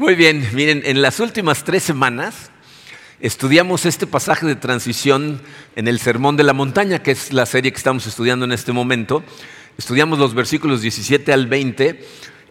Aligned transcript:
Muy 0.00 0.14
bien, 0.14 0.48
miren, 0.54 0.80
en 0.86 1.02
las 1.02 1.20
últimas 1.20 1.62
tres 1.62 1.82
semanas 1.82 2.50
estudiamos 3.20 3.84
este 3.84 4.06
pasaje 4.06 4.46
de 4.46 4.56
transición 4.56 5.42
en 5.76 5.88
el 5.88 5.98
Sermón 5.98 6.38
de 6.38 6.42
la 6.42 6.54
Montaña, 6.54 7.02
que 7.02 7.10
es 7.10 7.34
la 7.34 7.44
serie 7.44 7.70
que 7.70 7.76
estamos 7.76 8.06
estudiando 8.06 8.46
en 8.46 8.52
este 8.52 8.72
momento. 8.72 9.22
Estudiamos 9.76 10.18
los 10.18 10.32
versículos 10.32 10.80
17 10.80 11.34
al 11.34 11.48
20, 11.48 12.02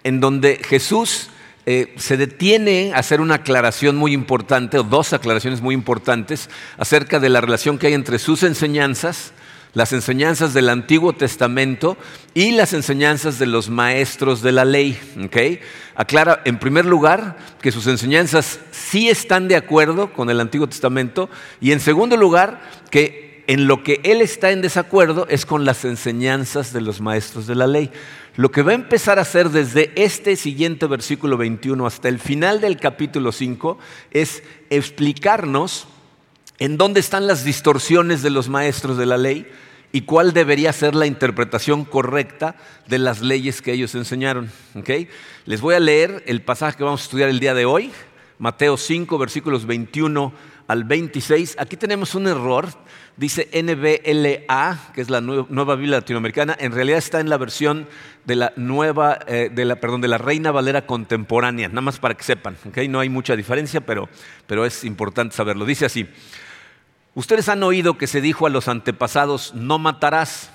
en 0.03 0.19
donde 0.19 0.61
Jesús 0.63 1.31
eh, 1.65 1.91
se 1.97 2.17
detiene 2.17 2.91
a 2.93 2.99
hacer 2.99 3.19
una 3.19 3.33
aclaración 3.33 3.95
muy 3.95 4.13
importante, 4.13 4.77
o 4.77 4.83
dos 4.83 5.13
aclaraciones 5.13 5.59
muy 5.59 5.73
importantes, 5.73 6.51
acerca 6.77 7.19
de 7.19 7.29
la 7.29 7.41
relación 7.41 7.79
que 7.79 7.87
hay 7.87 7.93
entre 7.95 8.19
sus 8.19 8.43
enseñanzas 8.43 9.33
las 9.73 9.93
enseñanzas 9.93 10.53
del 10.53 10.69
Antiguo 10.69 11.13
Testamento 11.13 11.97
y 12.33 12.51
las 12.51 12.73
enseñanzas 12.73 13.39
de 13.39 13.45
los 13.45 13.69
maestros 13.69 14.41
de 14.41 14.51
la 14.51 14.65
ley. 14.65 14.97
Aclara, 15.95 16.41
en 16.45 16.59
primer 16.59 16.85
lugar, 16.85 17.37
que 17.61 17.71
sus 17.71 17.87
enseñanzas 17.87 18.59
sí 18.71 19.09
están 19.09 19.47
de 19.47 19.55
acuerdo 19.55 20.13
con 20.13 20.29
el 20.29 20.39
Antiguo 20.39 20.67
Testamento 20.67 21.29
y 21.61 21.71
en 21.71 21.79
segundo 21.79 22.17
lugar, 22.17 22.61
que 22.89 23.43
en 23.47 23.67
lo 23.67 23.83
que 23.83 23.99
él 24.03 24.21
está 24.21 24.51
en 24.51 24.61
desacuerdo 24.61 25.25
es 25.27 25.45
con 25.45 25.65
las 25.65 25.83
enseñanzas 25.83 26.71
de 26.71 26.81
los 26.81 27.01
maestros 27.01 27.47
de 27.47 27.55
la 27.55 27.65
ley. 27.65 27.91
Lo 28.35 28.51
que 28.51 28.61
va 28.61 28.71
a 28.71 28.75
empezar 28.75 29.17
a 29.17 29.23
hacer 29.23 29.49
desde 29.49 29.91
este 29.95 30.35
siguiente 30.35 30.85
versículo 30.85 31.35
21 31.35 31.85
hasta 31.85 32.09
el 32.09 32.19
final 32.19 32.61
del 32.61 32.77
capítulo 32.77 33.31
5 33.31 33.79
es 34.11 34.43
explicarnos 34.69 35.87
en 36.59 36.77
dónde 36.77 36.99
están 36.99 37.25
las 37.25 37.43
distorsiones 37.43 38.21
de 38.21 38.29
los 38.29 38.49
maestros 38.49 38.97
de 38.97 39.05
la 39.07 39.17
ley 39.17 39.47
y 39.91 40.01
cuál 40.01 40.33
debería 40.33 40.71
ser 40.73 40.95
la 40.95 41.07
interpretación 41.07 41.85
correcta 41.85 42.55
de 42.87 42.99
las 42.99 43.21
leyes 43.21 43.61
que 43.61 43.73
ellos 43.73 43.95
enseñaron. 43.95 44.51
Les 45.45 45.61
voy 45.61 45.75
a 45.75 45.79
leer 45.79 46.23
el 46.27 46.41
pasaje 46.41 46.77
que 46.77 46.83
vamos 46.83 47.01
a 47.01 47.03
estudiar 47.05 47.29
el 47.29 47.39
día 47.39 47.53
de 47.53 47.65
hoy, 47.65 47.91
Mateo 48.37 48.77
5, 48.77 49.17
versículos 49.17 49.65
21 49.65 50.31
al 50.67 50.83
26. 50.83 51.55
Aquí 51.59 51.75
tenemos 51.75 52.13
un 52.13 52.27
error, 52.27 52.67
dice 53.17 53.49
NBLA, 53.51 54.91
que 54.93 55.01
es 55.01 55.09
la 55.09 55.19
nueva 55.19 55.75
Biblia 55.75 55.97
latinoamericana, 55.97 56.55
en 56.59 56.71
realidad 56.71 56.99
está 56.99 57.19
en 57.19 57.29
la 57.29 57.37
versión 57.37 57.87
de 58.25 58.35
la 58.35 58.53
nueva, 58.55 59.19
eh, 59.27 59.49
de 59.51 59.65
la, 59.65 59.77
perdón, 59.77 60.01
de 60.01 60.07
la 60.07 60.19
Reina 60.19 60.51
Valera 60.51 60.85
contemporánea, 60.85 61.67
nada 61.67 61.81
más 61.81 61.99
para 61.99 62.13
que 62.13 62.23
sepan, 62.23 62.55
no 62.87 62.99
hay 62.99 63.09
mucha 63.09 63.35
diferencia, 63.35 63.81
pero, 63.81 64.07
pero 64.45 64.65
es 64.65 64.83
importante 64.83 65.35
saberlo. 65.35 65.65
Dice 65.65 65.85
así. 65.85 66.07
Ustedes 67.19 67.49
han 67.49 67.63
oído 67.63 67.97
que 67.97 68.07
se 68.07 68.21
dijo 68.21 68.47
a 68.47 68.49
los 68.49 68.69
antepasados, 68.69 69.53
no 69.53 69.77
matarás, 69.77 70.51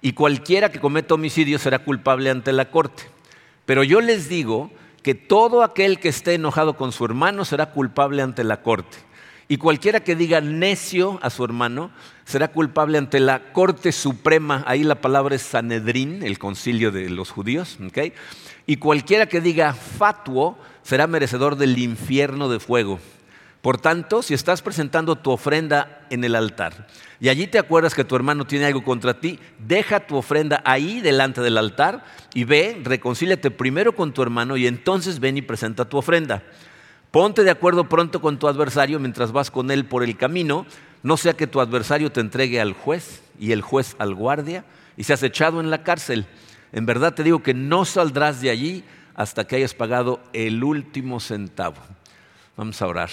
y 0.00 0.12
cualquiera 0.12 0.70
que 0.70 0.78
cometa 0.78 1.14
homicidio 1.14 1.58
será 1.58 1.80
culpable 1.80 2.30
ante 2.30 2.52
la 2.52 2.70
corte. 2.70 3.02
Pero 3.66 3.82
yo 3.82 4.00
les 4.00 4.28
digo 4.28 4.70
que 5.02 5.16
todo 5.16 5.64
aquel 5.64 5.98
que 5.98 6.08
esté 6.08 6.34
enojado 6.34 6.76
con 6.76 6.92
su 6.92 7.04
hermano 7.04 7.44
será 7.44 7.72
culpable 7.72 8.22
ante 8.22 8.44
la 8.44 8.62
corte. 8.62 8.96
Y 9.48 9.56
cualquiera 9.56 10.04
que 10.04 10.14
diga 10.14 10.40
necio 10.40 11.18
a 11.20 11.30
su 11.30 11.44
hermano 11.44 11.90
será 12.24 12.46
culpable 12.46 12.96
ante 12.96 13.18
la 13.18 13.52
Corte 13.52 13.90
Suprema. 13.90 14.62
Ahí 14.68 14.84
la 14.84 15.00
palabra 15.00 15.34
es 15.34 15.42
Sanedrín, 15.42 16.22
el 16.22 16.38
concilio 16.38 16.92
de 16.92 17.10
los 17.10 17.32
judíos. 17.32 17.76
Y 18.66 18.76
cualquiera 18.76 19.26
que 19.26 19.40
diga 19.40 19.74
fatuo 19.74 20.56
será 20.84 21.08
merecedor 21.08 21.56
del 21.56 21.76
infierno 21.76 22.48
de 22.48 22.60
fuego. 22.60 23.00
Por 23.64 23.78
tanto, 23.78 24.20
si 24.20 24.34
estás 24.34 24.60
presentando 24.60 25.16
tu 25.16 25.30
ofrenda 25.30 26.06
en 26.10 26.22
el 26.22 26.34
altar 26.34 26.86
y 27.18 27.30
allí 27.30 27.46
te 27.46 27.58
acuerdas 27.58 27.94
que 27.94 28.04
tu 28.04 28.14
hermano 28.14 28.46
tiene 28.46 28.66
algo 28.66 28.84
contra 28.84 29.20
ti, 29.20 29.38
deja 29.58 30.00
tu 30.00 30.16
ofrenda 30.16 30.60
ahí 30.66 31.00
delante 31.00 31.40
del 31.40 31.56
altar 31.56 32.04
y 32.34 32.44
ve, 32.44 32.78
reconcíliate 32.84 33.50
primero 33.50 33.96
con 33.96 34.12
tu 34.12 34.20
hermano 34.20 34.58
y 34.58 34.66
entonces 34.66 35.18
ven 35.18 35.38
y 35.38 35.40
presenta 35.40 35.86
tu 35.86 35.96
ofrenda. 35.96 36.42
Ponte 37.10 37.42
de 37.42 37.50
acuerdo 37.50 37.88
pronto 37.88 38.20
con 38.20 38.38
tu 38.38 38.48
adversario 38.48 39.00
mientras 39.00 39.32
vas 39.32 39.50
con 39.50 39.70
él 39.70 39.86
por 39.86 40.04
el 40.04 40.18
camino, 40.18 40.66
no 41.02 41.16
sea 41.16 41.32
que 41.32 41.46
tu 41.46 41.58
adversario 41.58 42.12
te 42.12 42.20
entregue 42.20 42.60
al 42.60 42.74
juez 42.74 43.22
y 43.40 43.52
el 43.52 43.62
juez 43.62 43.96
al 43.98 44.14
guardia 44.14 44.66
y 44.98 45.04
seas 45.04 45.22
echado 45.22 45.60
en 45.60 45.70
la 45.70 45.82
cárcel. 45.82 46.26
En 46.72 46.84
verdad 46.84 47.14
te 47.14 47.22
digo 47.22 47.42
que 47.42 47.54
no 47.54 47.86
saldrás 47.86 48.42
de 48.42 48.50
allí 48.50 48.84
hasta 49.14 49.46
que 49.46 49.56
hayas 49.56 49.72
pagado 49.72 50.20
el 50.34 50.62
último 50.62 51.18
centavo. 51.18 51.78
Vamos 52.58 52.82
a 52.82 52.88
orar. 52.88 53.08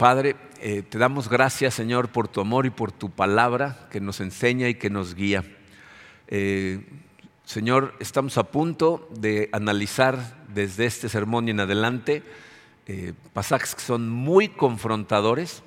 Padre, 0.00 0.34
eh, 0.62 0.80
te 0.80 0.96
damos 0.96 1.28
gracias, 1.28 1.74
Señor, 1.74 2.08
por 2.08 2.26
tu 2.26 2.40
amor 2.40 2.64
y 2.64 2.70
por 2.70 2.90
tu 2.90 3.10
palabra 3.10 3.86
que 3.90 4.00
nos 4.00 4.20
enseña 4.20 4.66
y 4.66 4.76
que 4.76 4.88
nos 4.88 5.14
guía. 5.14 5.44
Eh, 6.28 6.86
Señor, 7.44 7.94
estamos 8.00 8.38
a 8.38 8.44
punto 8.44 9.06
de 9.10 9.50
analizar 9.52 10.38
desde 10.54 10.86
este 10.86 11.10
sermón 11.10 11.48
y 11.48 11.50
en 11.50 11.60
adelante 11.60 12.22
eh, 12.86 13.12
pasajes 13.34 13.74
que 13.74 13.82
son 13.82 14.08
muy 14.08 14.48
confrontadores 14.48 15.62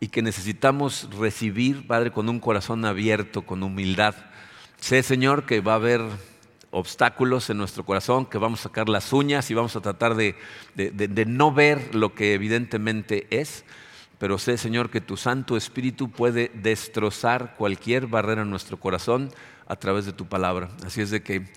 y 0.00 0.08
que 0.08 0.20
necesitamos 0.20 1.08
recibir, 1.16 1.86
Padre, 1.86 2.10
con 2.10 2.28
un 2.28 2.40
corazón 2.40 2.84
abierto, 2.84 3.42
con 3.42 3.62
humildad. 3.62 4.16
Sé, 4.80 5.04
Señor, 5.04 5.46
que 5.46 5.60
va 5.60 5.74
a 5.74 5.76
haber 5.76 6.00
obstáculos 6.70 7.50
en 7.50 7.58
nuestro 7.58 7.84
corazón, 7.84 8.26
que 8.26 8.38
vamos 8.38 8.60
a 8.60 8.62
sacar 8.64 8.88
las 8.88 9.12
uñas 9.12 9.50
y 9.50 9.54
vamos 9.54 9.74
a 9.76 9.80
tratar 9.80 10.14
de, 10.14 10.36
no 11.26 11.52
ver 11.52 11.94
lo 11.94 12.14
que 12.14 12.34
evidentemente 12.34 13.26
es, 13.30 13.64
pero 14.18 14.38
sé, 14.38 14.58
Señor, 14.58 14.90
que 14.90 15.00
tu 15.00 15.16
Santo 15.16 15.56
Espíritu 15.56 16.10
puede 16.10 16.50
destrozar 16.54 17.54
cualquier 17.56 18.06
barrera 18.06 18.42
en 18.42 18.50
nuestro 18.50 18.78
corazón 18.78 19.30
a 19.66 19.76
través 19.76 20.04
de 20.04 20.12
tu 20.12 20.26
palabra. 20.26 20.68
Así 20.84 21.00
es 21.00 21.10
de 21.10 21.22
que 21.22 21.48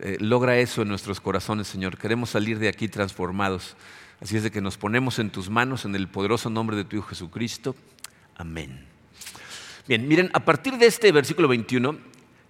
eh, 0.00 0.18
logra 0.20 0.58
eso 0.58 0.82
en 0.82 0.88
nuestros 0.88 1.20
corazones, 1.20 1.66
Señor. 1.66 1.96
Queremos 1.96 2.30
salir 2.30 2.58
de 2.58 2.68
aquí 2.68 2.88
transformados. 2.88 3.76
Así 4.20 4.36
es 4.36 4.42
de 4.42 4.50
que 4.50 4.60
nos 4.60 4.76
ponemos 4.76 5.18
en 5.18 5.30
tus 5.30 5.48
manos 5.48 5.86
en 5.86 5.94
el 5.94 6.08
poderoso 6.08 6.50
nombre 6.50 6.76
de 6.76 6.84
tu 6.84 6.96
Hijo 6.96 7.08
Jesucristo. 7.08 7.74
Amén. 8.36 8.84
Bien, 9.88 10.06
miren, 10.06 10.30
a 10.34 10.44
partir 10.44 10.76
de 10.76 10.86
este 10.86 11.10
versículo 11.10 11.48
21, 11.48 11.98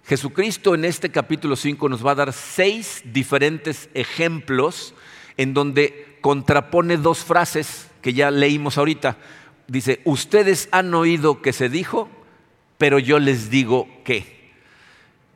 Jesucristo 0.03 0.75
en 0.75 0.85
este 0.85 1.09
capítulo 1.09 1.55
5 1.55 1.87
nos 1.89 2.05
va 2.05 2.11
a 2.11 2.15
dar 2.15 2.33
seis 2.33 3.03
diferentes 3.05 3.89
ejemplos 3.93 4.93
en 5.37 5.53
donde 5.53 6.17
contrapone 6.21 6.97
dos 6.97 7.19
frases 7.19 7.87
que 8.01 8.13
ya 8.13 8.31
leímos 8.31 8.77
ahorita. 8.77 9.17
Dice, 9.67 10.01
ustedes 10.03 10.67
han 10.71 10.93
oído 10.93 11.41
que 11.41 11.53
se 11.53 11.69
dijo, 11.69 12.09
pero 12.77 12.99
yo 12.99 13.19
les 13.19 13.49
digo 13.49 13.87
que. 14.03 14.41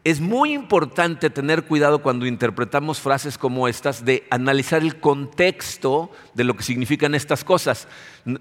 Es 0.03 0.19
muy 0.19 0.53
importante 0.53 1.31
tener 1.31 1.63
cuidado 1.63 2.03
cuando 2.03 2.27
interpretamos 2.27 2.99
frases 2.99 3.39
como 3.39 3.67
estas 3.67 4.05
de 4.05 4.27
analizar 4.29 4.83
el 4.83 4.99
contexto 4.99 6.11
de 6.35 6.43
lo 6.43 6.55
que 6.55 6.61
significan 6.61 7.15
estas 7.15 7.43
cosas. 7.43 7.87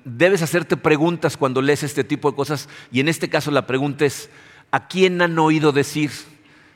Debes 0.04 0.42
hacerte 0.42 0.76
preguntas 0.76 1.38
cuando 1.38 1.62
lees 1.62 1.82
este 1.82 2.04
tipo 2.04 2.30
de 2.30 2.36
cosas 2.36 2.68
y 2.92 3.00
en 3.00 3.08
este 3.08 3.30
caso 3.30 3.50
la 3.50 3.66
pregunta 3.66 4.04
es, 4.04 4.28
¿A 4.74 4.88
quién 4.88 5.22
han 5.22 5.38
oído 5.38 5.70
decir? 5.70 6.10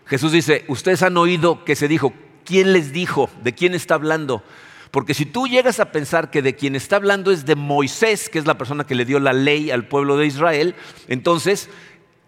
Jesús 0.06 0.31
dice, 0.31 0.64
ustedes 0.69 1.03
han 1.03 1.16
oído 1.16 1.64
que 1.64 1.75
se 1.75 1.88
dijo, 1.88 2.12
¿quién 2.44 2.72
les 2.72 2.92
dijo? 2.92 3.28
¿De 3.42 3.56
quién 3.56 3.75
está 3.75 3.94
hablando? 3.94 4.44
Porque 4.92 5.14
si 5.14 5.26
tú 5.26 5.48
llegas 5.48 5.81
a 5.81 5.91
pensar 5.91 6.31
que 6.31 6.41
de 6.41 6.54
quien 6.54 6.76
está 6.76 6.94
hablando 6.94 7.32
es 7.32 7.44
de 7.44 7.56
Moisés, 7.56 8.28
que 8.28 8.38
es 8.38 8.47
la 8.47 8.56
persona 8.56 8.86
que 8.86 8.94
le 8.94 9.04
dio 9.04 9.19
la 9.19 9.32
ley 9.32 9.72
al 9.72 9.88
pueblo 9.88 10.16
de 10.16 10.26
Israel, 10.26 10.76
entonces 11.09 11.70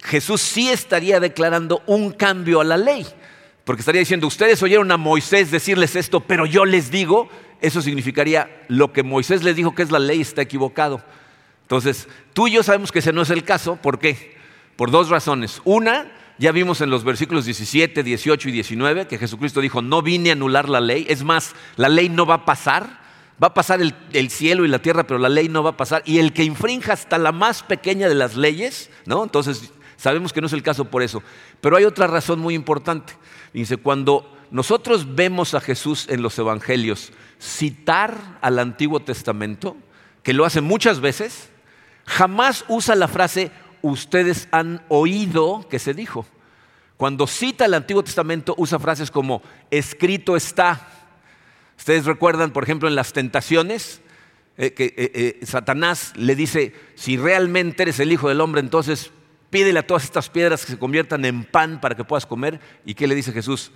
Jesús 0.02 0.40
sí 0.40 0.70
estaría 0.70 1.20
declarando 1.20 1.84
un 1.86 2.10
cambio 2.10 2.60
a 2.60 2.64
la 2.64 2.76
ley. 2.76 3.06
Porque 3.62 3.82
estaría 3.82 4.00
diciendo, 4.00 4.26
ustedes 4.26 4.60
oyeron 4.64 4.90
a 4.90 4.96
Moisés 4.96 5.52
decirles 5.52 5.94
esto, 5.94 6.18
pero 6.18 6.46
yo 6.46 6.64
les 6.64 6.90
digo, 6.90 7.28
eso 7.60 7.80
significaría 7.80 8.64
lo 8.66 8.92
que 8.92 9.04
Moisés 9.04 9.44
les 9.44 9.54
dijo 9.54 9.76
que 9.76 9.84
es 9.84 9.92
la 9.92 10.00
ley 10.00 10.20
está 10.20 10.42
equivocado. 10.42 11.00
Entonces, 11.62 12.08
tú 12.32 12.48
y 12.48 12.54
yo 12.54 12.64
sabemos 12.64 12.90
que 12.90 12.98
ese 12.98 13.12
no 13.12 13.22
es 13.22 13.30
el 13.30 13.44
caso. 13.44 13.76
¿Por 13.76 14.00
qué? 14.00 14.39
Por 14.80 14.90
dos 14.90 15.10
razones. 15.10 15.60
Una, 15.66 16.10
ya 16.38 16.52
vimos 16.52 16.80
en 16.80 16.88
los 16.88 17.04
versículos 17.04 17.44
17, 17.44 18.02
18 18.02 18.48
y 18.48 18.52
19 18.52 19.06
que 19.08 19.18
Jesucristo 19.18 19.60
dijo, 19.60 19.82
no 19.82 20.00
vine 20.00 20.30
a 20.30 20.32
anular 20.32 20.70
la 20.70 20.80
ley. 20.80 21.04
Es 21.06 21.22
más, 21.22 21.54
la 21.76 21.90
ley 21.90 22.08
no 22.08 22.24
va 22.24 22.36
a 22.36 22.44
pasar. 22.46 22.98
Va 23.42 23.48
a 23.48 23.52
pasar 23.52 23.82
el, 23.82 24.30
cielo 24.30 24.64
y 24.64 24.68
la 24.68 24.78
tierra, 24.78 25.06
pero 25.06 25.18
la 25.20 25.28
ley 25.28 25.50
no 25.50 25.62
va 25.62 25.68
a 25.68 25.76
pasar. 25.76 26.02
Y 26.06 26.16
el 26.18 26.32
que 26.32 26.44
infrinja 26.44 26.94
hasta 26.94 27.18
la 27.18 27.30
más 27.30 27.62
pequeña 27.62 28.08
de 28.08 28.14
las 28.14 28.36
leyes, 28.36 28.88
¿no? 29.04 29.22
Entonces, 29.22 29.70
sabemos 29.98 30.32
que 30.32 30.40
no 30.40 30.46
es 30.46 30.54
el 30.54 30.62
caso 30.62 30.86
por 30.86 31.02
eso. 31.02 31.22
Pero 31.60 31.76
hay 31.76 31.84
otra 31.84 32.06
razón 32.06 32.38
muy 32.38 32.54
importante. 32.54 33.12
Dice, 33.52 33.76
cuando 33.76 34.34
nosotros 34.50 35.14
vemos 35.14 35.52
a 35.52 35.60
Jesús 35.60 36.06
en 36.08 36.22
los 36.22 36.38
evangelios 36.38 37.12
citar 37.38 38.38
al 38.40 38.58
Antiguo 38.58 39.00
Testamento, 39.00 39.76
que 40.22 40.32
lo 40.32 40.46
hace 40.46 40.62
muchas 40.62 41.00
veces, 41.00 41.50
jamás 42.06 42.64
usa 42.68 42.94
la 42.94 43.08
frase 43.08 43.50
ustedes 43.82 44.48
han 44.50 44.82
oído 44.88 45.66
que 45.68 45.78
se 45.78 45.94
dijo. 45.94 46.26
Cuando 46.96 47.26
cita 47.26 47.64
el 47.64 47.74
Antiguo 47.74 48.04
Testamento 48.04 48.54
usa 48.58 48.78
frases 48.78 49.10
como 49.10 49.42
escrito 49.70 50.36
está. 50.36 50.88
Ustedes 51.78 52.04
recuerdan, 52.04 52.52
por 52.52 52.62
ejemplo, 52.62 52.88
en 52.88 52.94
las 52.94 53.14
tentaciones, 53.14 54.02
eh, 54.58 54.74
que 54.74 54.84
eh, 54.96 55.38
eh, 55.40 55.46
Satanás 55.46 56.12
le 56.16 56.36
dice, 56.36 56.74
si 56.94 57.16
realmente 57.16 57.84
eres 57.84 58.00
el 58.00 58.12
Hijo 58.12 58.28
del 58.28 58.42
Hombre, 58.42 58.60
entonces 58.60 59.10
pídele 59.48 59.78
a 59.78 59.86
todas 59.86 60.04
estas 60.04 60.28
piedras 60.28 60.66
que 60.66 60.72
se 60.72 60.78
conviertan 60.78 61.24
en 61.24 61.44
pan 61.44 61.80
para 61.80 61.94
que 61.94 62.04
puedas 62.04 62.26
comer. 62.26 62.60
¿Y 62.84 62.92
qué 62.92 63.06
le 63.06 63.14
dice 63.14 63.32
Jesús? 63.32 63.72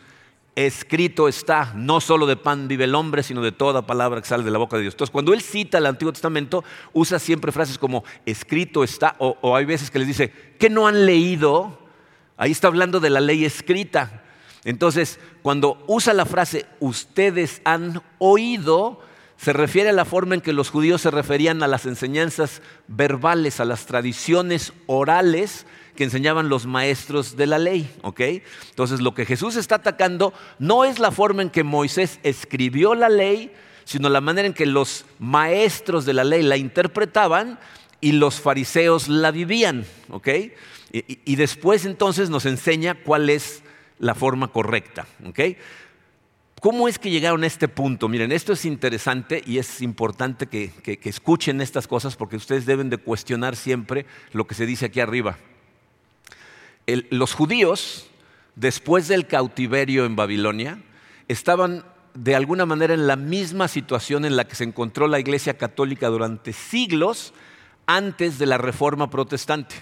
Escrito 0.56 1.28
está, 1.28 1.72
no 1.74 2.00
solo 2.00 2.26
de 2.26 2.36
pan 2.36 2.68
vive 2.68 2.84
el 2.84 2.94
hombre, 2.94 3.22
sino 3.22 3.42
de 3.42 3.52
toda 3.52 3.86
palabra 3.86 4.20
que 4.20 4.28
sale 4.28 4.44
de 4.44 4.50
la 4.50 4.58
boca 4.58 4.76
de 4.76 4.82
Dios. 4.82 4.94
Entonces, 4.94 5.12
cuando 5.12 5.32
él 5.32 5.40
cita 5.40 5.78
el 5.78 5.86
Antiguo 5.86 6.12
Testamento, 6.12 6.64
usa 6.92 7.18
siempre 7.18 7.52
frases 7.52 7.78
como 7.78 8.04
escrito 8.24 8.84
está, 8.84 9.16
o, 9.18 9.56
hay 9.56 9.64
veces 9.64 9.90
que 9.90 9.98
les 9.98 10.08
dice, 10.08 10.32
que 10.58 10.70
no 10.70 10.86
han 10.86 11.06
leído? 11.06 11.78
Ahí 12.36 12.52
está 12.52 12.68
hablando 12.68 13.00
de 13.00 13.10
la 13.10 13.20
ley 13.20 13.44
escrita. 13.44 14.22
Entonces, 14.64 15.18
cuando 15.42 15.82
usa 15.86 16.14
la 16.14 16.24
frase 16.24 16.66
ustedes 16.80 17.60
han 17.64 18.00
oído, 18.18 19.00
se 19.36 19.52
refiere 19.52 19.90
a 19.90 19.92
la 19.94 20.04
forma 20.04 20.36
en 20.36 20.40
que 20.40 20.52
los 20.52 20.70
judíos 20.70 21.02
se 21.02 21.10
referían 21.10 21.62
a 21.62 21.68
las 21.68 21.84
enseñanzas 21.84 22.62
verbales, 22.86 23.60
a 23.60 23.64
las 23.64 23.86
tradiciones 23.86 24.72
orales 24.86 25.66
que 25.94 26.04
enseñaban 26.04 26.48
los 26.48 26.66
maestros 26.66 27.36
de 27.36 27.46
la 27.46 27.58
ley. 27.58 27.90
Entonces 28.70 29.00
lo 29.00 29.14
que 29.14 29.26
Jesús 29.26 29.56
está 29.56 29.76
atacando 29.76 30.32
no 30.58 30.84
es 30.84 30.98
la 30.98 31.10
forma 31.10 31.42
en 31.42 31.50
que 31.50 31.64
Moisés 31.64 32.20
escribió 32.22 32.94
la 32.94 33.08
ley, 33.08 33.52
sino 33.84 34.08
la 34.08 34.20
manera 34.20 34.46
en 34.46 34.54
que 34.54 34.66
los 34.66 35.04
maestros 35.18 36.04
de 36.04 36.14
la 36.14 36.24
ley 36.24 36.42
la 36.42 36.56
interpretaban 36.56 37.58
y 38.00 38.12
los 38.12 38.40
fariseos 38.40 39.08
la 39.08 39.30
vivían. 39.30 39.86
Y, 40.92 41.36
después 41.36 41.86
entonces 41.86 42.30
nos 42.30 42.46
enseña 42.46 42.94
cuál 42.94 43.30
es 43.30 43.62
la 43.98 44.14
forma 44.14 44.48
correcta. 44.48 45.06
¿Cómo 46.60 46.88
es 46.88 46.98
que 46.98 47.10
llegaron 47.10 47.44
a 47.44 47.46
este 47.46 47.68
punto? 47.68 48.08
Miren, 48.08 48.32
esto 48.32 48.52
es 48.54 48.64
interesante 48.64 49.42
y 49.44 49.58
es 49.58 49.82
importante 49.82 50.46
que, 50.46 50.72
escuchen 51.04 51.60
estas 51.60 51.86
cosas 51.86 52.16
porque 52.16 52.36
ustedes 52.36 52.64
deben 52.64 52.90
de 52.90 52.96
cuestionar 52.96 53.54
siempre 53.54 54.06
lo 54.32 54.46
que 54.46 54.54
se 54.54 54.66
dice 54.66 54.86
aquí 54.86 55.00
arriba 55.00 55.36
los 56.86 57.34
judíos, 57.34 58.08
después 58.56 59.08
del 59.08 59.26
cautiverio 59.26 60.04
en 60.04 60.16
Babilonia, 60.16 60.78
estaban 61.28 61.84
de 62.14 62.34
alguna 62.34 62.66
manera 62.66 62.94
en 62.94 63.06
la 63.06 63.16
misma 63.16 63.68
situación 63.68 64.24
en 64.24 64.36
la 64.36 64.44
que 64.44 64.54
se 64.54 64.64
encontró 64.64 65.08
la 65.08 65.18
Iglesia 65.18 65.56
Católica 65.56 66.08
durante 66.08 66.52
siglos 66.52 67.34
antes 67.86 68.38
de 68.38 68.46
la 68.46 68.58
Reforma 68.58 69.10
Protestante. 69.10 69.74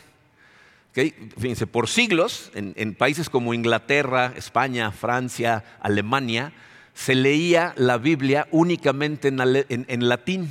Fíjense, 0.93 1.67
por 1.67 1.89
siglos, 1.89 2.51
en, 2.55 2.95
países 2.95 3.31
como 3.31 3.55
Inglaterra, 3.55 4.35
España, 4.37 4.93
Francia, 4.93 5.65
Alemania, 5.81 6.53
se 6.93 7.15
leía 7.15 7.73
la 7.77 7.97
Biblia 7.97 8.47
únicamente 8.51 9.29
en 9.29 10.09
latín. 10.09 10.51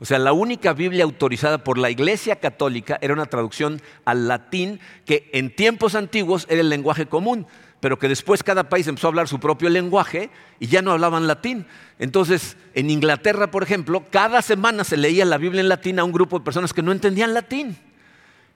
O 0.00 0.06
sea, 0.06 0.18
la 0.18 0.32
única 0.32 0.72
Biblia 0.72 1.04
autorizada 1.04 1.62
por 1.62 1.76
la 1.76 1.90
Iglesia 1.90 2.36
Católica 2.36 2.98
era 3.02 3.12
una 3.12 3.26
traducción 3.26 3.82
al 4.06 4.28
latín 4.28 4.80
que 5.04 5.28
en 5.34 5.54
tiempos 5.54 5.94
antiguos 5.94 6.46
era 6.48 6.62
el 6.62 6.70
lenguaje 6.70 7.04
común, 7.04 7.46
pero 7.80 7.98
que 7.98 8.08
después 8.08 8.42
cada 8.42 8.70
país 8.70 8.86
empezó 8.86 9.08
a 9.08 9.10
hablar 9.10 9.28
su 9.28 9.40
propio 9.40 9.68
lenguaje 9.68 10.30
y 10.58 10.68
ya 10.68 10.80
no 10.80 10.92
hablaban 10.92 11.26
latín. 11.26 11.66
Entonces, 11.98 12.56
en 12.74 12.88
Inglaterra, 12.88 13.50
por 13.50 13.62
ejemplo, 13.62 14.02
cada 14.10 14.40
semana 14.40 14.84
se 14.84 14.96
leía 14.96 15.26
la 15.26 15.36
Biblia 15.36 15.60
en 15.60 15.68
latín 15.68 15.98
a 15.98 16.04
un 16.04 16.12
grupo 16.12 16.38
de 16.38 16.46
personas 16.46 16.72
que 16.72 16.82
no 16.82 16.92
entendían 16.92 17.34
latín. 17.34 17.76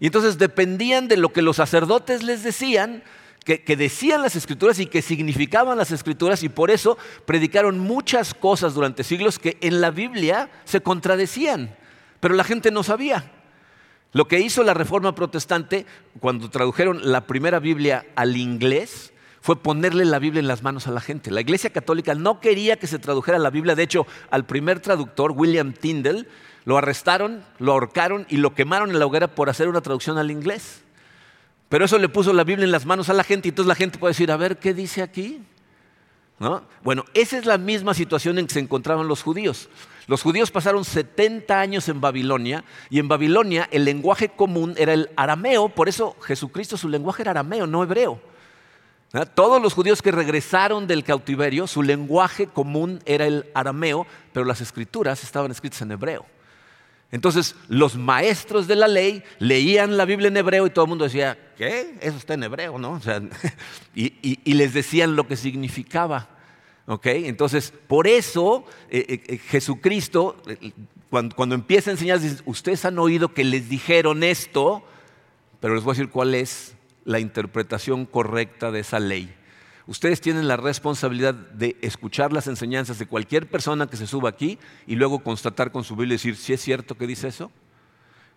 Y 0.01 0.07
entonces 0.07 0.39
dependían 0.39 1.09
de 1.09 1.19
lo 1.19 1.33
que 1.35 1.43
los 1.43 1.57
sacerdotes 1.57 2.23
les 2.23 2.43
decían 2.43 3.03
que, 3.45 3.77
decían 3.77 4.23
las 4.23 4.37
escrituras 4.37 4.79
y 4.79 4.87
que 4.87 5.03
significaban 5.03 5.77
las 5.77 5.91
escrituras 5.91 6.43
y 6.43 6.49
por 6.49 6.71
eso 6.71 6.97
predicaron 7.27 7.79
muchas 7.79 8.33
cosas 8.33 8.75
durante 8.75 9.05
siglos 9.05 9.39
que 9.39 9.59
en 9.61 9.81
la 9.81 9.91
Biblia 9.91 10.51
se 10.65 10.81
contradecían, 10.81 11.77
pero 12.21 12.35
la 12.35 12.45
gente 12.45 12.71
no 12.71 12.83
sabía. 12.83 13.31
Lo 14.13 14.29
que 14.29 14.41
hizo 14.41 14.63
la 14.63 14.75
Reforma 14.75 15.15
Protestante 15.15 15.87
cuando 16.21 16.49
tradujeron 16.49 17.13
la 17.13 17.27
primera 17.27 17.59
Biblia 17.59 18.07
al 18.15 18.37
inglés 18.37 19.13
fue 19.41 19.61
ponerle 19.61 20.07
la 20.07 20.19
Biblia 20.19 20.41
en 20.41 20.49
las 20.49 20.63
manos 20.63 20.87
a 20.87 20.91
la 20.91 21.03
gente. 21.03 21.31
La 21.31 21.43
Iglesia 21.43 21.71
Católica 21.71 22.15
no 22.15 22.41
quería 22.41 22.77
que 22.79 22.87
se 22.87 22.99
tradujera 22.99 23.39
la 23.39 23.51
Biblia, 23.51 23.75
de 23.75 23.83
hecho 23.83 24.07
al 24.31 24.47
primer 24.47 24.81
traductor, 24.81 25.33
William 25.33 25.75
Tyndale, 25.75 26.27
lo 26.65 26.79
arrestaron, 26.79 27.45
lo 27.59 27.73
ahorcaron 27.73 28.25
y 28.31 28.39
lo 28.39 28.55
quemaron 28.55 28.91
en 28.91 28.99
la 28.99 29.05
hoguera 29.05 29.35
por 29.35 29.51
hacer 29.51 29.69
una 29.69 29.83
traducción 29.83 30.17
al 30.17 30.31
inglés. 30.31 30.84
Pero 31.75 31.87
eso 31.87 31.99
le 31.99 32.09
puso 32.09 32.33
la 32.33 32.45
Biblia 32.45 32.65
en 32.65 32.71
las 32.71 32.87
manos 32.87 33.09
a 33.09 33.13
la 33.15 33.25
gente 33.25 33.49
y 33.49 33.51
entonces 33.51 33.67
la 33.67 33.75
gente 33.75 33.99
puede 33.99 34.13
decir, 34.13 34.31
a 34.31 34.37
ver, 34.37 34.61
¿qué 34.61 34.73
dice 34.73 35.03
aquí? 35.03 35.43
Bueno, 36.85 37.05
esa 37.15 37.37
es 37.37 37.47
la 37.47 37.59
misma 37.59 37.95
situación 37.95 38.39
en 38.39 38.47
que 38.47 38.55
se 38.55 38.61
encontraban 38.61 39.09
los 39.09 39.25
judíos. 39.25 39.69
Los 40.07 40.23
judíos 40.23 40.53
pasaron 40.53 40.85
70 40.85 41.59
años 41.59 41.89
en 41.89 42.01
Babilonia 42.01 42.63
y 42.91 43.01
en 43.01 43.09
Babilonia 43.09 43.69
el 43.73 43.85
lenguaje 43.85 44.29
común 44.29 44.75
era 44.77 44.93
el 44.93 45.11
arameo, 45.17 45.69
por 45.69 45.89
eso 45.89 46.15
Jesucristo 46.23 46.77
su 46.77 46.89
lenguaje 46.89 47.23
era 47.23 47.33
arameo, 47.33 47.67
no 47.67 47.83
hebreo. 47.83 48.21
Todos 49.35 49.61
los 49.61 49.75
judíos 49.75 50.01
que 50.01 50.13
regresaron 50.13 50.87
del 50.87 51.03
cautiverio, 51.03 51.67
su 51.67 51.83
lenguaje 51.83 52.47
común 52.47 53.03
era 53.05 53.27
el 53.27 53.47
arameo, 53.53 54.07
pero 54.33 54.47
las 54.47 54.61
escrituras 54.61 55.25
estaban 55.25 55.51
escritas 55.51 55.83
en 55.83 55.91
hebreo. 55.91 56.25
Entonces 57.11 57.55
los 57.69 57.97
maestros 57.97 58.67
de 58.67 58.77
la 58.77 58.89
ley 58.89 59.23
leían 59.39 59.97
la 59.97 60.05
Biblia 60.05 60.29
en 60.29 60.37
hebreo 60.37 60.67
y 60.67 60.71
todo 60.71 60.87
el 60.87 60.89
mundo 60.89 61.05
decía, 61.05 61.39
¿qué? 61.57 61.95
Eso 62.01 62.17
está 62.17 62.35
en 62.35 62.43
hebreo, 62.43 62.79
¿no? 62.79 63.01
y, 63.95 64.55
les 64.55 64.75
decían 64.75 65.17
lo 65.17 65.29
que 65.29 65.37
significaba. 65.37 66.29
Entonces, 67.05 67.73
por 67.87 68.07
eso 68.07 68.65
eh, 68.91 69.07
eh, 69.09 69.21
eh, 69.27 69.39
Jesucristo, 69.39 70.37
cuando, 71.09 71.55
empieza 71.55 71.91
a 71.91 71.93
enseñar, 71.93 72.21
dice, 72.21 72.43
ustedes 72.45 72.85
han 72.85 72.99
oído 72.99 73.33
que 73.33 73.45
les 73.45 73.69
dijeron 73.69 74.23
esto, 74.23 74.85
pero 75.61 75.75
les 75.75 75.85
voy 75.85 75.93
a 75.93 75.95
decir 75.95 76.11
cuál 76.11 76.35
es 76.35 76.75
la 77.05 77.21
interpretación 77.21 78.07
correcta 78.07 78.71
de 78.71 78.81
esa 78.81 78.99
ley. 78.99 79.35
Ustedes 79.87 80.21
tienen 80.21 80.49
la 80.49 80.57
responsabilidad 80.57 81.35
de 81.35 81.77
escuchar 81.83 82.33
las 82.33 82.47
enseñanzas 82.47 82.99
de 82.99 83.07
cualquier 83.07 83.49
persona 83.49 83.87
que 83.87 83.99
se 83.99 84.07
suba 84.07 84.31
aquí 84.31 84.59
y 84.87 84.95
luego 84.97 85.19
constatar 85.19 85.73
con 85.73 85.85
su 85.85 85.95
Biblia 85.95 86.15
y 86.15 86.17
decir, 86.17 86.37
si 86.37 86.55
es 86.55 86.61
cierto 86.63 86.97
que 86.97 87.07
dice 87.07 87.29
eso? 87.29 87.51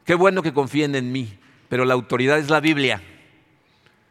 Qué 0.03 0.15
bueno 0.15 0.43
que 0.43 0.53
confíen 0.53 0.95
en 0.95 1.11
mí, 1.11 1.39
pero 1.69 1.85
la 1.85 1.93
autoridad 1.93 2.37
es 2.37 2.49
la 2.49 2.59
Biblia. 2.59 3.01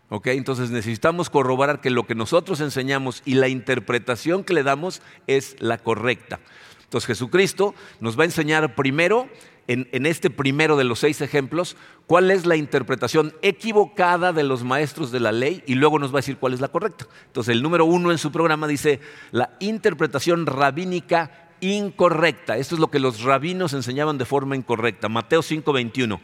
Entonces 0.09 0.71
necesitamos 0.71 1.31
corroborar 1.31 1.81
que 1.81 1.91
lo 1.91 2.06
que 2.06 2.15
nosotros 2.15 2.61
enseñamos 2.61 3.23
y 3.25 3.35
la 3.35 3.49
interpretación 3.49 4.44
que 4.44 4.55
le 4.55 4.62
damos 4.62 5.03
es 5.27 5.56
la 5.59 5.79
correcta. 5.79 6.39
Entonces 6.85 7.09
Jesucristo 7.09 7.75
nos 8.00 8.17
va 8.17 8.23
a 8.23 8.27
enseñar 8.27 8.77
primero 8.77 9.29
en, 9.69 10.07
este 10.07 10.31
primero 10.31 10.77
de 10.77 10.85
los 10.85 11.01
seis 11.01 11.21
ejemplos 11.21 11.77
cuál 12.06 12.31
es 12.31 12.46
la 12.46 12.56
interpretación 12.56 13.35
equivocada 13.43 14.32
de 14.32 14.44
los 14.44 14.63
maestros 14.63 15.11
de 15.11 15.20
la 15.20 15.32
ley 15.32 15.63
y 15.67 15.75
luego 15.75 15.99
nos 15.99 16.11
va 16.13 16.19
a 16.19 16.23
decir 16.23 16.37
cuál 16.37 16.55
es 16.55 16.61
la 16.61 16.69
correcta. 16.69 17.06
Entonces 17.27 17.53
el 17.53 17.63
número 17.63 17.85
uno 17.85 18.13
en 18.13 18.19
su 18.19 18.31
programa 18.31 18.69
dice 18.69 19.01
la 19.32 19.51
interpretación 19.58 20.46
rabínica 20.46 21.51
incorrecta. 21.61 22.56
Esto 22.56 22.75
es 22.75 22.81
lo 22.81 22.91
que 22.91 23.01
los 23.01 23.23
rabinos 23.23 23.73
enseñaban 23.73 24.19
de 24.19 24.25
forma 24.25 24.56
incorrecta. 24.56 25.08
Mateo 25.08 25.43
5:21. 25.43 26.20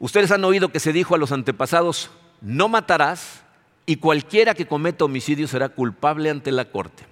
Ustedes 0.00 0.30
han 0.32 0.44
oído 0.44 0.70
que 0.70 0.80
se 0.80 0.92
dijo 0.92 1.14
a 1.14 1.18
los 1.18 1.32
antepasados, 1.32 2.10
no 2.40 2.68
matarás 2.68 3.44
y 3.86 3.96
cualquiera 3.96 4.54
que 4.54 4.66
cometa 4.66 5.04
homicidio 5.04 5.46
será 5.46 5.68
culpable 5.68 6.30
ante 6.30 6.50
la 6.52 6.64
corte. 6.70 7.04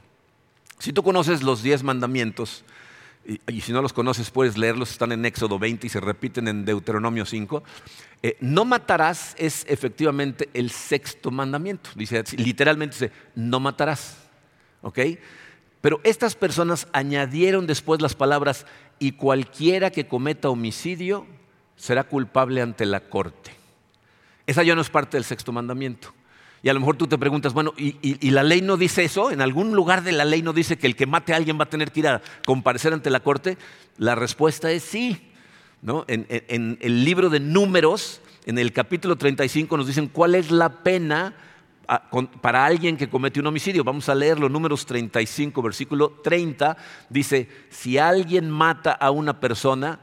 Si 0.78 0.92
tú 0.92 1.02
conoces 1.02 1.42
los 1.42 1.62
diez 1.62 1.84
mandamientos, 1.84 2.64
y, 3.24 3.60
si 3.60 3.72
no 3.72 3.82
los 3.82 3.92
conoces 3.92 4.30
puedes 4.30 4.58
leerlos, 4.58 4.90
están 4.90 5.12
en 5.12 5.24
Éxodo 5.24 5.58
20 5.58 5.86
y 5.86 5.90
se 5.90 6.00
repiten 6.00 6.48
en 6.48 6.64
Deuteronomio 6.64 7.24
5. 7.24 7.62
Eh, 8.22 8.36
no 8.40 8.64
matarás 8.64 9.34
es 9.38 9.64
efectivamente 9.68 10.48
el 10.54 10.70
sexto 10.70 11.30
mandamiento. 11.30 11.90
Dice, 11.94 12.24
literalmente 12.36 12.94
dice, 12.94 13.12
no 13.34 13.60
matarás. 13.60 14.18
¿Ok? 14.82 14.98
Pero 15.80 16.00
estas 16.04 16.34
personas 16.34 16.88
añadieron 16.92 17.66
después 17.66 18.00
las 18.00 18.14
palabras, 18.14 18.66
y 19.02 19.12
cualquiera 19.12 19.90
que 19.90 20.06
cometa 20.06 20.48
homicidio 20.48 21.26
será 21.74 22.04
culpable 22.04 22.62
ante 22.62 22.86
la 22.86 23.00
corte. 23.00 23.50
Esa 24.46 24.62
ya 24.62 24.76
no 24.76 24.80
es 24.80 24.90
parte 24.90 25.16
del 25.16 25.24
sexto 25.24 25.50
mandamiento. 25.50 26.14
Y 26.62 26.68
a 26.68 26.74
lo 26.74 26.80
mejor 26.80 26.96
tú 26.96 27.08
te 27.08 27.18
preguntas, 27.18 27.52
bueno, 27.52 27.74
¿y, 27.76 28.30
la 28.30 28.44
ley 28.44 28.62
no 28.62 28.76
dice 28.76 29.02
eso? 29.02 29.32
¿En 29.32 29.40
algún 29.40 29.72
lugar 29.72 30.04
de 30.04 30.12
la 30.12 30.24
ley 30.24 30.42
no 30.42 30.52
dice 30.52 30.78
que 30.78 30.86
el 30.86 30.94
que 30.94 31.06
mate 31.06 31.32
a 31.32 31.36
alguien 31.36 31.58
va 31.58 31.64
a 31.64 31.70
tener 31.70 31.90
que 31.90 32.00
ir 32.00 32.08
a 32.08 32.22
comparecer 32.46 32.92
ante 32.92 33.10
la 33.10 33.18
corte? 33.18 33.58
La 33.98 34.14
respuesta 34.14 34.70
es 34.70 34.84
sí. 34.84 35.28
En, 36.06 36.78
el 36.80 37.04
libro 37.04 37.30
de 37.30 37.40
números, 37.40 38.20
en 38.46 38.58
el 38.58 38.72
capítulo 38.72 39.16
35, 39.16 39.76
nos 39.76 39.88
dicen 39.88 40.06
cuál 40.06 40.36
es 40.36 40.52
la 40.52 40.84
pena 40.84 41.34
ah, 41.88 42.08
para 42.40 42.64
alguien 42.64 42.96
que 42.96 43.10
comete 43.10 43.40
un 43.40 43.48
homicidio. 43.48 43.82
Vamos 43.82 44.08
a 44.08 44.14
leerlo, 44.14 44.48
números 44.48 44.86
35, 44.86 45.60
versículo 45.62 46.10
30. 46.22 46.76
Dice, 47.08 47.48
si 47.70 47.98
alguien 47.98 48.48
mata 48.48 48.92
a 48.92 49.10
una 49.10 49.40
persona, 49.40 49.98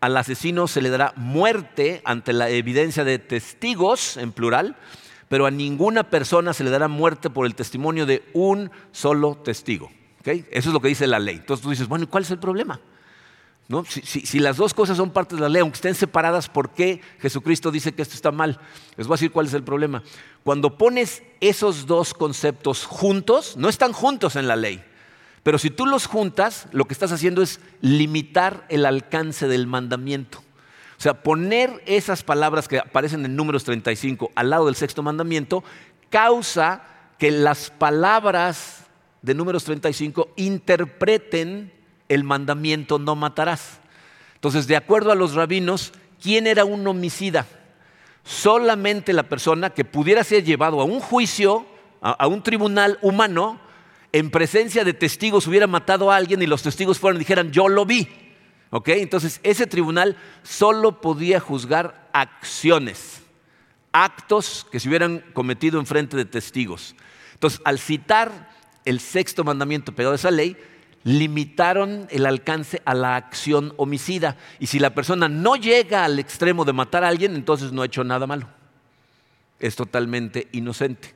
al 0.00 0.16
asesino 0.16 0.66
se 0.68 0.80
le 0.80 0.88
dará 0.88 1.12
muerte 1.16 2.00
ante 2.06 2.32
la 2.32 2.48
evidencia 2.48 3.04
de 3.04 3.18
testigos, 3.18 4.16
en 4.16 4.32
plural, 4.32 4.76
pero 5.32 5.46
a 5.46 5.50
ninguna 5.50 6.10
persona 6.10 6.52
se 6.52 6.62
le 6.62 6.68
dará 6.68 6.88
muerte 6.88 7.30
por 7.30 7.46
el 7.46 7.54
testimonio 7.54 8.04
de 8.04 8.22
un 8.34 8.70
solo 8.90 9.34
testigo. 9.34 9.90
Eso 10.26 10.44
es 10.50 10.66
lo 10.66 10.80
que 10.80 10.88
dice 10.88 11.06
la 11.06 11.18
ley. 11.18 11.36
Entonces 11.36 11.64
tú 11.64 11.70
dices, 11.70 11.88
bueno, 11.88 12.04
¿y 12.04 12.06
cuál 12.06 12.24
es 12.24 12.30
el 12.32 12.38
problema? 12.38 12.78
Si, 13.88 14.40
las 14.40 14.58
dos 14.58 14.74
cosas 14.74 14.98
son 14.98 15.08
partes 15.08 15.38
de 15.38 15.42
la 15.42 15.48
ley, 15.48 15.62
aunque 15.62 15.76
estén 15.76 15.94
separadas, 15.94 16.50
¿por 16.50 16.74
qué 16.74 17.00
Jesucristo 17.18 17.70
dice 17.70 17.94
que 17.94 18.02
esto 18.02 18.14
está 18.14 18.30
mal? 18.30 18.60
Les 18.98 19.06
voy 19.06 19.14
a 19.14 19.16
decir 19.16 19.30
cuál 19.30 19.46
es 19.46 19.54
el 19.54 19.62
problema. 19.62 20.02
Cuando 20.44 20.76
pones 20.76 21.22
esos 21.40 21.86
dos 21.86 22.12
conceptos 22.12 22.84
juntos, 22.84 23.56
no 23.56 23.70
están 23.70 23.94
juntos 23.94 24.36
en 24.36 24.46
la 24.46 24.56
ley, 24.56 24.84
pero 25.42 25.56
si 25.56 25.70
tú 25.70 25.86
los 25.86 26.04
juntas, 26.04 26.68
lo 26.72 26.84
que 26.84 26.92
estás 26.92 27.10
haciendo 27.10 27.40
es 27.40 27.58
limitar 27.80 28.66
el 28.68 28.84
alcance 28.84 29.48
del 29.48 29.66
mandamiento. 29.66 30.41
O 31.02 31.08
sea, 31.10 31.14
poner 31.14 31.82
esas 31.84 32.22
palabras 32.22 32.68
que 32.68 32.78
aparecen 32.78 33.24
en 33.24 33.34
números 33.34 33.64
35 33.64 34.30
al 34.36 34.50
lado 34.50 34.66
del 34.66 34.76
sexto 34.76 35.02
mandamiento 35.02 35.64
causa 36.10 36.84
que 37.18 37.32
las 37.32 37.70
palabras 37.70 38.84
de 39.20 39.34
números 39.34 39.64
35 39.64 40.28
interpreten 40.36 41.72
el 42.08 42.22
mandamiento 42.22 43.00
no 43.00 43.16
matarás. 43.16 43.80
Entonces, 44.36 44.68
de 44.68 44.76
acuerdo 44.76 45.10
a 45.10 45.16
los 45.16 45.34
rabinos, 45.34 45.92
¿quién 46.22 46.46
era 46.46 46.64
un 46.64 46.86
homicida? 46.86 47.48
Solamente 48.22 49.12
la 49.12 49.24
persona 49.24 49.70
que 49.70 49.84
pudiera 49.84 50.22
ser 50.22 50.44
llevado 50.44 50.80
a 50.80 50.84
un 50.84 51.00
juicio, 51.00 51.66
a, 52.00 52.28
un 52.28 52.44
tribunal 52.44 53.00
humano, 53.02 53.58
en 54.12 54.30
presencia 54.30 54.84
de 54.84 54.94
testigos 54.94 55.48
hubiera 55.48 55.66
matado 55.66 56.12
a 56.12 56.16
alguien 56.16 56.42
y 56.42 56.46
los 56.46 56.62
testigos 56.62 57.00
fueran 57.00 57.16
y 57.16 57.24
dijeran, 57.24 57.50
yo 57.50 57.68
lo 57.68 57.84
vi. 57.84 58.08
¿Ok? 58.74 58.88
Entonces, 58.88 59.38
ese 59.42 59.66
tribunal 59.66 60.16
solo 60.42 61.02
podía 61.02 61.40
juzgar 61.40 62.08
acciones, 62.14 63.20
actos 63.92 64.66
que 64.72 64.80
se 64.80 64.88
hubieran 64.88 65.22
cometido 65.34 65.78
en 65.78 65.84
frente 65.84 66.16
de 66.16 66.24
testigos. 66.24 66.96
Entonces, 67.34 67.60
al 67.66 67.78
citar 67.78 68.50
el 68.86 68.98
sexto 68.98 69.44
mandamiento 69.44 69.94
pegado 69.94 70.14
a 70.14 70.16
esa 70.16 70.30
ley, 70.30 70.56
limitaron 71.04 72.06
el 72.10 72.24
alcance 72.24 72.80
a 72.86 72.94
la 72.94 73.16
acción 73.16 73.74
homicida. 73.76 74.38
Y 74.58 74.68
si 74.68 74.78
la 74.78 74.94
persona 74.94 75.28
no 75.28 75.56
llega 75.56 76.06
al 76.06 76.18
extremo 76.18 76.64
de 76.64 76.72
matar 76.72 77.04
a 77.04 77.08
alguien, 77.08 77.34
entonces 77.34 77.72
no 77.72 77.82
ha 77.82 77.86
hecho 77.86 78.04
nada 78.04 78.26
malo. 78.26 78.48
Es 79.60 79.76
totalmente 79.76 80.48
inocente. 80.52 81.14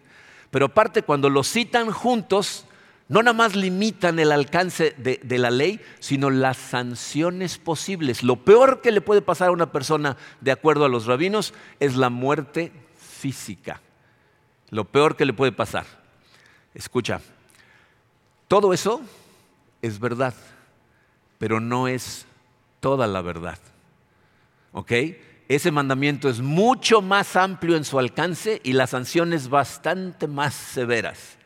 Pero 0.50 0.66
aparte, 0.66 1.00
cuando 1.00 1.30
lo 1.30 1.42
citan 1.42 1.90
juntos, 1.90 2.66
no 3.08 3.22
nada 3.22 3.36
más 3.36 3.54
limitan 3.54 4.18
el 4.18 4.32
alcance 4.32 4.94
de, 4.98 5.38
la 5.38 5.50
ley, 5.50 5.80
sino 6.00 6.28
las 6.28 6.56
sanciones 6.56 7.56
posibles. 7.56 8.24
Lo 8.24 8.36
peor 8.36 8.80
que 8.80 8.90
le 8.90 9.00
puede 9.00 9.22
pasar 9.22 9.48
a 9.48 9.52
una 9.52 9.70
persona, 9.70 10.16
de 10.40 10.50
acuerdo 10.50 10.84
a 10.84 10.88
los 10.88 11.06
rabinos, 11.06 11.54
es 11.78 11.96
la 11.96 12.10
muerte 12.10 12.72
física. 12.98 13.80
Lo 14.70 14.84
peor 14.84 15.16
que 15.16 15.24
le 15.24 15.32
puede 15.32 15.52
pasar. 15.52 15.86
Escucha, 16.74 17.20
todo 18.48 18.72
eso 18.72 19.00
es 19.82 20.00
verdad, 20.00 20.34
pero 21.38 21.60
no 21.60 21.86
es 21.86 22.26
toda 22.80 23.06
la 23.06 23.22
verdad. 23.22 23.58
¿Ok? 24.72 24.92
Ese 25.48 25.70
mandamiento 25.70 26.28
es 26.28 26.40
mucho 26.40 27.02
más 27.02 27.36
amplio 27.36 27.76
en 27.76 27.84
su 27.84 28.00
alcance 28.00 28.60
y 28.64 28.72
las 28.72 28.90
sanciones 28.90 29.48
bastante 29.48 30.26
más 30.26 30.54
severas. 30.54 31.38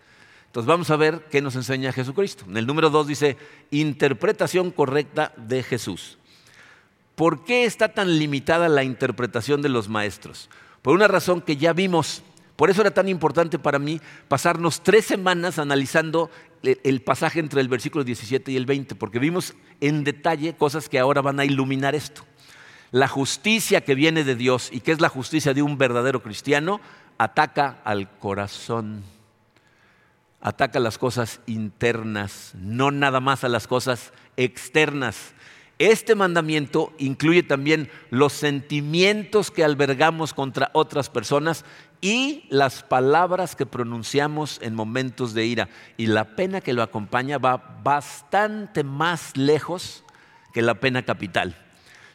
Entonces 0.51 0.67
vamos 0.67 0.91
a 0.91 0.97
ver 0.97 1.27
qué 1.31 1.41
nos 1.41 1.55
enseña 1.55 1.93
Jesucristo. 1.93 2.45
En 2.49 2.57
el 2.57 2.67
número 2.67 2.91
2 2.91 3.07
dice, 3.07 3.37
interpretación 3.71 4.73
correcta 4.73 5.33
de 5.37 5.63
Jesús. 5.63 6.19
¿Por 7.15 7.45
qué 7.45 7.67
está 7.67 7.95
tan 7.95 8.19
limitada 8.19 8.69
la 8.69 8.83
interpretación 8.83 9.63
de 9.63 9.69
los 9.69 9.89
maestros? 9.89 10.51
Por 10.83 10.97
una 10.97 11.07
razón 11.07 11.41
que 11.41 11.57
ya 11.57 11.73
vimos. 11.73 12.25
Por 12.57 12.69
eso 12.69 12.81
era 12.81 12.91
tan 12.91 13.09
importante 13.09 13.61
para 13.61 13.79
mí 13.79 14.01
pasarnos 14.27 14.81
tres 14.83 15.05
semanas 15.05 15.61
analizando 15.61 16.31
el 16.65 17.01
pasaje 17.01 17.39
entre 17.39 17.61
el 17.61 17.69
versículo 17.69 18.03
17 18.03 18.51
y 18.51 18.57
el 18.57 18.67
20, 18.67 18.97
porque 18.97 19.21
vimos 19.21 19.55
en 19.81 20.03
detalle 20.03 20.57
cosas 20.57 20.89
que 20.89 20.99
ahora 20.99 21.23
van 21.23 21.39
a 21.39 21.45
iluminar 21.45 21.95
esto. 21.95 22.23
La 22.91 23.07
justicia 23.07 23.83
que 23.83 23.95
viene 23.95 24.25
de 24.25 24.35
Dios 24.35 24.69
y 24.73 24.81
que 24.81 24.91
es 24.91 25.01
la 25.01 25.09
justicia 25.09 25.55
de 25.55 25.63
un 25.63 25.79
verdadero 25.79 26.25
cristiano, 26.25 26.81
ataca 27.19 27.79
al 27.85 28.11
corazón, 28.19 29.05
ataca 30.41 30.81
las 30.81 30.99
cosas 30.99 31.41
internas, 31.47 32.53
no 32.55 32.91
nada 32.91 33.21
más 33.21 33.45
a 33.45 33.49
las 33.49 33.67
cosas 33.67 34.13
externas. 34.37 35.35
Este 35.79 36.15
mandamiento 36.15 36.93
incluye 36.99 37.43
también 37.43 37.91
los 38.11 38.35
sentimientos 38.35 39.51
que 39.51 39.65
albergamos 39.65 40.35
contra 40.35 40.71
otras 40.75 41.09
personas 41.09 41.65
y 42.03 42.45
las 42.51 42.83
palabras 42.83 43.57
que 43.57 43.65
pronunciamos 43.65 44.59
en 44.63 44.75
momentos 44.75 45.33
de 45.33 45.47
ira. 45.47 45.69
Y 45.97 46.07
la 46.07 46.37
pena 46.37 46.61
que 46.61 46.75
lo 46.75 46.83
acompaña 46.83 47.39
va 47.39 47.81
bastante 47.83 48.85
más 48.85 49.37
lejos 49.39 50.05
que 50.53 50.61
la 50.61 50.75
pena 50.75 51.03
capital. 51.03 51.57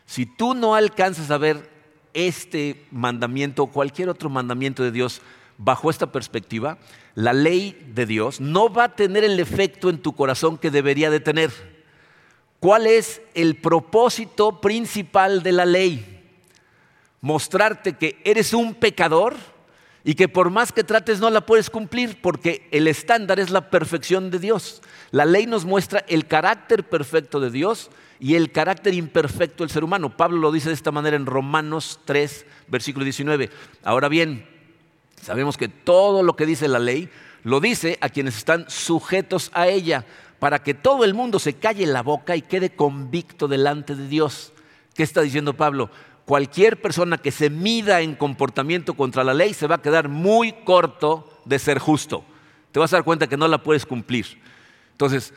Si 0.06 0.28
tú 0.28 0.54
no 0.54 0.76
alcanzas 0.76 1.32
a 1.32 1.40
ver 1.40 1.70
este 2.14 2.86
mandamiento 2.92 3.64
o 3.64 3.72
cualquier 3.72 4.10
otro 4.10 4.30
mandamiento 4.30 4.84
de 4.84 4.92
Dios 4.92 5.22
bajo 5.58 5.90
esta 5.90 6.12
perspectiva, 6.12 6.78
la 7.14 7.34
ley 7.34 7.92
de 7.94 8.06
Dios 8.06 8.42
no 8.42 8.72
va 8.72 8.86
a 8.86 8.96
tener 8.96 9.24
el 9.24 9.40
efecto 9.40 9.90
en 9.90 10.00
tu 10.00 10.14
corazón 10.14 10.58
que 10.58 10.72
debería 10.72 11.10
de 11.10 11.20
tener. 11.20 11.52
¿Cuál 12.60 12.88
es 12.88 13.22
el 13.34 13.56
propósito 13.56 14.60
principal 14.60 15.44
de 15.44 15.52
la 15.52 15.66
ley? 15.66 16.24
Mostrarte 17.22 17.94
que 17.94 18.22
eres 18.24 18.54
un 18.54 18.76
pecador 18.76 19.36
y 20.04 20.16
que 20.16 20.28
por 20.28 20.50
más 20.52 20.72
que 20.72 20.84
trates 20.84 21.20
no 21.20 21.30
la 21.30 21.46
puedes 21.46 21.70
cumplir 21.70 22.22
porque 22.22 22.68
el 22.72 22.88
estándar 22.88 23.40
es 23.40 23.50
la 23.50 23.70
perfección 23.70 24.30
de 24.30 24.40
Dios. 24.40 24.82
La 25.12 25.26
ley 25.26 25.48
nos 25.48 25.66
muestra 25.66 26.06
el 26.08 26.28
carácter 26.28 26.84
perfecto 26.84 27.40
de 27.40 27.50
Dios 27.50 27.90
y 28.20 28.36
el 28.36 28.52
carácter 28.52 28.94
imperfecto 28.94 29.64
del 29.64 29.72
ser 29.72 29.84
humano. 29.84 30.16
Pablo 30.16 30.38
lo 30.38 30.52
dice 30.52 30.70
de 30.70 30.76
esta 30.76 30.92
manera 30.92 31.16
en 31.16 31.26
Romanos 31.26 32.00
3, 32.06 32.46
versículo 32.68 33.04
19. 33.04 33.50
Ahora 33.84 34.08
bien, 34.08 34.55
sabemos 35.26 35.58
que 35.58 35.68
todo 35.68 36.24
lo 36.24 36.36
que 36.36 36.46
dice 36.46 36.68
la 36.68 36.80
ley 36.80 37.10
lo 37.44 37.60
dice 37.60 37.98
a 38.02 38.10
quienes 38.10 38.38
están 38.38 38.66
sujetos 38.70 39.52
a 39.54 39.68
ella, 39.68 40.06
para 40.40 40.64
que 40.64 40.74
todo 40.74 41.04
el 41.04 41.14
mundo 41.14 41.40
se 41.40 41.54
calle 41.54 41.86
la 41.86 42.02
boca 42.02 42.36
y 42.36 42.42
quede 42.42 42.76
convicto 42.76 43.48
delante 43.48 43.96
de 43.96 44.08
Dios. 44.08 44.54
¿Qué 44.94 45.04
está 45.04 45.22
diciendo 45.22 45.54
Pablo? 45.54 45.90
cualquier 46.26 46.82
persona 46.82 47.18
que 47.18 47.32
se 47.32 47.50
mida 47.50 48.02
en 48.02 48.16
comportamiento 48.16 48.96
contra 48.96 49.24
la 49.24 49.34
ley 49.34 49.54
se 49.54 49.68
va 49.68 49.76
a 49.76 49.82
quedar 49.82 50.10
muy 50.10 50.52
corto 50.52 51.42
de 51.46 51.60
ser 51.60 51.80
justo. 51.80 52.26
Te 52.72 52.80
vas 52.80 52.92
a 52.92 52.98
dar 52.98 53.06
cuenta 53.06 53.28
que 53.28 53.38
no 53.38 53.48
la 53.48 53.64
puedes 53.64 53.86
cumplir. 53.86 54.42
Entonces, 54.92 55.34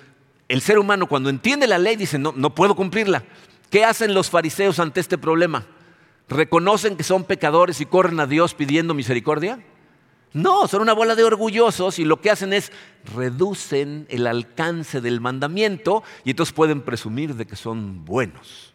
el 0.49 0.63
ser 0.63 0.79
humano 0.79 1.07
cuando 1.07 1.29
entiende 1.29 1.67
la 1.67 1.79
ley 1.79 1.97
dice, 1.97 2.19
no, 2.19 2.33
no 2.35 2.55
puedo 2.55 2.75
cumplirla. 2.75 3.23
¿Qué 3.71 3.85
hacen 3.85 4.15
los 4.15 4.31
fariseos 4.31 4.79
ante 4.79 5.01
este 5.01 5.19
problema? 5.19 5.67
¿Reconocen 6.29 6.97
que 6.97 7.05
son 7.05 7.25
pecadores 7.25 7.81
y 7.81 7.87
corren 7.87 8.19
a 8.21 8.27
Dios 8.27 8.55
pidiendo 8.55 8.95
misericordia? 8.95 9.61
No, 10.33 10.69
son 10.69 10.83
una 10.83 10.93
bola 10.93 11.15
de 11.15 11.25
orgullosos 11.25 11.99
y 11.99 12.05
lo 12.05 12.21
que 12.21 12.31
hacen 12.31 12.53
es 12.53 12.71
reducen 13.15 14.07
el 14.11 14.27
alcance 14.27 15.01
del 15.01 15.21
mandamiento 15.21 16.03
y 16.25 16.31
entonces 16.31 16.53
pueden 16.53 16.83
presumir 16.83 17.35
de 17.35 17.47
que 17.47 17.57
son 17.57 18.05
buenos. 18.05 18.75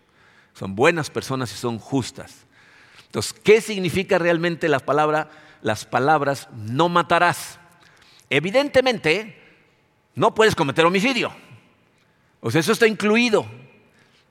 Son 0.54 0.76
buenas 0.76 1.10
personas 1.10 1.52
y 1.54 1.56
son 1.56 1.80
justas. 1.80 2.46
Entonces, 3.06 3.34
¿qué 3.34 3.62
significa 3.62 4.18
realmente 4.18 4.68
la 4.68 4.80
palabra, 4.80 5.30
las 5.62 5.86
palabras 5.86 6.50
no 6.54 6.90
matarás? 6.90 7.60
Evidentemente, 8.30 9.40
no 10.16 10.34
puedes 10.34 10.56
cometer 10.56 10.86
homicidio. 10.86 11.32
O 12.40 12.50
sea, 12.52 12.62
eso 12.62 12.72
está 12.72 12.88
incluido. 12.88 13.46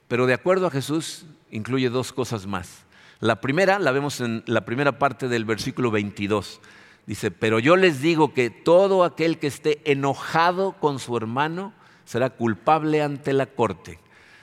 Pero 0.08 0.26
de 0.26 0.34
acuerdo 0.34 0.66
a 0.66 0.70
Jesús, 0.70 1.24
incluye 1.50 1.88
dos 1.88 2.12
cosas 2.12 2.46
más. 2.46 2.84
La 3.20 3.40
primera 3.40 3.78
la 3.78 3.92
vemos 3.92 4.20
en 4.20 4.42
la 4.46 4.64
primera 4.64 4.98
parte 4.98 5.28
del 5.28 5.44
versículo 5.44 5.90
22. 5.90 6.60
Dice, 7.06 7.30
pero 7.30 7.58
yo 7.58 7.76
les 7.76 8.00
digo 8.00 8.32
que 8.32 8.50
todo 8.50 9.04
aquel 9.04 9.38
que 9.38 9.48
esté 9.48 9.80
enojado 9.90 10.72
con 10.72 10.98
su 10.98 11.16
hermano 11.16 11.72
será 12.04 12.30
culpable 12.30 13.02
ante 13.02 13.32
la 13.32 13.46
corte. 13.46 13.98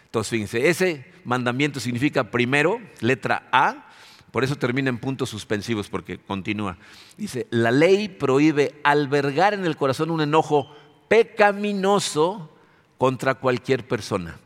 Entonces, 0.05 0.31
fíjense, 0.31 0.69
ese 0.69 1.05
mandamiento 1.23 1.79
significa 1.79 2.31
primero, 2.31 2.81
letra 2.99 3.47
A, 3.51 3.85
por 4.31 4.43
eso 4.43 4.55
termina 4.55 4.89
en 4.89 4.97
puntos 4.97 5.29
suspensivos, 5.29 5.89
porque 5.89 6.17
continúa. 6.17 6.77
Dice, 7.17 7.47
la 7.49 7.71
ley 7.71 8.09
prohíbe 8.09 8.79
albergar 8.83 9.53
en 9.53 9.65
el 9.65 9.77
corazón 9.77 10.11
un 10.11 10.21
enojo 10.21 10.75
pecaminoso 11.07 12.51
contra 12.97 13.35
cualquier 13.35 13.87
persona. 13.87 14.37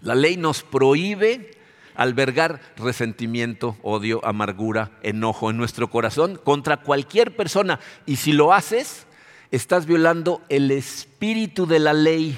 La 0.00 0.14
ley 0.14 0.36
nos 0.36 0.62
prohíbe 0.62 1.52
albergar 1.94 2.60
resentimiento, 2.76 3.76
odio, 3.82 4.24
amargura, 4.24 4.92
enojo 5.02 5.50
en 5.50 5.56
nuestro 5.56 5.90
corazón 5.90 6.40
contra 6.42 6.78
cualquier 6.78 7.34
persona. 7.36 7.80
Y 8.06 8.16
si 8.16 8.32
lo 8.32 8.52
haces, 8.52 9.06
estás 9.50 9.86
violando 9.86 10.42
el 10.48 10.70
espíritu 10.70 11.66
de 11.66 11.78
la 11.78 11.92
ley, 11.92 12.36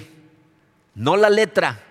no 0.95 1.17
la 1.17 1.31
letra. 1.31 1.83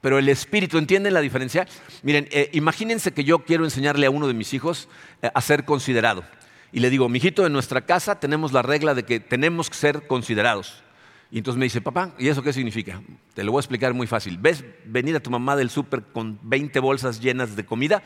Pero 0.00 0.18
el 0.18 0.28
espíritu, 0.30 0.78
¿entienden 0.78 1.12
la 1.12 1.20
diferencia? 1.20 1.66
Miren, 2.02 2.26
eh, 2.30 2.48
imagínense 2.52 3.12
que 3.12 3.24
yo 3.24 3.40
quiero 3.40 3.64
enseñarle 3.64 4.06
a 4.06 4.10
uno 4.10 4.26
de 4.26 4.34
mis 4.34 4.54
hijos 4.54 4.88
eh, 5.20 5.30
a 5.34 5.40
ser 5.42 5.64
considerado. 5.64 6.24
Y 6.72 6.80
le 6.80 6.88
digo, 6.88 7.08
mijito, 7.08 7.44
en 7.44 7.52
nuestra 7.52 7.82
casa 7.82 8.18
tenemos 8.18 8.52
la 8.52 8.62
regla 8.62 8.94
de 8.94 9.04
que 9.04 9.20
tenemos 9.20 9.68
que 9.68 9.76
ser 9.76 10.06
considerados. 10.06 10.82
Y 11.30 11.38
entonces 11.38 11.58
me 11.58 11.64
dice, 11.64 11.80
papá, 11.80 12.14
¿y 12.18 12.28
eso 12.28 12.42
qué 12.42 12.52
significa? 12.52 13.00
Te 13.34 13.44
lo 13.44 13.52
voy 13.52 13.60
a 13.60 13.62
explicar 13.62 13.94
muy 13.94 14.06
fácil. 14.06 14.36
¿Ves 14.38 14.64
venir 14.84 15.14
a 15.14 15.20
tu 15.20 15.30
mamá 15.30 15.54
del 15.54 15.70
súper 15.70 16.02
con 16.04 16.38
20 16.42 16.80
bolsas 16.80 17.20
llenas 17.20 17.54
de 17.54 17.64
comida? 17.64 18.02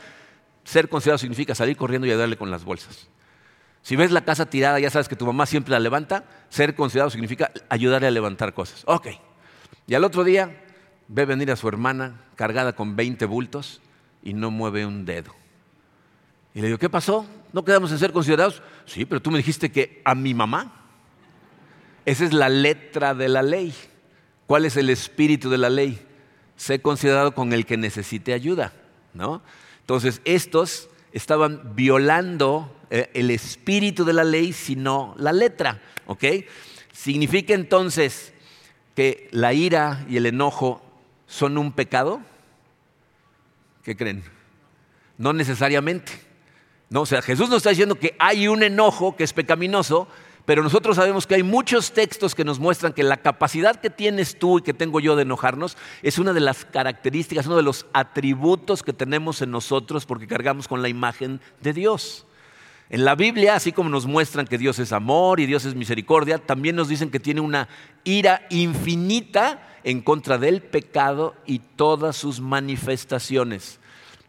Ser 0.63 0.89
considerado 0.89 1.17
significa 1.17 1.55
salir 1.55 1.75
corriendo 1.75 2.05
y 2.07 2.11
ayudarle 2.11 2.37
con 2.37 2.51
las 2.51 2.63
bolsas. 2.63 3.09
Si 3.81 3.95
ves 3.95 4.11
la 4.11 4.25
casa 4.25 4.47
tirada, 4.47 4.79
ya 4.79 4.89
sabes 4.89 5.07
que 5.07 5.15
tu 5.15 5.25
mamá 5.25 5.45
siempre 5.45 5.71
la 5.71 5.79
levanta. 5.79 6.25
Ser 6.49 6.75
considerado 6.75 7.09
significa 7.09 7.51
ayudarle 7.69 8.07
a 8.07 8.11
levantar 8.11 8.53
cosas. 8.53 8.83
Ok. 8.85 9.07
Y 9.87 9.95
al 9.95 10.03
otro 10.03 10.23
día 10.23 10.63
ve 11.07 11.25
venir 11.25 11.51
a 11.51 11.55
su 11.55 11.67
hermana 11.67 12.21
cargada 12.35 12.73
con 12.73 12.95
20 12.95 13.25
bultos 13.25 13.81
y 14.23 14.33
no 14.33 14.51
mueve 14.51 14.85
un 14.85 15.05
dedo. 15.05 15.33
Y 16.53 16.61
le 16.61 16.67
digo, 16.67 16.79
¿qué 16.79 16.89
pasó? 16.89 17.27
¿No 17.53 17.63
quedamos 17.63 17.91
en 17.91 17.99
ser 17.99 18.11
considerados? 18.11 18.63
Sí, 18.85 19.05
pero 19.05 19.21
tú 19.21 19.29
me 19.29 19.37
dijiste 19.37 19.71
que 19.71 20.01
a 20.03 20.15
mi 20.15 20.33
mamá. 20.33 20.84
Esa 22.05 22.25
es 22.25 22.33
la 22.33 22.49
letra 22.49 23.13
de 23.13 23.29
la 23.29 23.41
ley. 23.41 23.73
¿Cuál 24.47 24.65
es 24.65 24.77
el 24.77 24.89
espíritu 24.89 25.49
de 25.49 25.57
la 25.57 25.69
ley? 25.69 25.99
Sé 26.55 26.81
considerado 26.81 27.33
con 27.33 27.51
el 27.51 27.65
que 27.65 27.77
necesite 27.77 28.33
ayuda, 28.33 28.73
¿no? 29.13 29.41
Entonces, 29.81 30.21
estos 30.23 30.89
estaban 31.11 31.75
violando 31.75 32.75
eh, 32.89 33.09
el 33.13 33.31
espíritu 33.31 34.05
de 34.05 34.13
la 34.13 34.23
ley, 34.23 34.53
sino 34.53 35.15
la 35.17 35.33
letra, 35.33 35.81
¿ok? 36.05 36.23
¿Significa 36.91 37.53
entonces 37.53 38.33
que 38.95 39.27
la 39.31 39.53
ira 39.53 40.05
y 40.09 40.17
el 40.17 40.27
enojo 40.27 40.81
son 41.27 41.57
un 41.57 41.71
pecado? 41.71 42.21
¿Qué 43.83 43.95
creen? 43.95 44.23
No 45.17 45.33
necesariamente. 45.33 46.13
No, 46.89 47.01
o 47.01 47.05
sea, 47.05 47.21
Jesús 47.21 47.49
nos 47.49 47.57
está 47.57 47.71
diciendo 47.71 47.95
que 47.95 48.15
hay 48.19 48.47
un 48.47 48.63
enojo 48.63 49.15
que 49.15 49.23
es 49.23 49.33
pecaminoso, 49.33 50.07
pero 50.45 50.61
nosotros 50.61 50.95
sabemos 50.95 51.25
que 51.25 51.35
hay 51.35 51.43
muchos 51.43 51.91
textos 51.91 52.35
que 52.35 52.45
nos 52.45 52.59
muestran 52.59 52.93
que 52.93 53.03
la 53.03 53.17
capacidad 53.17 53.79
que 53.79 53.89
tienes 53.89 54.37
tú 54.37 54.59
y 54.59 54.61
que 54.61 54.73
tengo 54.73 54.99
yo 54.99 55.15
de 55.15 55.23
enojarnos 55.23 55.75
es 56.03 56.19
una 56.19 56.33
de 56.33 56.39
las 56.39 56.65
características, 56.65 57.47
uno 57.47 57.57
de 57.57 57.63
los 57.63 57.87
atributos 57.93 58.83
que 58.83 58.93
tenemos 58.93 59.41
en 59.41 59.51
nosotros 59.51 60.05
porque 60.05 60.27
cargamos 60.27 60.67
con 60.67 60.81
la 60.81 60.89
imagen 60.89 61.41
de 61.61 61.73
Dios. 61.73 62.27
En 62.89 63.03
la 63.03 63.15
Biblia, 63.15 63.55
así 63.55 63.71
como 63.71 63.89
nos 63.89 64.05
muestran 64.05 64.45
que 64.45 64.59
Dios 64.59 64.77
es 64.77 64.91
amor 64.91 65.39
y 65.39 65.47
Dios 65.47 65.65
es 65.65 65.73
misericordia, 65.73 66.37
también 66.37 66.75
nos 66.75 66.87
dicen 66.87 67.09
que 67.09 67.19
tiene 67.19 67.41
una 67.41 67.67
ira 68.03 68.45
infinita 68.51 69.79
en 69.83 70.01
contra 70.01 70.37
del 70.37 70.61
pecado 70.61 71.35
y 71.47 71.59
todas 71.59 72.15
sus 72.15 72.39
manifestaciones. 72.39 73.79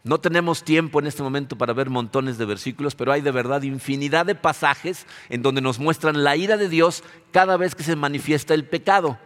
No 0.06 0.20
tenemos 0.20 0.62
tiempo 0.62 1.00
en 1.00 1.08
este 1.08 1.24
momento 1.24 1.58
para 1.58 1.72
ver 1.72 1.90
montones 1.90 2.38
de 2.38 2.44
versículos, 2.44 2.94
pero 2.94 3.10
hay 3.10 3.22
de 3.22 3.32
verdad 3.32 3.62
infinidad 3.62 4.24
de 4.24 4.36
pasajes 4.36 5.04
en 5.30 5.42
donde 5.42 5.60
nos 5.60 5.80
muestran 5.80 6.22
la 6.22 6.36
ira 6.36 6.56
de 6.56 6.68
Dios 6.68 7.02
cada 7.32 7.56
vez 7.56 7.74
que 7.74 7.82
se 7.82 7.96
manifiesta 7.96 8.54
el 8.54 8.64
pecado. 8.64 9.18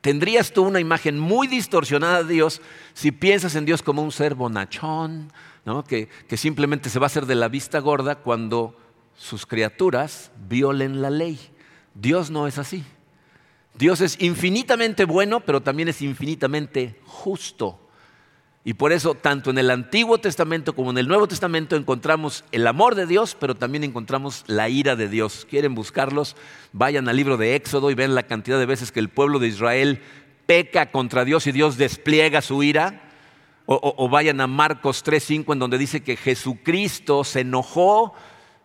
Tendrías 0.00 0.52
tú 0.52 0.62
una 0.62 0.78
imagen 0.78 1.18
muy 1.18 1.48
distorsionada 1.48 2.22
de 2.22 2.34
Dios 2.34 2.62
si 2.94 3.10
piensas 3.10 3.56
en 3.56 3.64
Dios 3.64 3.82
como 3.82 4.00
un 4.00 4.12
ser 4.12 4.36
bonachón, 4.36 5.32
que, 5.88 6.08
que 6.28 6.36
simplemente 6.36 6.88
se 6.88 7.00
va 7.00 7.06
a 7.06 7.08
hacer 7.08 7.26
de 7.26 7.34
la 7.34 7.48
vista 7.48 7.80
gorda 7.80 8.14
cuando 8.14 8.76
sus 9.16 9.44
criaturas 9.44 10.30
violen 10.48 11.02
la 11.02 11.10
ley. 11.10 11.36
Dios 11.94 12.30
no 12.30 12.46
es 12.46 12.58
así. 12.58 12.84
Dios 13.76 14.02
es 14.02 14.22
infinitamente 14.22 15.04
bueno, 15.04 15.40
pero 15.40 15.60
también 15.60 15.88
es 15.88 16.00
infinitamente 16.00 17.00
justo. 17.06 17.87
Y 18.68 18.74
por 18.74 18.92
eso, 18.92 19.14
tanto 19.14 19.48
en 19.48 19.56
el 19.56 19.70
Antiguo 19.70 20.18
Testamento 20.18 20.74
como 20.74 20.90
en 20.90 20.98
el 20.98 21.08
Nuevo 21.08 21.26
Testamento 21.26 21.74
encontramos 21.74 22.44
el 22.52 22.66
amor 22.66 22.96
de 22.96 23.06
Dios, 23.06 23.34
pero 23.34 23.54
también 23.54 23.82
encontramos 23.82 24.44
la 24.46 24.68
ira 24.68 24.94
de 24.94 25.08
Dios. 25.08 25.46
¿Quieren 25.48 25.74
buscarlos? 25.74 26.36
Vayan 26.74 27.08
al 27.08 27.16
libro 27.16 27.38
de 27.38 27.54
Éxodo 27.54 27.90
y 27.90 27.94
vean 27.94 28.14
la 28.14 28.24
cantidad 28.24 28.58
de 28.58 28.66
veces 28.66 28.92
que 28.92 29.00
el 29.00 29.08
pueblo 29.08 29.38
de 29.38 29.48
Israel 29.48 30.02
peca 30.44 30.90
contra 30.90 31.24
Dios 31.24 31.46
y 31.46 31.52
Dios 31.52 31.78
despliega 31.78 32.42
su 32.42 32.62
ira. 32.62 33.08
O, 33.64 34.06
vayan 34.10 34.38
a 34.42 34.46
Marcos 34.46 35.02
3:5 35.02 35.54
en 35.54 35.60
donde 35.60 35.78
dice 35.78 36.02
que 36.02 36.18
Jesucristo 36.18 37.24
se 37.24 37.40
enojó 37.40 38.12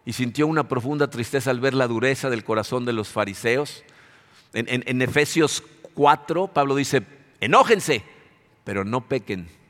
y 0.04 0.12
sintió 0.12 0.48
una 0.48 0.68
profunda 0.68 1.10
tristeza 1.10 1.50
al 1.50 1.62
ver 1.62 1.76
la 1.76 1.88
dureza 1.88 2.30
del 2.30 2.44
corazón 2.44 2.84
de 2.84 2.92
los 2.92 3.08
fariseos. 3.08 3.86
En, 4.52 4.66
en 4.68 5.02
Efesios 5.02 5.64
4, 5.94 6.48
Pablo 6.48 6.76
dice, 6.76 7.04
enójense, 7.40 8.04
pero 8.66 8.84
no 8.84 9.08
pequen. 9.08 9.63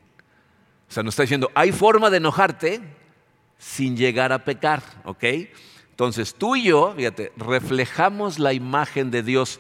O 0.94 0.96
sea, 0.96 1.02
nos 1.02 1.16
está 1.16 1.24
diciendo, 1.24 1.50
hay 1.56 1.72
forma 1.72 2.12
de 2.12 2.18
enojarte 2.18 2.80
sin 3.58 3.98
llegar 3.98 4.32
a 4.32 4.46
pecar, 4.46 4.84
¿ok? 5.06 5.24
Entonces 5.90 6.36
tú 6.36 6.56
y 6.56 6.66
yo, 6.66 6.94
fíjate, 6.96 7.32
reflejamos 7.36 8.38
la 8.38 8.54
imagen 8.54 9.10
de 9.10 9.24
Dios 9.24 9.60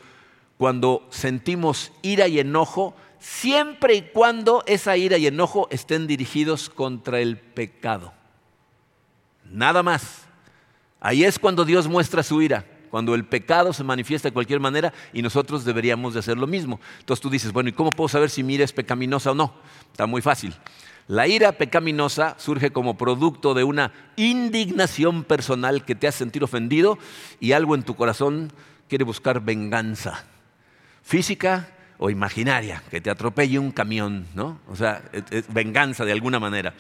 cuando 0.60 1.08
sentimos 1.10 1.92
ira 2.04 2.28
y 2.28 2.38
enojo, 2.38 2.96
siempre 3.18 3.96
y 3.96 4.02
cuando 4.04 4.64
esa 4.68 4.96
ira 4.96 5.18
y 5.18 5.26
enojo 5.26 5.68
estén 5.72 6.06
dirigidos 6.06 6.70
contra 6.70 7.20
el 7.20 7.40
pecado. 7.40 8.14
Nada 9.50 9.82
más. 9.82 10.26
Ahí 11.00 11.24
es 11.24 11.40
cuando 11.40 11.66
Dios 11.66 11.88
muestra 11.88 12.22
su 12.22 12.44
ira, 12.44 12.64
cuando 12.92 13.16
el 13.16 13.26
pecado 13.26 13.74
se 13.74 13.84
manifiesta 13.84 14.28
de 14.28 14.34
cualquier 14.34 14.60
manera 14.60 14.94
y 15.14 15.24
nosotros 15.24 15.66
deberíamos 15.66 16.14
de 16.14 16.20
hacer 16.20 16.38
lo 16.38 16.46
mismo. 16.46 16.80
Entonces 17.00 17.24
tú 17.24 17.32
dices, 17.32 17.52
bueno, 17.52 17.70
¿y 17.70 17.74
cómo 17.74 17.90
puedo 17.90 18.08
saber 18.08 18.30
si 18.30 18.44
mi 18.44 18.54
ira 18.54 18.66
es 18.66 18.72
pecaminosa 18.72 19.32
o 19.32 19.34
no? 19.36 19.52
Está 19.92 20.06
muy 20.06 20.22
fácil. 20.22 20.54
La 21.08 21.28
ira 21.28 21.52
pecaminosa 21.54 22.36
surge 22.38 22.72
como 22.72 22.98
producto 22.98 23.54
de 23.54 23.64
una 23.64 23.92
indignación 24.16 25.24
personal 25.24 25.84
que 25.84 25.96
te 25.96 26.08
hace 26.08 26.20
sentir 26.20 26.44
ofendido 26.44 26.98
y 27.40 27.52
algo 27.52 27.76
en 27.76 27.84
tu 27.84 27.96
corazón 27.96 28.52
quiere 28.88 29.04
buscar 29.04 29.42
venganza, 29.42 30.24
física 31.02 31.70
o 31.98 32.10
imaginaria, 32.10 32.84
que 32.90 33.02
te 33.02 33.10
atropelle 33.10 33.60
un 33.60 33.72
camión, 33.72 34.28
¿no? 34.34 34.60
O 34.70 34.76
sea, 34.76 35.04
venganza 35.50 36.06
de 36.06 36.12
alguna 36.12 36.40
manera. 36.40 36.74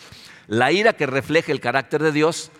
La 0.48 0.72
ira 0.72 0.94
que 0.94 1.06
refleja 1.06 1.52
el 1.52 1.60
carácter 1.60 2.02
de 2.02 2.12
Dios 2.12 2.52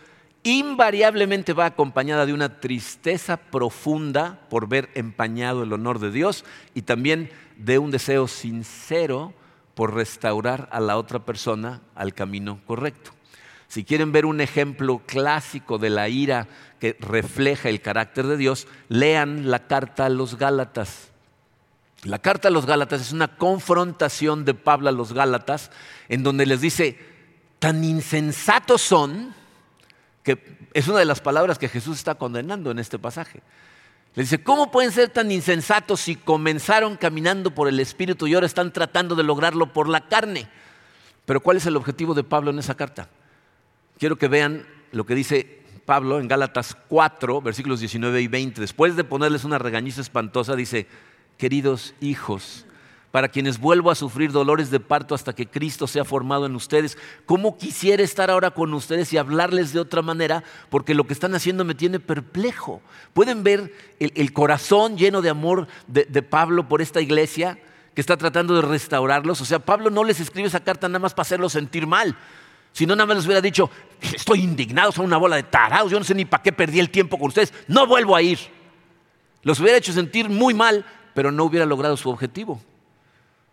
invariablemente 0.43 1.54
va 1.54 1.65
acompañada 1.65 2.26
de 2.26 2.34
una 2.34 2.60
tristeza 2.60 3.38
profunda 3.38 4.41
por 4.49 4.67
ver 4.67 4.89
empañado 4.93 5.63
el 5.63 5.71
honor 5.71 5.99
de 5.99 6.12
Dios 6.12 6.43
y 6.73 6.82
también 6.82 7.30
de 7.56 7.80
un 7.80 7.91
deseo 7.91 8.28
sincero 8.28 9.34
por 9.75 9.93
restaurar 9.93 10.69
a 10.71 10.79
la 10.79 10.97
otra 10.97 11.19
persona 11.19 11.81
al 11.95 12.13
camino 12.13 12.62
correcto. 12.65 13.12
Si 13.67 13.83
quieren 13.83 14.12
ver 14.12 14.25
un 14.25 14.39
ejemplo 14.39 15.01
clásico 15.05 15.79
de 15.79 15.89
la 15.89 16.07
ira 16.07 16.47
que 16.79 16.95
refleja 16.99 17.69
el 17.69 17.81
carácter 17.81 18.27
de 18.27 18.38
Dios, 18.38 18.67
lean 18.88 19.49
la 19.49 19.65
carta 19.65 20.05
a 20.05 20.09
los 20.09 20.38
Gálatas. 20.38 21.09
La 22.03 22.19
carta 22.19 22.49
a 22.49 22.51
los 22.51 22.65
Gálatas 22.65 23.01
es 23.01 23.13
una 23.13 23.38
confrontación 23.38 24.45
de 24.45 24.53
Pablo 24.53 24.89
a 24.89 24.91
los 24.91 25.13
Gálatas 25.13 25.71
en 26.09 26.21
donde 26.21 26.45
les 26.45 26.62
dice, 26.62 26.99
tan 27.59 27.83
insensatos 27.83 28.81
son, 28.81 29.33
que 30.21 30.67
es 30.73 30.88
una 30.88 30.99
de 30.99 31.05
las 31.05 31.21
palabras 31.21 31.57
que 31.57 31.69
Jesús 31.69 31.97
está 31.97 32.15
condenando 32.15 32.69
en 32.69 32.77
este 32.77 32.99
pasaje. 32.99 33.41
Le 34.15 34.23
dice, 34.23 34.43
¿cómo 34.43 34.71
pueden 34.71 34.91
ser 34.91 35.10
tan 35.10 35.32
insensatos 35.32 36.02
si 36.02 36.15
comenzaron 36.15 36.97
caminando 36.97 37.52
por 37.56 37.67
el 37.67 37.80
Espíritu 37.80 38.28
y 38.28 38.36
ahora 38.36 38.45
están 38.45 38.71
tratando 38.71 39.15
de 39.15 39.23
lograrlo 39.23 39.73
por 39.73 39.89
la 39.89 40.08
carne? 40.08 40.47
Pero 41.26 41.41
¿cuál 41.41 41.58
es 41.58 41.65
el 41.65 41.76
objetivo 41.76 42.13
de 42.13 42.23
Pablo 42.23 42.52
en 42.52 42.60
esa 42.60 42.76
carta? 42.76 43.10
Quiero 43.97 44.17
que 44.17 44.28
vean 44.28 44.67
lo 44.91 45.06
que 45.06 45.15
dice 45.15 45.63
Pablo 45.86 46.19
en 46.19 46.28
Gálatas 46.28 46.78
4, 46.88 47.41
versículos 47.41 47.80
19 47.80 48.21
y 48.21 48.28
20. 48.28 48.62
Después 48.62 48.95
de 48.95 49.04
ponerles 49.04 49.45
una 49.45 49.58
regañiza 49.58 50.02
espantosa, 50.02 50.56
dice, 50.56 50.88
queridos 51.38 51.95
hijos, 51.99 52.67
para 53.13 53.28
quienes 53.28 53.60
vuelvo 53.60 53.91
a 53.91 53.95
sufrir 53.95 54.32
dolores 54.32 54.71
de 54.71 54.80
parto 54.80 55.13
hasta 55.13 55.34
que 55.34 55.45
Cristo 55.45 55.86
sea 55.86 56.04
formado 56.04 56.47
en 56.47 56.56
ustedes. 56.56 56.97
¿Cómo 57.28 57.60
quisiera 57.60 58.02
estar 58.02 58.32
ahora 58.32 58.49
con 58.49 58.73
ustedes 58.73 59.13
y 59.13 59.19
hablarles 59.19 59.71
de 59.71 59.80
otra 59.80 60.02
manera? 60.02 60.43
Porque 60.71 60.95
lo 60.95 61.04
que 61.04 61.13
están 61.13 61.36
haciendo 61.36 61.63
me 61.63 61.76
tiene 61.76 61.99
perplejo. 61.99 62.82
¿Pueden 63.13 63.43
ver 63.43 63.71
el, 63.99 64.34
corazón 64.34 64.97
lleno 64.97 65.21
de 65.21 65.30
amor 65.30 65.67
de, 65.86 66.23
Pablo 66.23 66.67
por 66.67 66.82
esta 66.82 67.02
iglesia 67.02 67.60
que 67.93 68.02
está 68.02 68.17
tratando 68.17 68.56
de 68.56 68.63
restaurarlos? 68.63 69.41
O 69.41 69.45
sea, 69.45 69.60
Pablo 69.60 69.91
no 69.91 70.04
les 70.04 70.19
escribe 70.19 70.47
esa 70.47 70.63
carta 70.63 70.89
nada 70.89 70.97
más 70.97 71.13
para 71.13 71.21
hacerlos 71.21 71.54
sentir 71.54 71.86
mal. 71.86 72.17
Si 72.71 72.88
no, 72.88 72.95
nada 72.95 73.06
más 73.06 73.17
les 73.17 73.26
hubiera 73.28 73.41
dicho, 73.41 73.69
estoy 74.02 74.39
indignado, 74.41 74.91
son 74.91 75.06
una 75.06 75.17
bola 75.17 75.36
de 75.36 75.43
tarados, 75.43 75.91
yo 75.91 75.99
no 75.99 76.04
sé 76.04 76.15
ni 76.15 76.26
para 76.26 76.41
qué 76.41 76.52
perdí 76.52 76.80
el 76.80 76.89
tiempo 76.89 77.19
con 77.19 77.28
ustedes, 77.28 77.54
no 77.67 77.86
vuelvo 77.86 78.15
a 78.15 78.23
ir. 78.23 78.39
Los 79.43 79.60
hubiera 79.60 79.78
hecho 79.78 79.93
sentir 79.93 80.30
muy 80.30 80.56
mal, 80.56 80.84
pero 81.13 81.32
no 81.32 81.43
hubiera 81.43 81.67
logrado 81.67 81.95
su 81.95 82.10
objetivo. 82.10 82.60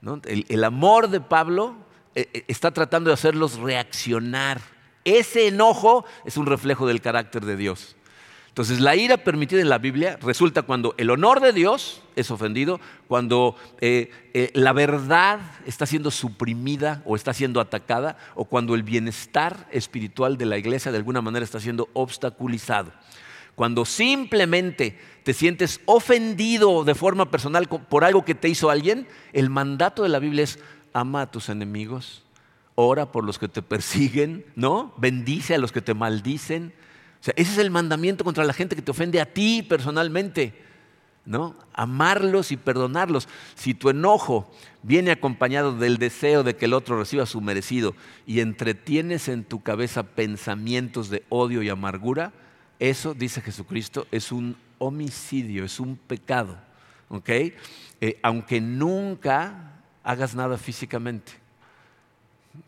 El, 0.03 0.65
amor 0.65 1.09
de 1.11 1.21
Pablo 1.21 1.77
eh, 2.15 2.29
eh, 2.33 2.45
está 2.49 2.71
tratando 2.71 3.11
de 3.11 3.15
hacerlos 3.15 3.59
reaccionar. 3.59 4.61
Ese 5.05 5.49
enojo 5.49 6.05
es 6.25 6.37
un 6.37 6.47
reflejo 6.47 6.87
del 6.87 7.01
carácter 7.01 7.45
de 7.45 7.57
Dios. 7.57 7.97
Entonces, 8.49 8.81
la 8.81 8.97
ira 8.97 9.19
permitida 9.19 9.61
en 9.61 9.69
la 9.69 9.79
Biblia 9.79 10.19
resulta 10.21 10.63
cuando 10.63 10.95
el 10.99 11.11
honor 11.11 11.41
de 11.41 11.53
Dios 11.53 12.03
es 12.17 12.31
ofendido, 12.31 12.81
cuando 13.07 13.57
eh, 13.81 14.11
la 14.55 14.73
verdad 14.73 15.39
está 15.67 15.87
siendo 15.87 16.11
suprimida 16.11 17.03
o 17.05 17.15
está 17.15 17.33
siendo 17.33 17.61
atacada, 17.61 18.17
o 18.35 18.47
cuando 18.47 18.75
el 18.75 18.83
bienestar 18.83 19.69
espiritual 19.71 20.37
de 20.37 20.47
la 20.47 20.59
iglesia 20.59 20.91
de 20.91 20.99
alguna 20.99 21.23
manera 21.23 21.45
está 21.45 21.61
siendo 21.61 21.89
obstaculizado. 21.93 22.93
Cuando 23.55 23.85
simplemente 23.85 24.99
te 25.31 25.35
sientes 25.35 25.81
ofendido 25.85 26.83
de 26.83 26.97
forma 26.97 27.31
personal 27.31 27.69
por 27.69 28.03
algo 28.03 28.25
que 28.25 28.35
te 28.35 28.49
hizo 28.49 28.69
alguien, 28.69 29.07
el 29.33 29.49
mandato 29.49 30.03
de 30.03 30.09
la 30.09 30.19
Biblia 30.19 30.43
es 30.43 30.59
ama 30.93 31.23
a 31.23 31.31
tus 31.31 31.51
enemigos, 31.51 32.25
ora 32.75 33.13
por 33.13 33.23
los 33.23 33.39
que 33.39 33.47
te 33.47 33.63
persiguen, 33.63 34.45
¿no? 34.57 34.93
Bendice 34.97 35.55
a 35.55 35.59
los 35.59 35.71
que 35.71 35.83
te 35.83 35.95
maldicen. 35.95 36.75
O 37.21 37.23
sea, 37.23 37.33
ese 37.37 37.53
es 37.53 37.59
el 37.59 37.71
mandamiento 37.71 38.25
contra 38.25 38.43
la 38.43 38.53
gente 38.53 38.75
que 38.75 38.83
te 38.83 38.91
ofende 38.91 39.21
a 39.21 39.25
ti 39.25 39.63
personalmente, 39.63 40.53
¿no? 41.25 41.55
Amarlos 41.75 42.51
y 42.51 42.57
perdonarlos. 42.57 43.29
Si 43.55 43.73
tu 43.73 43.89
enojo 43.89 44.51
viene 44.83 45.13
acompañado 45.13 45.77
del 45.77 45.99
deseo 45.99 46.43
de 46.43 46.57
que 46.57 46.65
el 46.65 46.75
otro 46.75 46.99
reciba 46.99 47.25
su 47.25 47.41
merecido 47.41 47.95
y 48.27 48.41
entretienes 48.41 49.29
en 49.29 49.45
tu 49.45 49.63
cabeza 49.63 50.03
pensamientos 50.03 51.09
de 51.09 51.23
odio 51.29 51.63
y 51.63 51.69
amargura, 51.69 52.33
eso, 52.81 53.15
dice 53.15 53.43
Jesucristo, 53.43 54.09
es 54.11 54.33
un 54.33 54.57
homicidio, 54.81 55.65
es 55.65 55.79
un 55.79 55.97
pecado. 55.97 56.57
¿ok? 57.11 57.29
Eh, 57.29 58.19
aunque 58.23 58.61
nunca 58.61 59.75
hagas 60.03 60.35
nada 60.35 60.57
físicamente. 60.57 61.33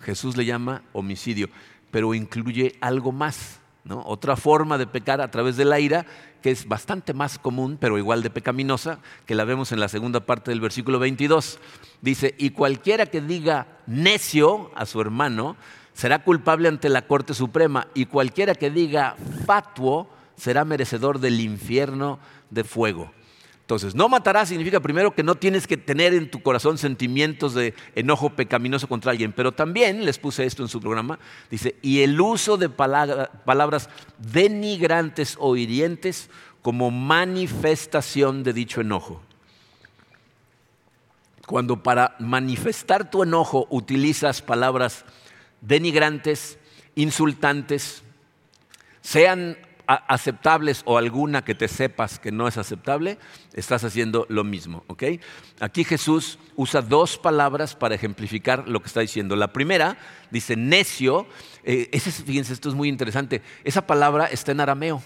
Jesús 0.01 0.37
le 0.37 0.45
llama 0.45 0.83
homicidio, 0.93 1.49
pero 1.91 2.15
incluye 2.15 2.77
algo 2.81 3.11
más. 3.13 3.61
¿no? 3.85 4.03
Otra 4.07 4.37
forma 4.37 4.79
de 4.79 4.87
pecar 4.87 5.21
a 5.21 5.31
través 5.31 5.57
de 5.57 5.65
la 5.65 5.81
ira, 5.81 6.07
que 6.41 6.51
es 6.51 6.69
bastante 6.69 7.15
más 7.15 7.39
común, 7.39 7.79
pero 7.81 7.99
igual 7.99 8.23
de 8.23 8.31
pecaminosa, 8.31 8.99
que 9.27 9.35
la 9.35 9.45
vemos 9.45 9.73
en 9.73 9.81
la 9.81 9.89
segunda 9.89 10.21
parte 10.21 10.51
del 10.51 10.61
versículo 10.61 10.99
22. 10.99 11.59
Dice, 12.01 12.35
y 12.39 12.51
cualquiera 12.51 13.07
que 13.07 13.21
diga 13.21 13.79
necio 13.87 14.71
a 14.75 14.87
su 14.87 15.01
hermano, 15.01 15.57
será 15.95 16.23
culpable 16.23 16.69
ante 16.69 16.89
la 16.89 17.07
Corte 17.07 17.35
Suprema, 17.35 17.89
y 17.95 18.07
cualquiera 18.07 18.55
que 18.55 18.71
diga 18.71 19.17
fatuo, 19.47 20.09
será 20.37 20.65
merecedor 20.65 21.19
del 21.19 21.41
infierno 21.41 22.19
de 22.51 22.65
fuego. 22.65 23.13
Entonces, 23.63 23.95
no 23.95 24.09
matarás 24.09 24.49
significa 24.49 24.81
primero 24.81 25.15
que 25.15 25.23
no 25.23 25.37
tienes 25.37 25.67
que 25.67 25.77
tener 25.77 26.13
en 26.15 26.31
tu 26.31 26.43
corazón 26.43 26.79
sentimientos 26.79 27.55
de 27.55 27.75
enojo 27.95 28.31
pecaminoso 28.31 28.89
contra 28.89 29.13
alguien, 29.13 29.33
pero 29.33 29.53
también, 29.53 30.05
les 30.05 30.19
puse 30.19 30.45
esto 30.45 30.63
en 30.63 30.69
su 30.69 30.81
programa, 30.81 31.19
dice, 31.51 31.77
y 31.81 32.01
el 32.03 32.21
uso 32.21 32.57
de 32.57 32.69
palabras 32.69 33.89
denigrantes 34.19 35.37
o 35.39 35.57
hirientes 35.57 36.29
como 36.61 36.91
manifestación 36.91 38.43
de 38.43 38.53
dicho 38.53 38.81
enojo. 38.81 39.23
Cuando 41.47 41.83
para 41.83 42.17
manifestar 42.19 43.11
tu 43.11 43.23
enojo 43.23 43.67
utilizas 43.71 44.43
palabras 44.43 45.05
denigrantes, 45.61 46.59
insultantes, 46.95 48.03
sean 49.01 49.57
aceptables 49.95 50.83
o 50.85 50.99
alguna 50.99 51.45
que 51.45 51.55
te 51.55 51.69
sepas 51.69 52.19
que 52.19 52.33
no 52.33 52.49
es 52.49 52.59
aceptable, 52.59 53.19
estás 53.55 53.85
haciendo 53.85 54.27
lo 54.29 54.45
mismo. 54.45 54.85
Aquí 55.61 55.85
Jesús 55.85 56.39
usa 56.57 56.83
dos 56.83 57.19
palabras 57.19 57.75
para 57.75 57.95
ejemplificar 57.95 58.69
lo 58.69 58.81
que 58.81 58.87
está 58.87 59.01
diciendo. 59.01 59.37
La 59.37 59.53
primera 59.53 59.97
dice 60.31 60.57
necio. 60.57 61.27
Eh, 61.65 61.91
fíjense, 61.99 62.53
esto 62.53 62.69
es 62.69 62.75
muy 62.75 62.89
interesante. 62.89 63.43
Esa 63.65 63.87
palabra 63.87 64.27
está 64.27 64.53
en 64.53 64.61
arameo. 64.61 65.03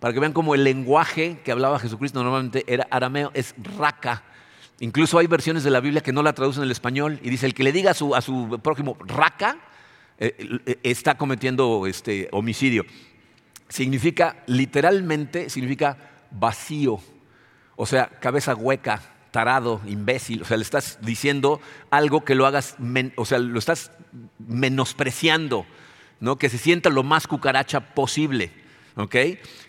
Para 0.00 0.12
que 0.14 0.20
vean 0.20 0.32
cómo 0.32 0.54
el 0.54 0.64
lenguaje 0.64 1.40
que 1.44 1.52
hablaba 1.52 1.78
Jesucristo 1.78 2.22
normalmente 2.22 2.64
era 2.66 2.88
arameo, 2.90 3.30
es 3.34 3.54
raca. 3.78 4.24
Incluso 4.80 5.18
hay 5.18 5.28
versiones 5.28 5.62
de 5.62 5.70
la 5.70 5.78
Biblia 5.78 6.00
que 6.02 6.12
no 6.12 6.24
la 6.24 6.32
traducen 6.32 6.64
al 6.64 6.72
español 6.72 7.20
y 7.22 7.30
dice, 7.30 7.46
el 7.46 7.54
que 7.54 7.62
le 7.62 7.70
diga 7.70 7.92
a 7.92 7.94
su, 7.94 8.14
a 8.16 8.20
su 8.20 8.58
prójimo 8.62 8.96
raca, 9.00 9.58
eh, 10.18 10.34
eh, 10.66 10.78
está 10.82 11.16
cometiendo 11.16 11.86
este, 11.86 12.28
homicidio 12.32 12.84
significa, 13.72 14.36
literalmente, 14.46 15.48
significa 15.48 15.96
vacío. 16.30 17.00
O 17.74 17.86
sea, 17.86 18.06
cabeza 18.06 18.54
hueca, 18.54 19.00
tarado, 19.30 19.80
imbécil. 19.86 20.42
O 20.42 20.44
sea, 20.44 20.58
le 20.58 20.62
estás 20.62 20.98
diciendo 21.00 21.58
algo 21.90 22.22
que 22.22 22.34
lo 22.34 22.46
hagas, 22.46 22.76
o 23.16 23.24
sea, 23.24 23.38
lo 23.38 23.58
estás 23.58 23.90
menospreciando, 24.38 25.64
¿no? 26.20 26.36
Que 26.36 26.50
se 26.50 26.58
sienta 26.58 26.90
lo 26.90 27.02
más 27.02 27.26
cucaracha 27.26 27.94
posible. 27.94 28.52
¿ok? 28.96 29.16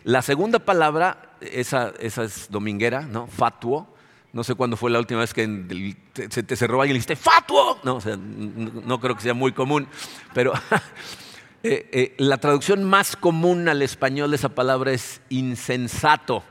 La 0.04 0.22
segunda 0.22 0.60
palabra, 0.60 1.38
esa, 1.40 1.94
es 1.98 2.48
dominguera, 2.50 3.04
¿no? 3.04 3.28
Fatuo. 3.28 3.88
No 4.34 4.44
sé 4.44 4.56
cuándo 4.56 4.76
fue 4.76 4.92
la 4.92 5.00
última 5.00 5.22
vez 5.22 5.34
que 5.34 5.96
se 6.30 6.44
te 6.44 6.56
cerró 6.56 6.82
alguien 6.82 6.96
y 6.96 7.00
dijiste, 7.00 7.16
¡Fatuo! 7.16 7.80
No, 7.84 7.96
o 7.96 8.02
sea, 8.02 8.18
no 8.18 9.00
creo 9.00 9.16
que 9.16 9.22
sea 9.22 9.36
muy 9.36 9.54
común, 9.54 9.88
pero 10.34 10.54
Eh, 11.66 11.88
eh, 11.94 12.14
la 12.18 12.40
traducción 12.40 12.84
más 12.84 13.16
común 13.16 13.70
al 13.70 13.82
español 13.82 14.32
de 14.32 14.36
esa 14.36 14.50
palabra 14.50 14.92
es 14.92 15.22
insensato. 15.30 16.44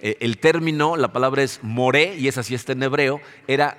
Eh, 0.00 0.16
el 0.20 0.38
término, 0.38 0.96
la 0.96 1.12
palabra 1.12 1.42
es 1.42 1.60
moré, 1.62 2.16
y 2.16 2.26
esa 2.26 2.42
sí 2.42 2.54
está 2.54 2.72
en 2.72 2.82
hebreo, 2.82 3.20
era 3.46 3.76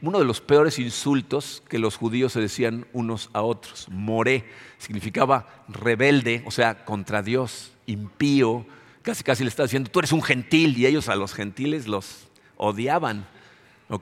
uno 0.00 0.18
de 0.18 0.24
los 0.24 0.40
peores 0.40 0.78
insultos 0.78 1.62
que 1.68 1.78
los 1.78 1.96
judíos 1.96 2.32
se 2.32 2.40
decían 2.40 2.86
unos 2.94 3.28
a 3.34 3.42
otros. 3.42 3.88
Moré 3.90 4.46
significaba 4.78 5.64
rebelde, 5.68 6.42
o 6.46 6.50
sea, 6.50 6.86
contra 6.86 7.22
Dios, 7.22 7.72
impío, 7.84 8.64
casi 9.02 9.22
casi 9.22 9.44
le 9.44 9.50
está 9.50 9.64
diciendo, 9.64 9.90
tú 9.90 9.98
eres 9.98 10.12
un 10.12 10.22
gentil, 10.22 10.78
y 10.78 10.86
ellos 10.86 11.10
a 11.10 11.14
los 11.14 11.34
gentiles 11.34 11.86
los 11.86 12.28
odiaban. 12.56 13.28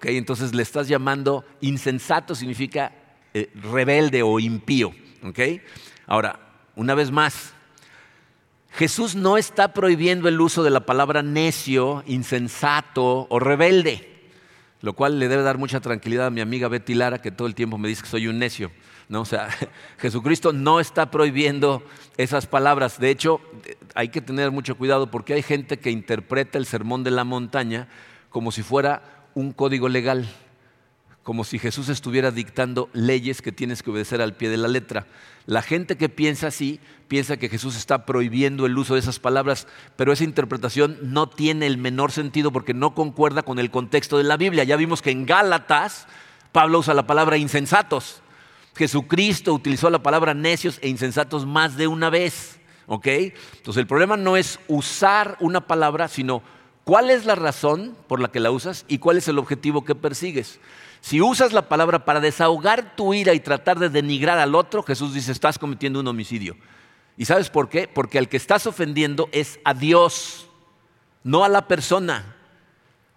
Entonces 0.04 0.54
le 0.54 0.62
estás 0.62 0.86
llamando 0.86 1.44
insensato, 1.60 2.36
significa 2.36 2.92
rebelde 3.34 4.22
o 4.22 4.38
impío. 4.38 4.94
Ahora, 6.06 6.38
una 6.74 6.94
vez 6.94 7.10
más, 7.10 7.52
Jesús 8.70 9.14
no 9.14 9.38
está 9.38 9.72
prohibiendo 9.72 10.28
el 10.28 10.40
uso 10.40 10.62
de 10.62 10.70
la 10.70 10.80
palabra 10.80 11.22
necio, 11.22 12.04
insensato 12.06 13.26
o 13.30 13.38
rebelde, 13.38 14.30
lo 14.82 14.92
cual 14.92 15.18
le 15.18 15.28
debe 15.28 15.42
dar 15.42 15.58
mucha 15.58 15.80
tranquilidad 15.80 16.26
a 16.26 16.30
mi 16.30 16.40
amiga 16.40 16.68
Betty 16.68 16.94
Lara, 16.94 17.22
que 17.22 17.30
todo 17.30 17.48
el 17.48 17.54
tiempo 17.54 17.78
me 17.78 17.88
dice 17.88 18.02
que 18.02 18.08
soy 18.08 18.28
un 18.28 18.38
necio. 18.38 18.70
¿no? 19.08 19.22
O 19.22 19.24
sea, 19.24 19.48
Jesucristo 19.98 20.52
no 20.52 20.80
está 20.80 21.10
prohibiendo 21.10 21.82
esas 22.16 22.46
palabras. 22.46 23.00
De 23.00 23.10
hecho, 23.10 23.40
hay 23.94 24.08
que 24.08 24.20
tener 24.20 24.50
mucho 24.50 24.76
cuidado 24.76 25.10
porque 25.10 25.34
hay 25.34 25.42
gente 25.42 25.78
que 25.78 25.90
interpreta 25.90 26.58
el 26.58 26.66
sermón 26.66 27.04
de 27.04 27.10
la 27.10 27.24
montaña 27.24 27.88
como 28.28 28.52
si 28.52 28.62
fuera 28.62 29.24
un 29.34 29.52
código 29.52 29.88
legal 29.88 30.28
como 31.26 31.42
si 31.42 31.58
Jesús 31.58 31.88
estuviera 31.88 32.30
dictando 32.30 32.88
leyes 32.92 33.42
que 33.42 33.50
tienes 33.50 33.82
que 33.82 33.90
obedecer 33.90 34.22
al 34.22 34.36
pie 34.36 34.48
de 34.48 34.58
la 34.58 34.68
letra. 34.68 35.08
La 35.46 35.60
gente 35.60 35.96
que 35.96 36.08
piensa 36.08 36.46
así 36.46 36.78
piensa 37.08 37.36
que 37.36 37.48
Jesús 37.48 37.76
está 37.76 38.06
prohibiendo 38.06 38.64
el 38.64 38.78
uso 38.78 38.94
de 38.94 39.00
esas 39.00 39.18
palabras, 39.18 39.66
pero 39.96 40.12
esa 40.12 40.22
interpretación 40.22 40.96
no 41.02 41.28
tiene 41.28 41.66
el 41.66 41.78
menor 41.78 42.12
sentido 42.12 42.52
porque 42.52 42.74
no 42.74 42.94
concuerda 42.94 43.42
con 43.42 43.58
el 43.58 43.72
contexto 43.72 44.18
de 44.18 44.22
la 44.22 44.36
Biblia. 44.36 44.62
Ya 44.62 44.76
vimos 44.76 45.02
que 45.02 45.10
en 45.10 45.26
Gálatas 45.26 46.06
Pablo 46.52 46.78
usa 46.78 46.94
la 46.94 47.08
palabra 47.08 47.36
insensatos. 47.36 48.22
Jesucristo 48.76 49.52
utilizó 49.52 49.90
la 49.90 50.04
palabra 50.04 50.32
necios 50.32 50.78
e 50.80 50.88
insensatos 50.88 51.44
más 51.44 51.76
de 51.76 51.88
una 51.88 52.08
vez. 52.08 52.60
Entonces 52.86 53.80
el 53.80 53.88
problema 53.88 54.16
no 54.16 54.36
es 54.36 54.60
usar 54.68 55.38
una 55.40 55.66
palabra, 55.66 56.06
sino 56.06 56.40
cuál 56.84 57.10
es 57.10 57.26
la 57.26 57.34
razón 57.34 57.96
por 58.06 58.20
la 58.20 58.28
que 58.28 58.38
la 58.38 58.52
usas 58.52 58.84
y 58.86 58.98
cuál 58.98 59.16
es 59.16 59.26
el 59.26 59.40
objetivo 59.40 59.84
que 59.84 59.96
persigues. 59.96 60.60
Si 61.00 61.20
usas 61.20 61.52
la 61.52 61.68
palabra 61.68 62.04
para 62.04 62.20
desahogar 62.20 62.96
tu 62.96 63.14
ira 63.14 63.34
y 63.34 63.40
tratar 63.40 63.78
de 63.78 63.88
denigrar 63.88 64.38
al 64.38 64.54
otro, 64.54 64.82
Jesús 64.82 65.14
dice, 65.14 65.32
estás 65.32 65.58
cometiendo 65.58 66.00
un 66.00 66.08
homicidio. 66.08 66.56
¿Y 67.16 67.24
sabes 67.24 67.50
por 67.50 67.68
qué? 67.68 67.88
Porque 67.88 68.18
al 68.18 68.28
que 68.28 68.36
estás 68.36 68.66
ofendiendo 68.66 69.28
es 69.32 69.58
a 69.64 69.74
Dios, 69.74 70.48
no 71.22 71.44
a 71.44 71.48
la 71.48 71.68
persona. 71.68 72.36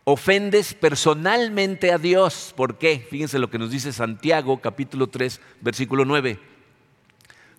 Ofendes 0.06 0.74
personalmente 0.74 1.92
a 1.92 1.98
Dios. 1.98 2.54
¿Por 2.56 2.78
qué? 2.78 3.06
Fíjense 3.10 3.40
lo 3.40 3.50
que 3.50 3.60
nos 3.60 3.72
dice 3.72 3.92
Santiago 3.92 4.60
capítulo 4.60 5.08
3, 5.08 5.40
versículo 5.62 6.06
9. 6.06 6.40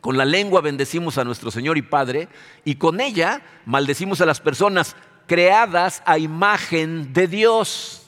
Con 0.00 0.16
la 0.16 0.24
lengua 0.24 0.60
bendecimos 0.60 1.18
a 1.18 1.24
nuestro 1.24 1.50
Señor 1.50 1.76
y 1.76 1.82
Padre 1.82 2.28
y 2.64 2.76
con 2.76 3.00
ella 3.00 3.42
maldecimos 3.66 4.20
a 4.20 4.26
las 4.26 4.40
personas 4.40 4.96
creadas 5.26 6.02
a 6.06 6.18
imagen 6.18 7.12
de 7.12 7.26
Dios. 7.28 7.99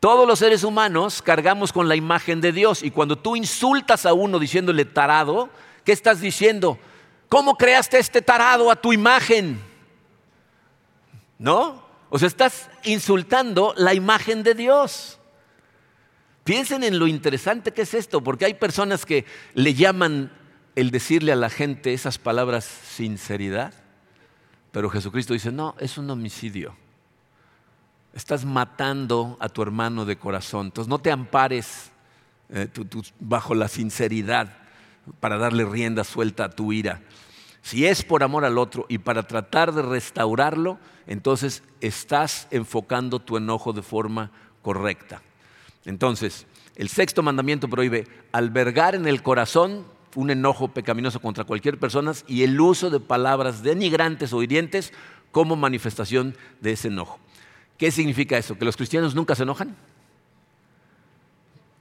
Todos 0.00 0.28
los 0.28 0.38
seres 0.38 0.62
humanos 0.62 1.22
cargamos 1.22 1.72
con 1.72 1.88
la 1.88 1.96
imagen 1.96 2.40
de 2.40 2.52
Dios 2.52 2.82
y 2.82 2.90
cuando 2.90 3.18
tú 3.18 3.34
insultas 3.34 4.06
a 4.06 4.12
uno 4.12 4.38
diciéndole 4.38 4.84
tarado, 4.84 5.50
¿qué 5.84 5.90
estás 5.90 6.20
diciendo? 6.20 6.78
¿Cómo 7.28 7.56
creaste 7.56 7.98
este 7.98 8.22
tarado 8.22 8.70
a 8.70 8.76
tu 8.76 8.92
imagen? 8.92 9.60
¿No? 11.38 11.84
O 12.10 12.18
sea, 12.18 12.28
estás 12.28 12.70
insultando 12.84 13.74
la 13.76 13.92
imagen 13.92 14.44
de 14.44 14.54
Dios. 14.54 15.18
Piensen 16.44 16.84
en 16.84 16.98
lo 16.98 17.08
interesante 17.08 17.72
que 17.72 17.82
es 17.82 17.92
esto, 17.92 18.22
porque 18.22 18.44
hay 18.44 18.54
personas 18.54 19.04
que 19.04 19.26
le 19.54 19.74
llaman 19.74 20.32
el 20.76 20.92
decirle 20.92 21.32
a 21.32 21.36
la 21.36 21.50
gente 21.50 21.92
esas 21.92 22.18
palabras 22.18 22.64
sinceridad, 22.64 23.74
pero 24.70 24.90
Jesucristo 24.90 25.34
dice, 25.34 25.50
no, 25.50 25.74
es 25.80 25.98
un 25.98 26.08
homicidio 26.08 26.76
estás 28.12 28.44
matando 28.44 29.36
a 29.40 29.48
tu 29.48 29.62
hermano 29.62 30.04
de 30.04 30.16
corazón. 30.16 30.66
Entonces 30.66 30.88
no 30.88 30.98
te 30.98 31.10
ampares 31.10 31.90
eh, 32.50 32.68
bajo 33.20 33.54
la 33.54 33.68
sinceridad 33.68 34.56
para 35.20 35.38
darle 35.38 35.64
rienda 35.64 36.04
suelta 36.04 36.44
a 36.44 36.50
tu 36.50 36.72
ira. 36.72 37.00
si 37.62 37.86
es 37.86 38.02
por 38.02 38.22
amor 38.22 38.44
al 38.44 38.56
otro 38.56 38.86
y 38.88 38.98
para 38.98 39.24
tratar 39.24 39.72
de 39.72 39.82
restaurarlo, 39.82 40.78
entonces 41.06 41.62
estás 41.80 42.46
enfocando 42.50 43.18
tu 43.18 43.36
enojo 43.36 43.72
de 43.72 43.82
forma 43.82 44.30
correcta. 44.62 45.22
Entonces, 45.84 46.46
el 46.76 46.88
sexto 46.88 47.22
mandamiento 47.22 47.68
prohíbe 47.68 48.06
albergar 48.32 48.94
en 48.94 49.06
el 49.06 49.22
corazón 49.22 49.84
un 50.14 50.30
enojo 50.30 50.68
pecaminoso 50.68 51.20
contra 51.20 51.44
cualquier 51.44 51.78
persona 51.78 52.12
y 52.26 52.42
el 52.42 52.60
uso 52.60 52.90
de 52.90 53.00
palabras 53.00 53.62
denigrantes 53.62 54.32
o 54.32 54.42
hirientes 54.42 54.92
como 55.30 55.56
manifestación 55.56 56.36
de 56.60 56.72
ese 56.72 56.88
enojo. 56.88 57.18
¿Qué 57.78 57.92
significa 57.92 58.36
eso? 58.36 58.58
¿Que 58.58 58.64
los 58.64 58.76
cristianos 58.76 59.14
nunca 59.14 59.36
se 59.36 59.44
enojan? 59.44 59.76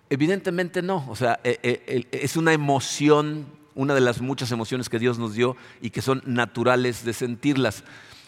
Evidentemente 0.09 0.81
no. 0.81 1.05
O 1.09 1.15
sea, 1.15 1.39
eh, 1.43 1.59
eh, 1.63 2.05
es 2.11 2.37
una 2.37 2.53
emoción, 2.53 3.47
una 3.73 3.95
de 3.95 4.01
las 4.01 4.21
muchas 4.21 4.51
emociones 4.51 4.89
que 4.89 4.99
Dios 4.99 5.17
nos 5.17 5.33
dio 5.33 5.57
y 5.81 5.89
que 5.89 6.03
son 6.03 6.21
naturales 6.25 7.03
de 7.03 7.13
sentirlas. 7.13 7.83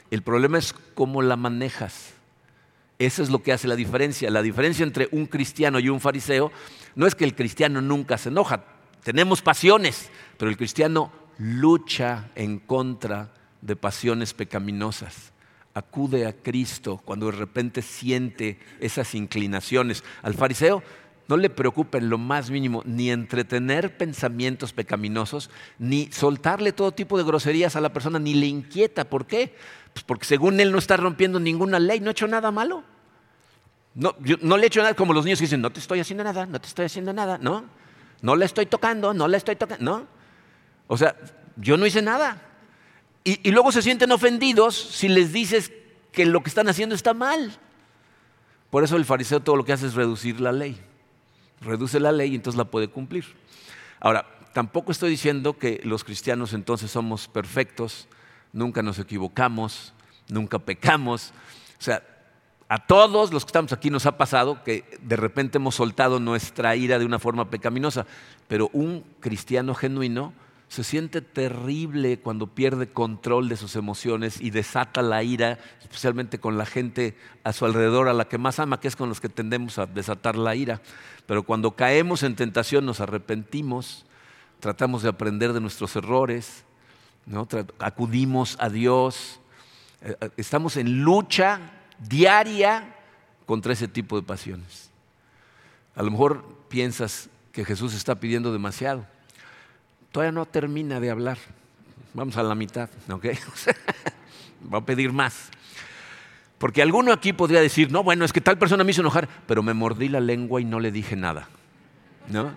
El 0.09 0.23
problema 0.23 0.57
es 0.57 0.73
cómo 0.95 1.21
la 1.21 1.35
manejas. 1.35 2.13
Eso 2.97 3.21
es 3.21 3.29
lo 3.29 3.43
que 3.43 3.53
hace 3.53 3.67
la 3.67 3.75
diferencia. 3.75 4.31
La 4.31 4.41
diferencia 4.41 4.83
entre 4.83 5.07
un 5.11 5.27
cristiano 5.27 5.79
y 5.79 5.89
un 5.89 6.01
fariseo 6.01 6.51
no 6.95 7.05
es 7.05 7.13
que 7.13 7.23
el 7.23 7.35
cristiano 7.35 7.81
nunca 7.81 8.17
se 8.17 8.29
enoja. 8.29 8.65
Tenemos 9.03 9.41
pasiones, 9.43 10.09
pero 10.37 10.49
el 10.49 10.57
cristiano 10.57 11.11
lucha 11.37 12.29
en 12.35 12.59
contra 12.59 13.31
de 13.61 13.75
pasiones 13.75 14.33
pecaminosas. 14.33 15.28
Acude 15.73 16.25
a 16.25 16.33
Cristo 16.33 17.01
cuando 17.05 17.27
de 17.27 17.33
repente 17.33 17.81
siente 17.81 18.59
esas 18.79 19.15
inclinaciones. 19.15 20.03
Al 20.21 20.33
fariseo 20.33 20.83
no 21.29 21.37
le 21.37 21.51
preocupa 21.51 21.99
en 21.99 22.09
lo 22.09 22.17
más 22.17 22.49
mínimo 22.49 22.81
ni 22.85 23.11
entretener 23.11 23.95
pensamientos 23.95 24.73
pecaminosos, 24.73 25.51
ni 25.77 26.11
soltarle 26.11 26.73
todo 26.73 26.91
tipo 26.91 27.19
de 27.19 27.23
groserías 27.23 27.75
a 27.75 27.81
la 27.81 27.93
persona, 27.93 28.17
ni 28.17 28.33
le 28.33 28.47
inquieta. 28.47 29.07
¿Por 29.07 29.27
qué? 29.27 29.53
Pues 29.93 30.03
porque 30.03 30.25
según 30.25 30.59
él 30.59 30.71
no 30.71 30.79
está 30.79 30.97
rompiendo 30.97 31.39
ninguna 31.39 31.79
ley, 31.79 31.99
no 31.99 32.07
ha 32.07 32.11
hecho 32.11 32.27
nada 32.27 32.49
malo. 32.49 32.83
No, 33.93 34.15
no 34.41 34.57
le 34.57 34.63
he 34.63 34.67
hecho 34.67 34.81
nada 34.81 34.95
como 34.95 35.13
los 35.13 35.23
niños 35.23 35.37
que 35.37 35.45
dicen, 35.45 35.61
no 35.61 35.71
te 35.71 35.79
estoy 35.79 35.99
haciendo 35.99 36.23
nada, 36.23 36.47
no 36.47 36.59
te 36.59 36.67
estoy 36.67 36.85
haciendo 36.85 37.13
nada, 37.13 37.37
¿no? 37.37 37.65
No 38.23 38.35
le 38.35 38.45
estoy 38.45 38.65
tocando, 38.65 39.13
no 39.13 39.27
le 39.27 39.37
estoy 39.37 39.55
tocando, 39.55 39.83
¿no? 39.83 40.07
O 40.87 40.97
sea, 40.97 41.15
yo 41.57 41.77
no 41.77 41.85
hice 41.85 42.01
nada. 42.01 42.41
Y, 43.43 43.51
luego 43.51 43.71
se 43.71 43.83
sienten 43.83 44.11
ofendidos 44.11 44.75
si 44.75 45.07
les 45.07 45.31
dices 45.31 45.71
que 46.11 46.25
lo 46.25 46.41
que 46.41 46.49
están 46.49 46.67
haciendo 46.67 46.95
está 46.95 47.13
mal. 47.13 47.59
Por 48.71 48.83
eso 48.83 48.95
el 48.95 49.05
fariseo 49.05 49.39
todo 49.39 49.55
lo 49.55 49.65
que 49.65 49.73
hace 49.73 49.85
es 49.85 49.93
reducir 49.93 50.41
la 50.41 50.51
ley. 50.51 50.79
Reduce 51.61 51.99
la 51.99 52.11
ley 52.11 52.31
y 52.31 52.35
entonces 52.35 52.57
la 52.57 52.65
puede 52.65 52.87
cumplir. 52.87 53.25
Ahora, 53.99 54.25
tampoco 54.53 54.91
estoy 54.91 55.11
diciendo 55.11 55.59
que 55.59 55.79
los 55.83 56.03
cristianos 56.03 56.53
entonces 56.53 56.89
somos 56.89 57.27
perfectos, 57.27 58.07
nunca 58.51 58.81
nos 58.81 58.97
equivocamos, 58.97 59.93
nunca 60.27 60.57
pecamos. 60.57 61.31
O 61.77 61.83
sea, 61.83 62.01
a 62.67 62.87
todos 62.87 63.31
los 63.31 63.45
que 63.45 63.49
estamos 63.49 63.73
aquí 63.73 63.91
nos 63.91 64.07
ha 64.07 64.17
pasado 64.17 64.63
que 64.63 64.85
de 65.01 65.17
repente 65.17 65.59
hemos 65.59 65.75
soltado 65.75 66.19
nuestra 66.19 66.75
ira 66.75 66.97
de 66.97 67.05
una 67.05 67.19
forma 67.19 67.51
pecaminosa, 67.51 68.07
pero 68.47 68.71
un 68.73 69.03
cristiano 69.19 69.75
genuino 69.75 70.33
se 70.69 70.83
siente 70.83 71.21
terrible 71.21 72.19
cuando 72.19 72.45
pierde 72.47 72.91
control 72.91 73.49
de 73.49 73.57
sus 73.57 73.75
emociones 73.75 74.39
y 74.39 74.51
desata 74.51 75.01
la 75.01 75.23
ira, 75.23 75.57
especialmente 75.81 76.39
con 76.39 76.59
la 76.59 76.65
gente 76.67 77.17
a 77.43 77.53
su 77.53 77.65
alrededor, 77.65 78.07
a 78.07 78.13
la 78.13 78.27
que 78.27 78.37
más 78.37 78.59
ama, 78.59 78.79
que 78.79 78.87
es 78.87 78.95
con 78.95 79.09
los 79.09 79.19
que 79.19 79.29
tendemos 79.29 79.79
a 79.79 79.87
desatar 79.87 80.37
la 80.37 80.55
ira. 80.55 80.79
Pero 81.25 81.41
cuando 81.41 81.75
caemos 81.75 82.21
en 82.21 82.35
tentación 82.35 82.85
nos 82.85 83.01
arrepentimos, 83.01 84.05
tratamos 84.59 85.01
de 85.01 85.09
aprender 85.09 85.53
de 85.53 85.59
nuestros 85.59 85.95
errores, 85.95 86.63
acudimos 87.79 88.55
a 88.59 88.69
Dios, 88.69 89.39
eh, 90.01 90.15
eh, 90.21 90.29
estamos 90.37 90.77
en 90.77 91.01
lucha 91.01 91.59
diaria 91.97 92.95
contra 93.47 93.73
ese 93.73 93.87
tipo 93.87 94.17
de 94.17 94.25
pasiones. 94.25 94.91
A 95.95 96.03
lo 96.03 96.11
mejor 96.11 96.45
piensas 96.69 97.27
que 97.51 97.65
Jesús 97.65 97.95
está 97.95 98.19
pidiendo 98.19 98.53
demasiado. 98.53 99.07
Todavía 100.11 100.31
no 100.31 100.45
termina 100.45 100.99
de 100.99 101.11
hablar. 101.11 101.37
Vamos 102.13 102.37
a 102.37 102.43
la 102.43 102.55
mitad, 102.55 102.89
¿ok? 103.09 103.25
Va 104.73 104.79
a 104.79 104.85
pedir 104.85 105.13
más. 105.13 105.49
Porque 106.57 106.81
alguno 106.81 107.13
aquí 107.13 107.31
podría 107.31 107.61
decir, 107.61 107.91
no, 107.91 108.03
bueno, 108.03 108.25
es 108.25 108.33
que 108.33 108.41
tal 108.41 108.57
persona 108.57 108.83
me 108.83 108.91
hizo 108.91 109.01
enojar, 109.01 109.29
pero 109.47 109.63
me 109.63 109.73
mordí 109.73 110.09
la 110.09 110.19
lengua 110.19 110.59
y 110.59 110.65
no 110.65 110.79
le 110.79 110.91
dije 110.91 111.15
nada. 111.15 111.47
¿No? 112.27 112.53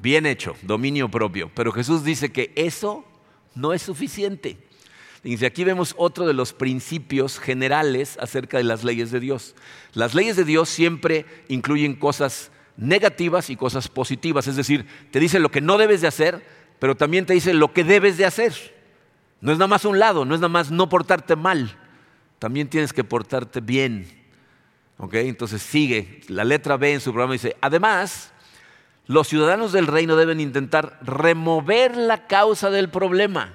Bien 0.00 0.26
hecho, 0.26 0.54
dominio 0.62 1.10
propio. 1.10 1.50
Pero 1.54 1.72
Jesús 1.72 2.04
dice 2.04 2.30
que 2.30 2.52
eso 2.54 3.04
no 3.54 3.72
es 3.72 3.82
suficiente. 3.82 4.58
Dice, 5.22 5.44
aquí 5.44 5.64
vemos 5.64 5.94
otro 5.98 6.26
de 6.26 6.32
los 6.32 6.52
principios 6.52 7.38
generales 7.38 8.16
acerca 8.20 8.56
de 8.56 8.64
las 8.64 8.84
leyes 8.84 9.10
de 9.10 9.20
Dios. 9.20 9.54
Las 9.92 10.14
leyes 10.14 10.36
de 10.36 10.44
Dios 10.44 10.68
siempre 10.68 11.26
incluyen 11.48 11.96
cosas 11.96 12.50
negativas 12.80 13.50
y 13.50 13.56
cosas 13.56 13.88
positivas, 13.88 14.46
es 14.46 14.56
decir, 14.56 14.86
te 15.10 15.20
dice 15.20 15.38
lo 15.38 15.50
que 15.50 15.60
no 15.60 15.76
debes 15.76 16.00
de 16.00 16.08
hacer, 16.08 16.44
pero 16.78 16.96
también 16.96 17.26
te 17.26 17.34
dice 17.34 17.52
lo 17.52 17.72
que 17.72 17.84
debes 17.84 18.16
de 18.16 18.24
hacer. 18.24 18.54
No 19.42 19.52
es 19.52 19.58
nada 19.58 19.68
más 19.68 19.84
un 19.84 19.98
lado, 19.98 20.24
no 20.24 20.34
es 20.34 20.40
nada 20.40 20.48
más 20.48 20.70
no 20.70 20.88
portarte 20.88 21.36
mal, 21.36 21.76
también 22.38 22.68
tienes 22.68 22.92
que 22.92 23.04
portarte 23.04 23.60
bien. 23.60 24.18
¿Ok? 24.96 25.14
Entonces 25.14 25.62
sigue, 25.62 26.20
la 26.28 26.44
letra 26.44 26.76
B 26.76 26.92
en 26.92 27.00
su 27.00 27.10
programa 27.10 27.34
dice, 27.34 27.56
además, 27.60 28.32
los 29.06 29.28
ciudadanos 29.28 29.72
del 29.72 29.86
reino 29.86 30.16
deben 30.16 30.40
intentar 30.40 30.98
remover 31.02 31.96
la 31.96 32.26
causa 32.26 32.70
del 32.70 32.90
problema. 32.90 33.52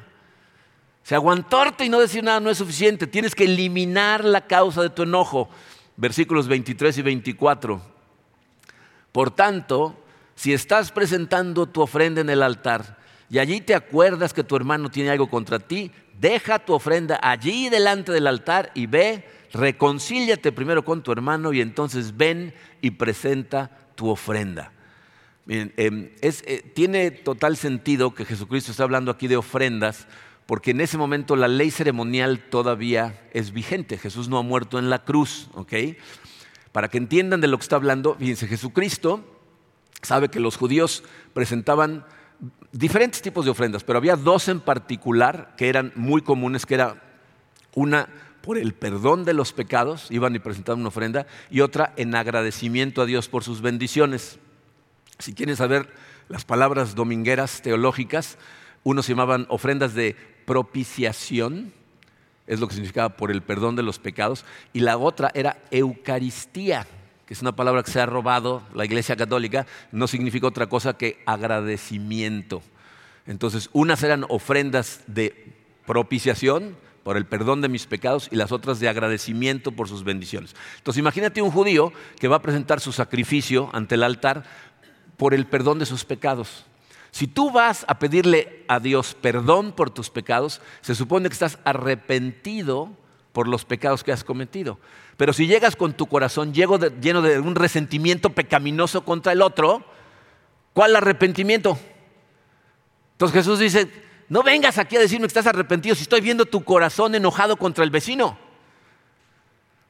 Se 1.03 1.13
aguantarte 1.13 1.85
y 1.85 1.89
no 1.89 1.99
decir 1.99 2.23
nada 2.23 2.39
no 2.39 2.49
es 2.49 2.57
suficiente. 2.57 3.05
Tienes 3.05 3.35
que 3.35 3.45
eliminar 3.45 4.25
la 4.25 4.47
causa 4.47 4.81
de 4.81 4.89
tu 4.89 5.03
enojo. 5.03 5.49
Versículos 5.97 6.47
23 6.47 6.97
y 6.97 7.01
24. 7.03 7.94
Por 9.15 9.31
tanto, 9.31 9.97
si 10.35 10.51
estás 10.51 10.91
presentando 10.91 11.67
tu 11.67 11.81
ofrenda 11.81 12.19
en 12.19 12.29
el 12.29 12.43
altar 12.43 12.97
y 13.29 13.39
allí 13.39 13.61
te 13.61 13.73
acuerdas 13.73 14.33
que 14.33 14.43
tu 14.43 14.57
hermano 14.57 14.91
tiene 14.91 15.09
algo 15.09 15.29
contra 15.29 15.57
ti, 15.57 15.89
deja 16.19 16.59
tu 16.59 16.73
ofrenda 16.73 17.17
allí 17.21 17.69
delante 17.69 18.11
del 18.11 18.27
altar 18.27 18.73
y 18.75 18.87
ve, 18.87 19.23
reconcíliate 19.53 20.51
primero 20.51 20.83
con 20.83 21.01
tu 21.01 21.13
hermano 21.13 21.53
y 21.53 21.61
entonces 21.61 22.17
ven 22.17 22.53
y 22.81 22.91
presenta 22.91 23.71
tu 23.95 24.09
ofrenda. 24.09 24.73
Em, 25.47 25.71
eh, 26.21 26.71
tiene 26.75 27.09
total 27.11 27.55
sentido 27.55 28.13
que 28.13 28.25
Jesucristo 28.25 28.71
está 28.71 28.83
hablando 28.83 29.11
aquí 29.11 29.29
de 29.29 29.37
ofrendas 29.37 30.07
porque 30.45 30.71
en 30.71 30.81
ese 30.81 30.97
momento 30.97 31.37
la 31.37 31.47
ley 31.47 31.71
ceremonial 31.71 32.49
todavía 32.49 33.29
es 33.31 33.53
vigente. 33.53 33.97
Jesús 33.97 34.27
no 34.27 34.39
ha 34.39 34.43
muerto 34.43 34.77
en 34.77 34.89
la 34.89 35.05
cruz, 35.05 35.47
¿ok? 35.53 35.73
Para 36.75 36.89
que 36.89 36.97
entiendan 36.97 37.39
de 37.39 37.47
lo 37.47 37.57
que 37.57 37.61
está 37.61 37.77
hablando, 37.77 38.15
fíjense, 38.15 38.49
Jesucristo 38.49 39.23
sabe 40.01 40.27
que 40.27 40.41
los 40.41 40.57
judíos 40.57 41.05
presentaban 41.33 42.03
diferentes 42.73 43.21
tipos 43.21 43.45
de 43.45 43.51
ofrendas, 43.51 43.85
pero 43.85 43.97
había 43.97 44.17
dos 44.17 44.49
en 44.49 44.59
particular 44.59 45.53
que 45.55 45.69
eran 45.69 45.93
muy 45.95 46.21
comunes, 46.21 46.65
que 46.65 46.73
era 46.73 47.01
una 47.75 48.09
por 48.41 48.57
el 48.57 48.73
perdón 48.73 49.23
de 49.23 49.33
los 49.33 49.53
pecados, 49.53 50.11
iban 50.11 50.35
y 50.35 50.39
presentaban 50.39 50.81
una 50.81 50.89
ofrenda, 50.89 51.27
y 51.49 51.61
otra 51.61 51.93
en 51.95 52.13
agradecimiento 52.13 53.01
a 53.01 53.05
Dios 53.05 53.29
por 53.29 53.45
sus 53.45 53.61
bendiciones. 53.61 54.37
Si 55.17 55.33
quieren 55.33 55.55
saber 55.55 55.87
las 56.27 56.43
palabras 56.43 56.93
domingueras 56.93 57.61
teológicas, 57.61 58.37
unos 58.83 59.05
se 59.05 59.13
llamaban 59.13 59.45
ofrendas 59.47 59.93
de 59.93 60.17
propiciación, 60.45 61.71
es 62.47 62.59
lo 62.59 62.67
que 62.67 62.75
significaba 62.75 63.09
por 63.17 63.31
el 63.31 63.41
perdón 63.41 63.75
de 63.75 63.83
los 63.83 63.99
pecados, 63.99 64.45
y 64.73 64.81
la 64.81 64.97
otra 64.97 65.31
era 65.33 65.57
Eucaristía, 65.71 66.85
que 67.25 67.33
es 67.33 67.41
una 67.41 67.55
palabra 67.55 67.83
que 67.83 67.91
se 67.91 67.99
ha 67.99 68.05
robado 68.05 68.61
la 68.73 68.85
Iglesia 68.85 69.15
Católica, 69.15 69.65
no 69.91 70.07
significa 70.07 70.47
otra 70.47 70.67
cosa 70.67 70.97
que 70.97 71.21
agradecimiento. 71.25 72.61
Entonces, 73.25 73.69
unas 73.73 74.03
eran 74.03 74.25
ofrendas 74.29 75.01
de 75.07 75.53
propiciación 75.85 76.77
por 77.03 77.17
el 77.17 77.25
perdón 77.25 77.61
de 77.61 77.69
mis 77.69 77.85
pecados 77.85 78.29
y 78.31 78.35
las 78.35 78.51
otras 78.51 78.79
de 78.79 78.89
agradecimiento 78.89 79.71
por 79.71 79.87
sus 79.87 80.03
bendiciones. 80.03 80.55
Entonces, 80.77 80.99
imagínate 80.99 81.41
un 81.41 81.51
judío 81.51 81.93
que 82.19 82.27
va 82.27 82.37
a 82.37 82.41
presentar 82.41 82.79
su 82.79 82.91
sacrificio 82.91 83.69
ante 83.73 83.95
el 83.95 84.03
altar 84.03 84.43
por 85.17 85.33
el 85.33 85.45
perdón 85.45 85.79
de 85.79 85.85
sus 85.85 86.03
pecados. 86.03 86.65
Si 87.15 87.27
tú 87.27 87.49
vas 87.49 87.85
a 87.87 87.97
pedirle 87.97 88.65
a 88.67 88.81
Dios 88.81 89.15
perdón 89.15 89.71
por 89.71 89.89
tus 89.89 90.09
pecados, 90.09 90.59
se 90.81 90.95
supone 90.95 91.29
que 91.29 91.33
estás 91.33 91.59
arrepentido 91.63 92.91
por 93.31 93.47
los 93.47 93.63
pecados 93.63 94.03
que 94.03 94.11
has 94.11 94.25
cometido. 94.25 94.79
Pero 95.15 95.31
si 95.31 95.47
llegas 95.47 95.77
con 95.77 95.93
tu 95.93 96.07
corazón 96.07 96.53
lleno 96.53 96.77
de, 96.77 97.39
un 97.39 97.55
resentimiento 97.55 98.31
pecaminoso 98.31 99.05
contra 99.05 99.31
el 99.31 99.41
otro, 99.41 99.85
¿cuál 100.73 100.93
arrepentimiento? 100.93 101.79
Entonces 103.13 103.33
Jesús 103.33 103.59
dice, 103.59 103.89
no 104.27 104.43
vengas 104.43 104.77
aquí 104.77 104.97
a 104.97 104.99
decirme 104.99 105.23
que 105.23 105.27
estás 105.27 105.47
arrepentido 105.47 105.95
si 105.95 106.01
estoy 106.01 106.19
viendo 106.19 106.45
tu 106.45 106.65
corazón 106.65 107.15
enojado 107.15 107.55
contra 107.55 107.85
el 107.85 107.91
vecino. 107.91 108.37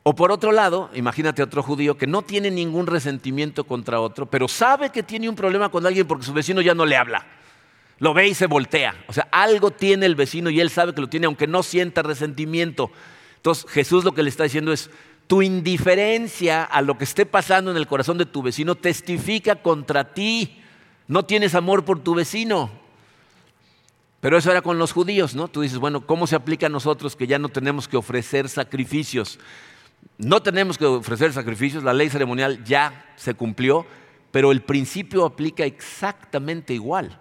O 0.07 0.13
por 0.13 0.31
otro 0.31 0.51
lado, 0.51 0.91
imagínate 0.93 1.41
otro 1.41 1.63
judío 1.63 1.97
que 1.97 2.05
no 2.05 2.21
tiene 2.21 2.51
ningún 2.51 2.85
resentimiento 2.85 3.63
contra 3.63 3.99
otro, 3.99 4.27
pero 4.27 4.47
sabe 4.47 4.91
que 4.91 5.01
tiene 5.01 5.27
un 5.27 5.35
problema 5.35 5.69
con 5.69 5.83
alguien 5.83 6.05
porque 6.05 6.27
su 6.27 6.31
vecino 6.31 6.61
ya 6.61 6.75
no 6.75 6.85
le 6.85 6.95
habla. 6.95 7.25
Lo 7.97 8.13
ve 8.13 8.27
y 8.27 8.35
se 8.35 8.45
voltea. 8.45 9.03
O 9.07 9.13
sea, 9.13 9.27
algo 9.31 9.71
tiene 9.71 10.05
el 10.05 10.13
vecino 10.13 10.51
y 10.51 10.59
él 10.59 10.69
sabe 10.69 10.93
que 10.93 11.01
lo 11.01 11.07
tiene, 11.07 11.25
aunque 11.25 11.47
no 11.47 11.63
sienta 11.63 12.03
resentimiento. 12.03 12.91
Entonces 13.37 13.65
Jesús 13.67 14.03
lo 14.03 14.11
que 14.11 14.21
le 14.21 14.29
está 14.29 14.43
diciendo 14.43 14.71
es, 14.71 14.91
tu 15.25 15.41
indiferencia 15.41 16.63
a 16.63 16.83
lo 16.83 16.99
que 16.99 17.03
esté 17.03 17.25
pasando 17.25 17.71
en 17.71 17.77
el 17.77 17.87
corazón 17.87 18.19
de 18.19 18.27
tu 18.27 18.43
vecino 18.43 18.75
testifica 18.75 19.55
contra 19.55 20.13
ti. 20.13 20.61
No 21.07 21.25
tienes 21.25 21.55
amor 21.55 21.83
por 21.83 22.03
tu 22.03 22.13
vecino. 22.13 22.69
Pero 24.19 24.37
eso 24.37 24.51
era 24.51 24.61
con 24.61 24.77
los 24.77 24.91
judíos, 24.91 25.33
¿no? 25.33 25.47
Tú 25.47 25.61
dices, 25.61 25.79
bueno, 25.79 26.05
¿cómo 26.05 26.27
se 26.27 26.35
aplica 26.35 26.67
a 26.67 26.69
nosotros 26.69 27.15
que 27.15 27.25
ya 27.25 27.39
no 27.39 27.49
tenemos 27.49 27.87
que 27.87 27.97
ofrecer 27.97 28.49
sacrificios? 28.49 29.39
No 30.17 30.41
tenemos 30.41 30.77
que 30.77 30.85
ofrecer 30.85 31.33
sacrificios, 31.33 31.83
la 31.83 31.93
ley 31.93 32.09
ceremonial 32.09 32.63
ya 32.63 33.13
se 33.15 33.33
cumplió, 33.33 33.85
pero 34.31 34.51
el 34.51 34.61
principio 34.61 35.25
aplica 35.25 35.65
exactamente 35.65 36.73
igual. 36.73 37.19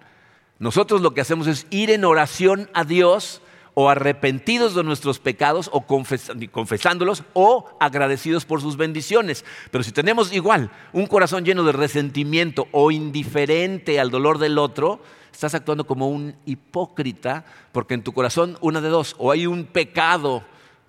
Nosotros 0.59 1.01
lo 1.01 1.15
que 1.15 1.21
hacemos 1.21 1.47
es 1.47 1.67
ir 1.71 1.91
en 1.91 2.05
oración 2.05 2.71
a 2.73 2.85
Dios 2.85 3.43
o 3.75 3.91
arrepentidos 3.91 4.75
de 4.75 4.85
nuestros 4.85 5.19
pecados 5.19 5.69
o 5.73 5.83
confesándolos 5.83 7.25
o 7.33 7.77
agradecidos 7.81 8.45
por 8.45 8.61
sus 8.61 8.77
bendiciones. 8.77 9.45
Pero 9.71 9.83
si 9.83 9.91
tenemos 9.91 10.33
igual 10.33 10.71
un 10.93 11.07
corazón 11.07 11.45
lleno 11.45 11.65
de 11.65 11.73
resentimiento 11.73 12.69
o 12.71 12.93
indiferente 12.93 13.99
al 13.99 14.11
dolor 14.11 14.39
del 14.39 14.59
otro, 14.59 15.03
estás 15.33 15.55
actuando 15.55 15.87
como 15.87 16.09
un 16.09 16.37
hipócrita 16.47 17.45
porque 17.73 17.95
en 17.95 18.05
tu 18.05 18.13
corazón 18.13 18.57
una 18.61 18.81
de 18.81 18.89
dos, 18.89 19.17
o 19.19 19.33
hay 19.33 19.47
un 19.49 19.65
pecado 19.65 20.45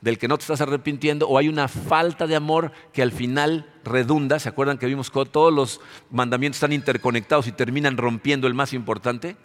del 0.06 0.20
que 0.20 0.28
no 0.28 0.38
te 0.38 0.44
estás 0.44 0.62
arrepintiendo 0.62 1.28
o 1.28 1.40
hay 1.40 1.50
una 1.50 1.68
falta 1.68 2.28
de 2.28 2.36
amor 2.36 2.72
que 2.94 3.02
al 3.02 3.12
final 3.12 3.74
redunda. 3.84 4.38
¿Se 4.38 4.48
acuerdan 4.48 4.78
que 4.78 4.86
vimos 4.86 5.10
que 5.10 5.26
todos 5.26 5.52
los 5.52 5.82
mandamientos 6.12 6.58
están 6.58 6.74
interconectados 6.74 7.48
y 7.48 7.52
terminan 7.52 7.98
rompiendo 7.98 8.46
el 8.46 8.54
más 8.54 8.74
importante? 8.74 9.36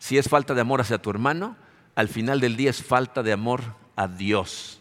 Si 0.00 0.18
es 0.18 0.28
falta 0.28 0.52
de 0.52 0.62
amor 0.62 0.80
hacia 0.80 0.98
tu 0.98 1.10
hermano, 1.10 1.56
al 1.94 2.08
final 2.08 2.40
del 2.40 2.56
día 2.56 2.70
es 2.70 2.82
falta 2.82 3.22
de 3.22 3.30
amor 3.30 3.60
a 3.94 4.08
Dios. 4.08 4.80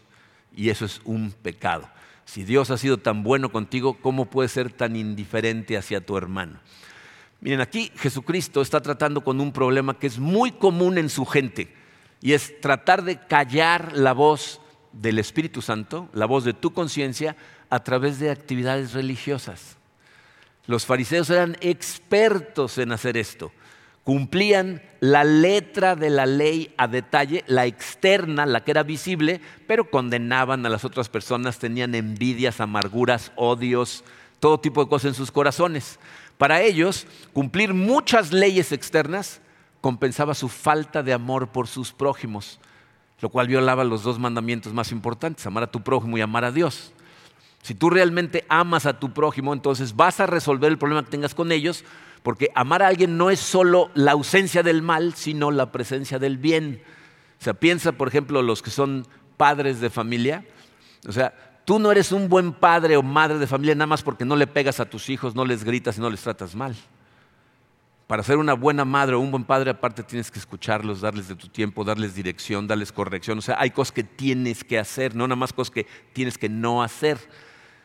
Y 0.55 0.69
eso 0.69 0.83
es 0.83 0.99
un 1.05 1.31
pecado. 1.31 1.87
Si 2.25 2.43
Dios 2.43 2.71
ha 2.71 2.79
sido 2.79 2.97
tan 2.97 3.21
bueno 3.21 3.51
contigo, 3.51 3.99
¿cómo 4.01 4.25
puede 4.25 4.49
ser 4.49 4.71
tan 4.71 4.95
indiferente 4.95 5.77
hacia 5.77 6.03
tu 6.03 6.17
hermano? 6.17 6.57
Miren, 7.39 7.61
aquí 7.61 7.91
Jesucristo 7.97 8.63
está 8.63 8.81
tratando 8.81 9.23
con 9.23 9.39
un 9.39 9.53
problema 9.53 9.99
que 9.99 10.07
es 10.07 10.17
muy 10.17 10.53
común 10.53 10.97
en 10.97 11.09
su 11.09 11.23
gente 11.27 11.71
y 12.19 12.33
es 12.33 12.59
tratar 12.61 13.03
de 13.03 13.19
callar 13.27 13.91
la 13.93 14.13
voz 14.13 14.59
del 14.93 15.19
Espíritu 15.19 15.61
Santo, 15.61 16.09
la 16.13 16.25
voz 16.25 16.45
de 16.45 16.53
tu 16.53 16.71
conciencia, 16.71 17.35
a 17.69 17.83
través 17.83 18.19
de 18.19 18.29
actividades 18.29 18.93
religiosas. 18.93 19.77
Los 20.65 20.85
fariseos 20.85 21.29
eran 21.29 21.57
expertos 21.59 22.77
en 22.77 22.93
hacer 22.93 23.17
esto 23.17 23.51
cumplían 24.03 24.81
la 24.99 25.23
letra 25.23 25.95
de 25.95 26.09
la 26.09 26.25
ley 26.25 26.73
a 26.77 26.87
detalle, 26.87 27.43
la 27.47 27.65
externa, 27.65 28.45
la 28.45 28.63
que 28.63 28.71
era 28.71 28.83
visible, 28.83 29.41
pero 29.67 29.89
condenaban 29.89 30.65
a 30.65 30.69
las 30.69 30.85
otras 30.85 31.09
personas, 31.09 31.59
tenían 31.59 31.95
envidias, 31.95 32.59
amarguras, 32.59 33.31
odios, 33.35 34.03
todo 34.39 34.59
tipo 34.59 34.83
de 34.83 34.89
cosas 34.89 35.09
en 35.09 35.13
sus 35.15 35.31
corazones. 35.31 35.99
Para 36.37 36.61
ellos, 36.61 37.07
cumplir 37.31 37.73
muchas 37.73 38.33
leyes 38.33 38.71
externas 38.71 39.39
compensaba 39.79 40.33
su 40.33 40.49
falta 40.49 41.03
de 41.03 41.13
amor 41.13 41.49
por 41.49 41.67
sus 41.67 41.91
prójimos, 41.93 42.59
lo 43.19 43.29
cual 43.29 43.47
violaba 43.47 43.83
los 43.83 44.03
dos 44.03 44.19
mandamientos 44.19 44.73
más 44.73 44.91
importantes, 44.91 45.45
amar 45.45 45.63
a 45.63 45.71
tu 45.71 45.81
prójimo 45.81 46.17
y 46.17 46.21
amar 46.21 46.43
a 46.43 46.51
Dios. 46.51 46.91
Si 47.61 47.73
tú 47.73 47.89
realmente 47.89 48.45
amas 48.49 48.85
a 48.85 48.99
tu 48.99 49.13
prójimo, 49.13 49.53
entonces 49.53 49.95
vas 49.95 50.19
a 50.19 50.25
resolver 50.25 50.69
el 50.71 50.77
problema 50.77 51.03
que 51.03 51.11
tengas 51.11 51.33
con 51.33 51.51
ellos 51.51 51.85
porque 52.23 52.49
amar 52.55 52.81
a 52.81 52.87
alguien 52.87 53.17
no 53.17 53.29
es 53.29 53.39
solo 53.39 53.91
la 53.93 54.13
ausencia 54.13 54.63
del 54.63 54.81
mal, 54.81 55.13
sino 55.13 55.51
la 55.51 55.71
presencia 55.71 56.19
del 56.19 56.37
bien. 56.37 56.81
O 57.39 57.43
sea, 57.43 57.53
piensa, 57.53 57.91
por 57.91 58.07
ejemplo, 58.07 58.41
los 58.41 58.61
que 58.61 58.71
son 58.71 59.05
padres 59.35 59.81
de 59.81 59.89
familia. 59.89 60.45
O 61.07 61.11
sea, 61.11 61.33
tú 61.65 61.79
no 61.79 61.91
eres 61.91 62.13
un 62.13 62.29
buen 62.29 62.53
padre 62.53 62.95
o 62.95 63.03
madre 63.03 63.37
de 63.37 63.47
familia 63.47 63.75
nada 63.75 63.87
más 63.87 64.03
porque 64.03 64.23
no 64.23 64.37
le 64.37 64.47
pegas 64.47 64.79
a 64.79 64.89
tus 64.89 65.09
hijos, 65.09 65.35
no 65.35 65.43
les 65.45 65.65
gritas 65.65 65.97
y 65.97 66.01
no 66.01 66.09
les 66.09 66.21
tratas 66.21 66.55
mal. 66.55 66.75
Para 68.07 68.21
ser 68.21 68.37
una 68.37 68.53
buena 68.53 68.83
madre 68.83 69.15
o 69.15 69.19
un 69.19 69.31
buen 69.31 69.45
padre, 69.45 69.71
aparte 69.71 70.03
tienes 70.03 70.29
que 70.29 70.39
escucharlos, 70.39 71.01
darles 71.01 71.27
de 71.29 71.35
tu 71.35 71.47
tiempo, 71.47 71.83
darles 71.83 72.15
dirección, 72.15 72.67
darles 72.67 72.91
corrección. 72.91 73.37
O 73.37 73.41
sea, 73.41 73.55
hay 73.59 73.71
cosas 73.71 73.93
que 73.93 74.03
tienes 74.03 74.63
que 74.63 74.77
hacer, 74.77 75.15
no 75.15 75.25
nada 75.25 75.37
más 75.37 75.53
cosas 75.53 75.71
que 75.71 75.87
tienes 76.11 76.37
que 76.37 76.49
no 76.49 76.83
hacer. 76.83 77.17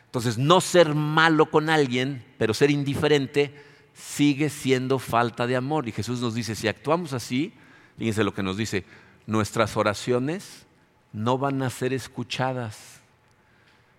Entonces, 0.06 0.36
no 0.38 0.60
ser 0.60 0.94
malo 0.94 1.50
con 1.50 1.70
alguien, 1.70 2.24
pero 2.36 2.52
ser 2.52 2.70
indiferente, 2.70 3.54
sigue 3.94 4.48
siendo 4.50 4.98
falta 4.98 5.46
de 5.46 5.54
amor. 5.54 5.86
Y 5.86 5.92
Jesús 5.92 6.20
nos 6.20 6.34
dice, 6.34 6.54
si 6.54 6.66
actuamos 6.66 7.12
así, 7.12 7.52
fíjense 7.96 8.24
lo 8.24 8.34
que 8.34 8.42
nos 8.42 8.56
dice, 8.56 8.84
nuestras 9.26 9.76
oraciones 9.76 10.66
no 11.12 11.38
van 11.38 11.62
a 11.62 11.70
ser 11.70 11.92
escuchadas. 11.92 13.00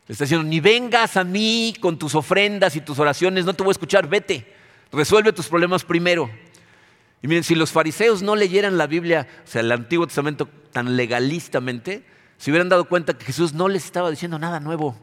Le 0.07 0.13
está 0.13 0.25
diciendo, 0.25 0.47
ni 0.47 0.59
vengas 0.59 1.17
a 1.17 1.23
mí 1.23 1.75
con 1.79 1.97
tus 1.99 2.15
ofrendas 2.15 2.75
y 2.75 2.81
tus 2.81 2.97
oraciones, 2.97 3.45
no 3.45 3.53
te 3.53 3.63
voy 3.63 3.69
a 3.69 3.73
escuchar, 3.73 4.07
vete, 4.07 4.58
resuelve 4.91 5.33
tus 5.33 5.47
problemas 5.47 5.83
primero. 5.83 6.29
Y 7.21 7.27
miren, 7.27 7.43
si 7.43 7.55
los 7.55 7.71
fariseos 7.71 8.21
no 8.21 8.35
leyeran 8.35 8.77
la 8.77 8.87
Biblia, 8.87 9.27
o 9.43 9.47
sea, 9.47 9.61
el 9.61 9.71
Antiguo 9.71 10.07
Testamento 10.07 10.47
tan 10.71 10.95
legalistamente, 10.95 12.05
se 12.37 12.51
hubieran 12.51 12.69
dado 12.69 12.85
cuenta 12.85 13.17
que 13.17 13.25
Jesús 13.25 13.53
no 13.53 13.67
les 13.67 13.85
estaba 13.85 14.09
diciendo 14.09 14.39
nada 14.39 14.59
nuevo. 14.59 14.97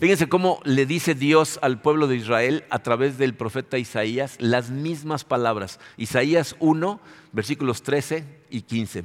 Fíjense 0.00 0.28
cómo 0.28 0.60
le 0.64 0.86
dice 0.86 1.14
Dios 1.14 1.58
al 1.60 1.82
pueblo 1.82 2.08
de 2.08 2.16
Israel 2.16 2.64
a 2.70 2.78
través 2.78 3.18
del 3.18 3.34
profeta 3.34 3.76
Isaías 3.76 4.36
las 4.38 4.70
mismas 4.70 5.24
palabras. 5.24 5.78
Isaías 5.98 6.56
1, 6.58 6.98
versículos 7.32 7.82
13 7.82 8.24
y 8.48 8.62
15. 8.62 9.04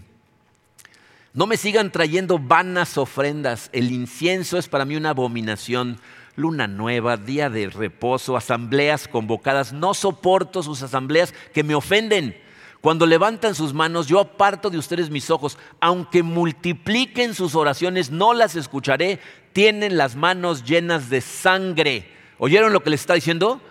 No 1.33 1.47
me 1.47 1.57
sigan 1.57 1.91
trayendo 1.91 2.39
vanas 2.39 2.97
ofrendas, 2.97 3.69
el 3.73 3.91
incienso 3.91 4.57
es 4.57 4.69
para 4.69 4.85
mí 4.85 4.95
una 4.95 5.09
abominación. 5.09 5.99
Luna 6.35 6.67
nueva, 6.67 7.17
día 7.17 7.49
de 7.49 7.69
reposo, 7.69 8.35
asambleas 8.35 9.07
convocadas. 9.07 9.71
No 9.71 9.93
soporto 9.93 10.63
sus 10.63 10.81
asambleas 10.81 11.33
que 11.53 11.63
me 11.63 11.75
ofenden. 11.75 12.37
Cuando 12.81 13.05
levantan 13.05 13.55
sus 13.55 13.73
manos, 13.73 14.07
yo 14.07 14.19
aparto 14.19 14.69
de 14.69 14.77
ustedes 14.77 15.09
mis 15.09 15.29
ojos. 15.29 15.57
Aunque 15.79 16.23
multipliquen 16.23 17.33
sus 17.33 17.55
oraciones, 17.55 18.11
no 18.11 18.33
las 18.33 18.55
escucharé. 18.55 19.19
Tienen 19.53 19.97
las 19.97 20.15
manos 20.15 20.65
llenas 20.65 21.09
de 21.09 21.21
sangre. 21.21 22.11
¿Oyeron 22.37 22.73
lo 22.73 22.83
que 22.83 22.89
les 22.89 22.99
está 22.99 23.13
diciendo? 23.13 23.61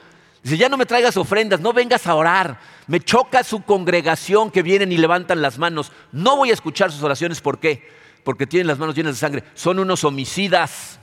Dice, 0.43 0.57
ya 0.57 0.69
no 0.69 0.77
me 0.77 0.87
traigas 0.87 1.17
ofrendas, 1.17 1.61
no 1.61 1.73
vengas 1.73 2.07
a 2.07 2.15
orar. 2.15 2.59
Me 2.87 2.99
choca 3.01 3.45
su 3.45 3.63
congregación 3.63 4.51
que 4.51 4.63
vienen 4.63 4.91
y 4.91 4.97
levantan 4.97 5.43
las 5.43 5.59
manos. 5.59 5.93
No 6.13 6.37
voy 6.37 6.51
a 6.51 6.55
escuchar 6.55 6.91
sus 6.91 7.03
oraciones. 7.03 7.41
¿Por 7.41 7.61
qué? 7.61 7.89
Porque 8.25 8.47
tienen 8.47 8.67
las 8.67 8.79
manos 8.79 8.95
llenas 8.95 9.15
de 9.15 9.21
sangre. 9.21 9.45
Son 9.55 9.79
unos 9.79 10.03
homicidas. 10.05 10.99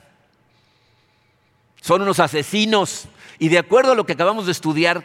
Son 1.82 2.00
unos 2.00 2.20
asesinos. 2.20 3.08
Y 3.38 3.48
de 3.50 3.58
acuerdo 3.58 3.92
a 3.92 3.94
lo 3.94 4.06
que 4.06 4.14
acabamos 4.14 4.46
de 4.46 4.52
estudiar, 4.52 5.04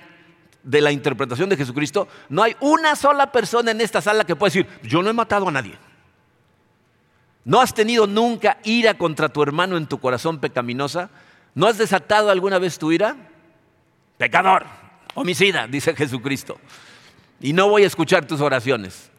de 0.64 0.82
la 0.82 0.92
interpretación 0.92 1.50
de 1.50 1.58
Jesucristo, 1.58 2.08
no 2.30 2.44
hay 2.44 2.56
una 2.60 2.96
sola 2.96 3.32
persona 3.32 3.72
en 3.72 3.82
esta 3.82 4.02
sala 4.02 4.26
que 4.26 4.36
pueda 4.36 4.50
decir, 4.50 4.68
yo 4.84 5.02
no 5.02 5.10
he 5.10 5.14
matado 5.14 5.48
a 5.48 5.52
nadie. 5.52 5.78
¿No 7.46 7.62
has 7.62 7.74
tenido 7.74 8.06
nunca 8.06 8.58
ira 8.64 8.94
contra 8.96 9.30
tu 9.30 9.42
hermano 9.42 9.78
en 9.78 9.88
tu 9.88 10.00
corazón 10.00 10.40
pecaminosa? 10.40 11.10
¿No 11.56 11.68
has 11.68 11.78
desatado 11.78 12.30
alguna 12.30 12.60
vez 12.60 12.78
tu 12.78 12.92
ira? 12.92 13.16
Pecador, 14.18 14.66
homicida, 15.16 15.68
dice 15.68 15.96
Jesucristo. 15.96 16.60
Y 17.40 17.54
no 17.54 17.70
voy 17.70 17.84
a 17.84 17.88
escuchar 17.88 18.26
tus 18.26 18.42
oraciones. 18.42 19.10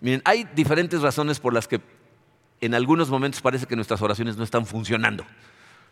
Miren, 0.00 0.20
hay 0.24 0.44
diferentes 0.54 1.00
razones 1.00 1.38
por 1.38 1.54
las 1.54 1.68
que 1.68 1.80
en 2.60 2.74
algunos 2.74 3.08
momentos 3.08 3.40
parece 3.40 3.66
que 3.66 3.76
nuestras 3.76 4.02
oraciones 4.02 4.36
no 4.36 4.44
están 4.44 4.66
funcionando. 4.66 5.24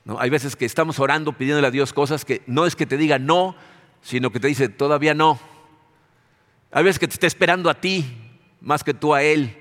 ¿No? 0.05 0.19
Hay 0.21 0.31
veces 0.31 0.57
que 0.57 0.65
estamos 0.65 0.99
orando, 0.99 1.33
pidiéndole 1.33 1.67
a 1.67 1.71
Dios 1.71 1.93
cosas 1.93 2.25
que 2.25 2.43
no 2.47 2.67
es 2.67 2.77
que 2.77 2.87
te 2.87 2.97
diga 2.97 3.19
no, 3.19 3.57
sino 4.03 4.31
que 4.31 4.41
te 4.41 4.49
dice, 4.49 4.69
todavía 4.69 5.15
no. 5.15 5.39
Hay 6.71 6.85
veces 6.85 6.99
que 6.99 7.09
te 7.09 7.15
está 7.15 7.27
esperando 7.27 7.71
a 7.71 7.81
ti 7.81 8.05
más 8.61 8.85
que 8.85 8.95
tú 8.95 9.15
a 9.15 9.23
Él. 9.23 9.57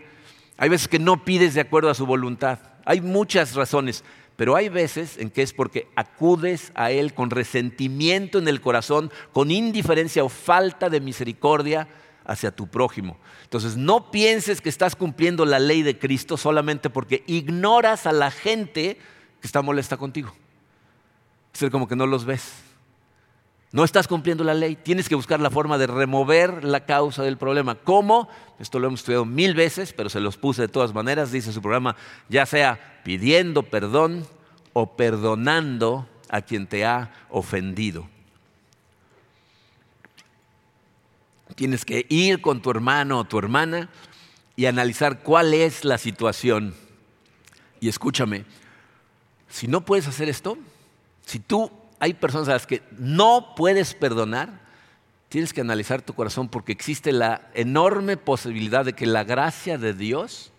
Hay 0.57 0.69
veces 0.69 0.87
que 0.87 0.99
no 0.99 1.23
pides 1.23 1.53
de 1.53 1.61
acuerdo 1.61 1.89
a 1.89 1.95
su 1.95 2.05
voluntad. 2.05 2.59
Hay 2.85 3.01
muchas 3.01 3.53
razones, 3.55 4.03
pero 4.35 4.55
hay 4.55 4.69
veces 4.69 5.17
en 5.17 5.29
que 5.29 5.41
es 5.41 5.53
porque 5.53 5.87
acudes 5.95 6.71
a 6.75 6.91
Él 6.91 7.13
con 7.13 7.29
resentimiento 7.29 8.39
en 8.39 8.47
el 8.47 8.61
corazón, 8.61 9.11
con 9.33 9.51
indiferencia 9.51 10.23
o 10.23 10.29
falta 10.29 10.89
de 10.89 11.01
misericordia 11.01 11.87
hacia 12.25 12.51
tu 12.51 12.67
prójimo. 12.67 13.17
Entonces 13.43 13.77
no 13.77 14.11
pienses 14.11 14.61
que 14.61 14.69
estás 14.69 14.95
cumpliendo 14.95 15.45
la 15.45 15.59
ley 15.59 15.81
de 15.81 15.97
Cristo 15.97 16.35
solamente 16.37 16.89
porque 16.89 17.23
ignoras 17.27 18.05
a 18.05 18.11
la 18.11 18.31
gente 18.31 18.97
que 19.41 19.47
está 19.47 19.61
molesta 19.61 19.97
contigo. 19.97 20.33
Es 21.53 21.69
como 21.71 21.87
que 21.87 21.95
no 21.95 22.05
los 22.05 22.25
ves. 22.25 22.53
No 23.71 23.83
estás 23.83 24.07
cumpliendo 24.07 24.43
la 24.43 24.53
ley, 24.53 24.75
tienes 24.75 25.09
que 25.09 25.15
buscar 25.15 25.41
la 25.41 25.51
forma 25.51 25.77
de 25.77 25.87
remover 25.87 26.63
la 26.63 26.85
causa 26.85 27.23
del 27.23 27.37
problema. 27.37 27.75
¿Cómo? 27.75 28.29
Esto 28.59 28.79
lo 28.79 28.87
hemos 28.87 29.01
estudiado 29.01 29.25
mil 29.25 29.55
veces, 29.55 29.91
pero 29.91 30.09
se 30.09 30.21
los 30.21 30.37
puse 30.37 30.61
de 30.61 30.67
todas 30.69 30.93
maneras, 30.93 31.31
dice 31.31 31.51
su 31.51 31.61
programa, 31.61 31.95
ya 32.29 32.45
sea 32.45 33.01
pidiendo 33.03 33.63
perdón 33.63 34.25
o 34.71 34.95
perdonando 34.95 36.07
a 36.29 36.41
quien 36.41 36.67
te 36.67 36.85
ha 36.85 37.11
ofendido. 37.29 38.07
Tienes 41.55 41.83
que 41.83 42.05
ir 42.09 42.39
con 42.39 42.61
tu 42.61 42.71
hermano 42.71 43.19
o 43.19 43.23
tu 43.25 43.37
hermana 43.37 43.89
y 44.55 44.65
analizar 44.65 45.23
cuál 45.23 45.53
es 45.53 45.83
la 45.83 45.97
situación. 45.97 46.73
Y 47.79 47.89
escúchame, 47.89 48.45
si 49.49 49.67
no 49.67 49.85
puedes 49.85 50.07
hacer 50.07 50.29
esto, 50.29 50.57
si 51.25 51.39
tú 51.39 51.71
hay 51.99 52.13
personas 52.13 52.47
a 52.49 52.53
las 52.53 52.67
que 52.67 52.83
no 52.97 53.53
puedes 53.55 53.93
perdonar, 53.93 54.61
tienes 55.29 55.53
que 55.53 55.61
analizar 55.61 56.01
tu 56.01 56.13
corazón 56.13 56.47
porque 56.47 56.71
existe 56.71 57.11
la 57.11 57.49
enorme 57.53 58.17
posibilidad 58.17 58.85
de 58.85 58.93
que 58.93 59.05
la 59.05 59.23
gracia 59.23 59.77
de 59.77 59.93
Dios 59.93 60.51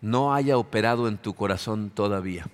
no 0.00 0.34
haya 0.34 0.56
operado 0.58 1.08
en 1.08 1.18
tu 1.18 1.34
corazón 1.34 1.90
todavía. 1.90 2.46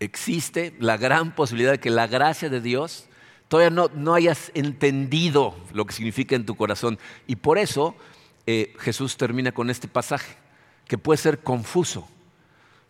Existe 0.00 0.74
la 0.78 0.96
gran 0.96 1.34
posibilidad 1.34 1.72
de 1.72 1.80
que 1.80 1.90
la 1.90 2.06
gracia 2.06 2.48
de 2.48 2.60
Dios 2.60 3.06
todavía 3.48 3.70
no, 3.70 3.90
no 3.94 4.14
hayas 4.14 4.52
entendido 4.54 5.56
lo 5.72 5.86
que 5.86 5.94
significa 5.94 6.36
en 6.36 6.46
tu 6.46 6.54
corazón. 6.54 6.98
Y 7.26 7.36
por 7.36 7.58
eso 7.58 7.96
eh, 8.46 8.74
Jesús 8.78 9.16
termina 9.16 9.50
con 9.50 9.70
este 9.70 9.88
pasaje, 9.88 10.36
que 10.86 10.98
puede 10.98 11.18
ser 11.18 11.40
confuso. 11.40 12.08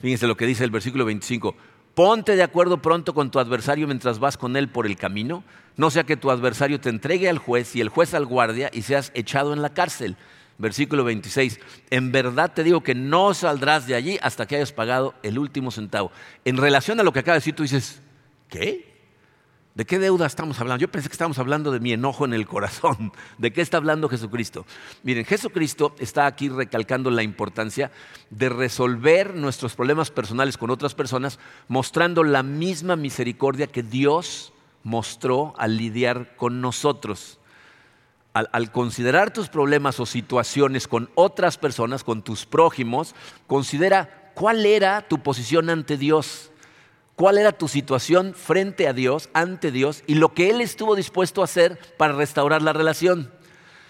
Fíjense 0.00 0.26
lo 0.26 0.36
que 0.36 0.46
dice 0.46 0.64
el 0.64 0.70
versículo 0.70 1.04
25. 1.04 1.56
Ponte 1.94 2.36
de 2.36 2.44
acuerdo 2.44 2.80
pronto 2.80 3.12
con 3.12 3.30
tu 3.30 3.40
adversario 3.40 3.86
mientras 3.86 4.20
vas 4.20 4.36
con 4.36 4.56
él 4.56 4.68
por 4.68 4.86
el 4.86 4.96
camino, 4.96 5.42
no 5.76 5.90
sea 5.90 6.04
que 6.04 6.16
tu 6.16 6.30
adversario 6.30 6.80
te 6.80 6.90
entregue 6.90 7.28
al 7.28 7.38
juez 7.38 7.74
y 7.74 7.80
el 7.80 7.88
juez 7.88 8.14
al 8.14 8.26
guardia 8.26 8.70
y 8.72 8.82
seas 8.82 9.10
echado 9.14 9.52
en 9.52 9.62
la 9.62 9.74
cárcel. 9.74 10.16
Versículo 10.58 11.04
26. 11.04 11.58
En 11.90 12.12
verdad 12.12 12.52
te 12.52 12.64
digo 12.64 12.82
que 12.82 12.94
no 12.94 13.34
saldrás 13.34 13.86
de 13.86 13.94
allí 13.94 14.18
hasta 14.22 14.46
que 14.46 14.56
hayas 14.56 14.72
pagado 14.72 15.14
el 15.22 15.38
último 15.38 15.70
centavo. 15.70 16.12
En 16.44 16.56
relación 16.56 17.00
a 17.00 17.02
lo 17.02 17.12
que 17.12 17.20
acaba 17.20 17.34
de 17.34 17.40
decir, 17.40 17.54
tú 17.54 17.64
dices, 17.64 18.00
¿qué? 18.48 18.87
¿De 19.78 19.84
qué 19.84 20.00
deuda 20.00 20.26
estamos 20.26 20.60
hablando? 20.60 20.80
Yo 20.80 20.90
pensé 20.90 21.08
que 21.08 21.12
estábamos 21.12 21.38
hablando 21.38 21.70
de 21.70 21.78
mi 21.78 21.92
enojo 21.92 22.24
en 22.24 22.34
el 22.34 22.48
corazón. 22.48 23.12
¿De 23.38 23.52
qué 23.52 23.60
está 23.60 23.76
hablando 23.76 24.08
Jesucristo? 24.08 24.66
Miren, 25.04 25.24
Jesucristo 25.24 25.94
está 26.00 26.26
aquí 26.26 26.48
recalcando 26.48 27.12
la 27.12 27.22
importancia 27.22 27.92
de 28.28 28.48
resolver 28.48 29.36
nuestros 29.36 29.76
problemas 29.76 30.10
personales 30.10 30.58
con 30.58 30.70
otras 30.70 30.96
personas, 30.96 31.38
mostrando 31.68 32.24
la 32.24 32.42
misma 32.42 32.96
misericordia 32.96 33.68
que 33.68 33.84
Dios 33.84 34.52
mostró 34.82 35.54
al 35.58 35.76
lidiar 35.76 36.34
con 36.34 36.60
nosotros. 36.60 37.38
Al, 38.32 38.50
al, 38.50 38.72
considerar 38.72 39.32
tus 39.32 39.48
problemas 39.48 40.00
o 40.00 40.06
situaciones 40.06 40.88
con 40.88 41.08
otras 41.14 41.56
personas, 41.56 42.02
con 42.02 42.22
tus 42.22 42.46
prójimos, 42.46 43.14
considera 43.46 44.32
cuál 44.34 44.66
era 44.66 45.06
tu 45.06 45.22
posición 45.22 45.70
ante 45.70 45.96
Dios 45.96 46.50
cuál 47.18 47.36
era 47.36 47.50
tu 47.50 47.66
situación 47.66 48.32
frente 48.32 48.86
a 48.86 48.92
Dios, 48.92 49.28
ante 49.32 49.72
Dios, 49.72 50.04
y 50.06 50.14
lo 50.14 50.34
que 50.34 50.50
Él 50.50 50.60
estuvo 50.60 50.94
dispuesto 50.94 51.40
a 51.40 51.46
hacer 51.46 51.76
para 51.96 52.12
restaurar 52.12 52.62
la 52.62 52.72
relación. 52.72 53.32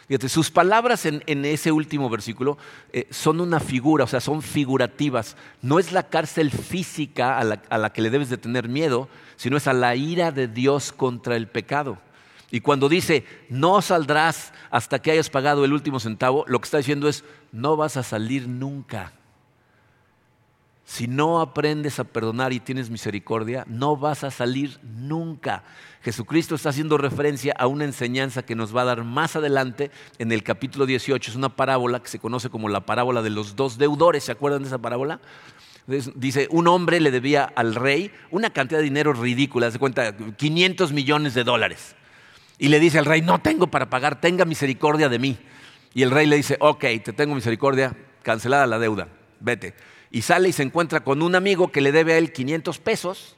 Fíjate, 0.07 0.31
sus 0.31 0.51
palabras 0.51 1.05
en, 1.05 1.45
ese 1.45 1.71
último 1.71 2.09
versículo 2.09 2.57
eh, 2.91 3.07
son 3.11 3.43
una 3.43 3.61
figura, 3.61 4.05
o 4.05 4.07
sea, 4.07 4.23
son 4.23 4.41
figurativas. 4.41 5.37
No 5.61 5.79
es 5.79 5.93
la 5.93 6.05
cárcel 6.05 6.51
física 6.51 7.39
a 7.39 7.45
la, 7.45 7.61
a 7.69 7.77
la 7.77 7.93
que 7.93 8.01
le 8.01 8.09
debes 8.09 8.31
de 8.31 8.39
tener 8.39 8.67
miedo, 8.67 9.11
sino 9.37 9.59
es 9.59 9.67
a 9.67 9.75
la 9.75 9.95
ira 9.95 10.33
de 10.33 10.49
Dios 10.49 10.91
contra 10.91 11.37
el 11.37 11.49
pecado. 11.49 11.99
Y 12.51 12.61
cuando 12.63 12.89
dice, 12.89 13.27
no 13.51 13.83
saldrás 13.83 14.55
hasta 14.71 15.01
que 15.01 15.11
hayas 15.11 15.29
pagado 15.29 15.67
el 15.67 15.75
último 15.75 16.01
centavo, 16.01 16.47
lo 16.49 16.61
que 16.61 16.65
está 16.65 16.79
diciendo 16.79 17.11
es, 17.11 17.25
no 17.53 17.77
vas 17.77 17.99
a 17.99 18.03
salir 18.03 18.49
nunca. 18.49 19.13
Si 20.89 21.07
no 21.07 21.43
aprendes 21.43 21.99
a 21.99 22.05
perdonar 22.05 22.55
y 22.55 22.61
tienes 22.61 22.89
misericordia, 22.89 23.63
no 23.69 23.99
vas 23.99 24.25
a 24.25 24.31
salir 24.31 24.79
nunca. 24.83 25.63
Jesucristo 26.01 26.55
está 26.55 26.71
haciendo 26.71 26.97
referencia 26.97 27.55
a 27.59 27.67
una 27.67 27.85
enseñanza 27.85 28.43
que 28.43 28.55
nos 28.55 28.75
va 28.75 28.81
a 28.81 28.85
dar 28.87 29.05
más 29.05 29.37
adelante 29.37 29.91
en 30.19 30.33
el 30.33 30.43
capítulo 30.43 30.87
18. 30.87 31.31
Es 31.31 31.37
una 31.37 31.51
parábola 31.51 32.01
que 32.01 32.09
se 32.09 32.19
conoce 32.19 32.49
como 32.49 32.71
la 32.71 32.87
parábola 32.87 33.21
de 33.21 33.29
los 33.29 33.55
dos 33.55 33.77
deudores. 33.77 34.25
¿Se 34.25 34.33
acuerdan 34.33 34.63
de 34.63 34.69
esa 34.69 34.79
parábola? 34.79 35.21
Dice, 35.87 36.49
un 36.51 36.67
hombre 36.69 37.01
le 37.01 37.11
debía 37.11 37.45
al 37.45 37.75
rey 37.75 38.11
una 38.31 38.49
cantidad 38.49 38.79
de 38.79 38.85
dinero 38.85 39.13
ridícula, 39.13 39.71
se 39.71 39.79
cuenta 39.79 40.17
500 40.17 40.93
millones 40.93 41.35
de 41.35 41.45
dólares. 41.45 41.97
Y 42.57 42.69
le 42.69 42.81
dice 42.81 42.99
al 42.99 43.05
rey, 43.05 43.21
no 43.21 43.41
tengo 43.43 43.67
para 43.67 43.91
pagar, 43.91 44.23
tenga 44.23 44.47
misericordia 44.47 45.11
de 45.11 45.19
mí. 45.19 45.39
Y 45.93 46.03
el 46.03 46.11
rey 46.11 46.27
le 46.27 46.37
dice, 46.37 46.57
ok, 46.61 46.81
te 47.05 47.13
tengo 47.13 47.35
misericordia, 47.35 47.95
cancelada 48.23 48.67
la 48.67 48.79
deuda, 48.79 49.09
vete 49.39 49.75
y 50.11 50.23
sale 50.23 50.49
y 50.49 50.53
se 50.53 50.63
encuentra 50.63 51.01
con 51.01 51.23
un 51.23 51.35
amigo 51.35 51.71
que 51.71 51.81
le 51.81 51.93
debe 51.93 52.15
a 52.15 52.19
él 52.19 52.33
500 52.33 52.79
pesos 52.79 53.37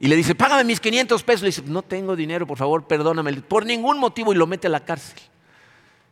y 0.00 0.06
le 0.06 0.16
dice, 0.16 0.34
págame 0.34 0.64
mis 0.64 0.80
500 0.80 1.22
pesos. 1.24 1.42
Le 1.42 1.48
dice, 1.48 1.62
no 1.66 1.82
tengo 1.82 2.14
dinero, 2.14 2.46
por 2.46 2.58
favor, 2.58 2.86
perdóname. 2.86 3.32
Por 3.34 3.66
ningún 3.66 3.98
motivo 3.98 4.32
y 4.32 4.36
lo 4.36 4.46
mete 4.46 4.68
a 4.68 4.70
la 4.70 4.84
cárcel. 4.84 5.18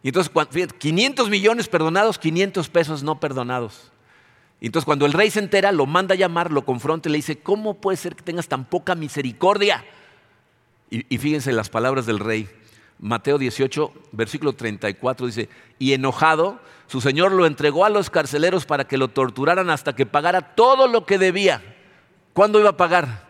Y 0.03 0.09
entonces, 0.09 0.33
500 0.79 1.31
millones 1.31 1.69
perdonados, 1.69 2.19
500 2.19 2.69
pesos 2.69 3.03
no 3.03 3.21
perdonados. 3.21 3.93
Y 4.61 4.67
entonces 4.67 4.87
cuando 4.87 5.07
el 5.07 5.13
rey 5.13 5.31
se 5.31 5.39
entera, 5.39 5.71
lo 5.71 5.87
manda 5.87 6.15
a 6.15 6.19
llamar, 6.19 6.51
lo 6.51 6.65
confronta 6.65 7.09
y 7.09 7.13
le 7.13 7.19
dice, 7.19 7.39
¿cómo 7.39 7.75
puede 7.75 7.97
ser 7.97 8.17
que 8.17 8.23
tengas 8.23 8.49
tan 8.49 8.65
poca 8.65 8.95
misericordia? 8.95 9.85
Y, 10.91 11.15
y 11.15 11.19
fíjense 11.19 11.53
las 11.53 11.69
palabras 11.69 12.07
del 12.07 12.19
rey. 12.19 12.49
Mateo 12.99 13.39
18, 13.39 13.93
versículo 14.13 14.55
34 14.55 15.27
dice, 15.27 15.49
y 15.79 15.93
enojado, 15.93 16.61
su 16.87 17.01
señor 17.01 17.33
lo 17.33 17.47
entregó 17.47 17.85
a 17.85 17.91
los 17.91 18.11
carceleros 18.11 18.65
para 18.65 18.87
que 18.87 18.97
lo 18.97 19.09
torturaran 19.09 19.71
hasta 19.71 19.95
que 19.95 20.07
pagara 20.07 20.55
todo 20.55 20.89
lo 20.89 21.05
que 21.05 21.19
debía. 21.19 21.63
¿Cuándo 22.33 22.59
iba 22.61 22.71
a 22.71 22.77
pagar? 22.77 23.27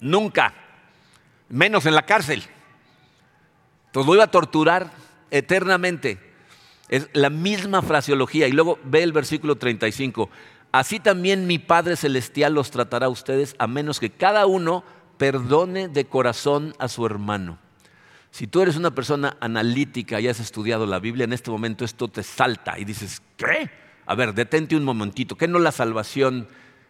Nunca, 0.00 0.54
menos 1.48 1.86
en 1.86 1.94
la 1.94 2.06
cárcel. 2.06 2.42
Entonces 3.86 4.08
lo 4.08 4.14
iba 4.14 4.24
a 4.24 4.30
torturar 4.30 4.90
eternamente. 5.30 6.18
Es 6.88 7.08
la 7.12 7.30
misma 7.30 7.82
fraseología. 7.82 8.46
Y 8.46 8.52
luego 8.52 8.78
ve 8.84 9.02
el 9.02 9.12
versículo 9.12 9.56
35. 9.56 10.30
Así 10.72 11.00
también 11.00 11.46
mi 11.46 11.58
Padre 11.58 11.96
Celestial 11.96 12.54
los 12.54 12.70
tratará 12.70 13.06
a 13.06 13.10
ustedes 13.10 13.56
a 13.58 13.66
menos 13.66 13.98
que 13.98 14.10
cada 14.10 14.46
uno 14.46 14.84
perdone 15.16 15.88
de 15.88 16.04
corazón 16.04 16.74
a 16.78 16.88
su 16.88 17.06
hermano. 17.06 17.58
Si 18.36 18.46
tú 18.46 18.60
eres 18.60 18.76
una 18.76 18.90
persona 18.90 19.38
analítica 19.40 20.20
y 20.20 20.28
has 20.28 20.40
estudiado 20.40 20.84
la 20.84 20.98
Biblia, 20.98 21.24
en 21.24 21.32
este 21.32 21.50
momento 21.50 21.86
esto 21.86 22.06
te 22.06 22.22
salta 22.22 22.78
y 22.78 22.84
dices, 22.84 23.22
¿qué? 23.38 23.70
A 24.04 24.14
ver, 24.14 24.34
detente 24.34 24.76
un 24.76 24.84
momentito. 24.84 25.38
¿Qué 25.38 25.48
no 25.48 25.58
la 25.58 25.72
salvación 25.72 26.46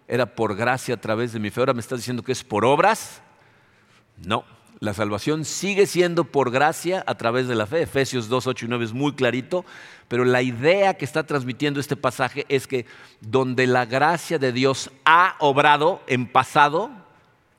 era 0.08 0.34
por 0.34 0.56
gracia 0.56 0.96
a 0.96 1.00
través 1.00 1.32
de 1.32 1.38
mi 1.38 1.50
fe? 1.50 1.60
Ahora 1.60 1.72
me 1.72 1.78
estás 1.78 2.00
diciendo 2.00 2.24
que 2.24 2.32
es 2.32 2.42
por 2.42 2.64
obras. 2.64 3.22
No, 4.24 4.44
la 4.80 4.92
salvación 4.92 5.44
sigue 5.44 5.86
siendo 5.86 6.24
por 6.24 6.50
gracia 6.50 7.04
a 7.06 7.14
través 7.14 7.46
de 7.46 7.54
la 7.54 7.68
fe. 7.68 7.82
Efesios 7.82 8.28
2, 8.28 8.48
8 8.48 8.64
y 8.64 8.68
9 8.68 8.84
es 8.84 8.92
muy 8.92 9.12
clarito, 9.12 9.64
pero 10.08 10.24
la 10.24 10.42
idea 10.42 10.94
que 10.94 11.04
está 11.04 11.28
transmitiendo 11.28 11.78
este 11.78 11.94
pasaje 11.94 12.44
es 12.48 12.66
que 12.66 12.86
donde 13.20 13.68
la 13.68 13.86
gracia 13.86 14.40
de 14.40 14.50
Dios 14.50 14.90
ha 15.04 15.36
obrado 15.38 16.02
en 16.08 16.26
pasado, 16.26 16.90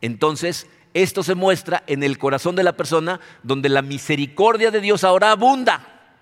entonces 0.02 0.68
esto 1.04 1.24
se 1.24 1.36
muestra 1.36 1.84
en 1.88 2.04
el 2.04 2.18
corazón 2.18 2.56
de 2.56 2.64
la 2.64 2.76
persona 2.76 3.20
donde 3.44 3.70
la 3.70 3.82
misericordia 3.82 4.72
de 4.72 4.82
Dios 4.82 5.04
ahora 5.04 5.32
abunda. 5.32 6.14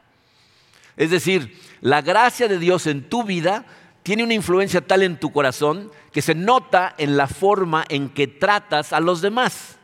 Es 0.98 1.12
decir, 1.12 1.60
la 1.82 2.02
gracia 2.02 2.48
de 2.48 2.58
Dios 2.58 2.88
en 2.88 3.10
tu 3.10 3.24
vida 3.24 3.66
tiene 4.04 4.24
una 4.24 4.34
influencia 4.34 4.82
tal 4.82 5.04
en 5.04 5.20
tu 5.20 5.32
corazón 5.32 5.92
que 6.12 6.22
se 6.22 6.36
nota 6.36 6.94
en 6.98 7.18
la 7.18 7.28
forma 7.28 7.86
en 7.90 8.10
que 8.10 8.28
tratas 8.28 8.94
a 8.94 9.00
los 9.00 9.22
demás. 9.22 9.78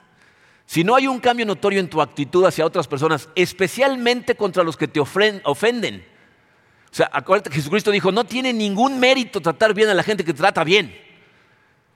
Si 0.65 0.83
no 0.83 0.95
hay 0.95 1.07
un 1.07 1.19
cambio 1.19 1.45
notorio 1.45 1.79
en 1.79 1.89
tu 1.89 2.01
actitud 2.01 2.45
hacia 2.45 2.65
otras 2.65 2.87
personas, 2.87 3.29
especialmente 3.35 4.35
contra 4.35 4.63
los 4.63 4.77
que 4.77 4.87
te 4.87 4.99
ofenden. 4.99 6.05
O 6.91 6.95
sea, 6.95 7.09
acuérdate 7.11 7.49
que 7.49 7.57
Jesucristo 7.57 7.91
dijo, 7.91 8.11
no 8.11 8.25
tiene 8.25 8.53
ningún 8.53 8.99
mérito 8.99 9.41
tratar 9.41 9.73
bien 9.73 9.89
a 9.89 9.93
la 9.93 10.03
gente 10.03 10.23
que 10.23 10.33
trata 10.33 10.63
bien. 10.63 10.95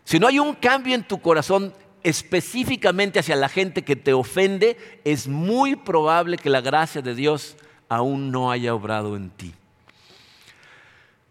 Si 0.03 0.19
no 0.19 0.27
hay 0.27 0.39
un 0.39 0.55
cambio 0.55 0.95
en 0.95 1.03
tu 1.03 1.21
corazón 1.21 1.73
específicamente 2.05 3.17
hacia 3.17 3.35
la 3.35 3.49
gente 3.49 3.83
que 3.83 3.95
te 3.95 4.13
ofende, 4.13 4.77
es 5.03 5.27
muy 5.27 5.75
probable 5.75 6.37
que 6.37 6.51
la 6.51 6.61
gracia 6.61 7.01
de 7.01 7.15
Dios 7.15 7.57
aún 7.89 8.29
no 8.29 8.51
haya 8.51 8.75
obrado 8.75 9.15
en 9.17 9.31
ti. 9.31 9.55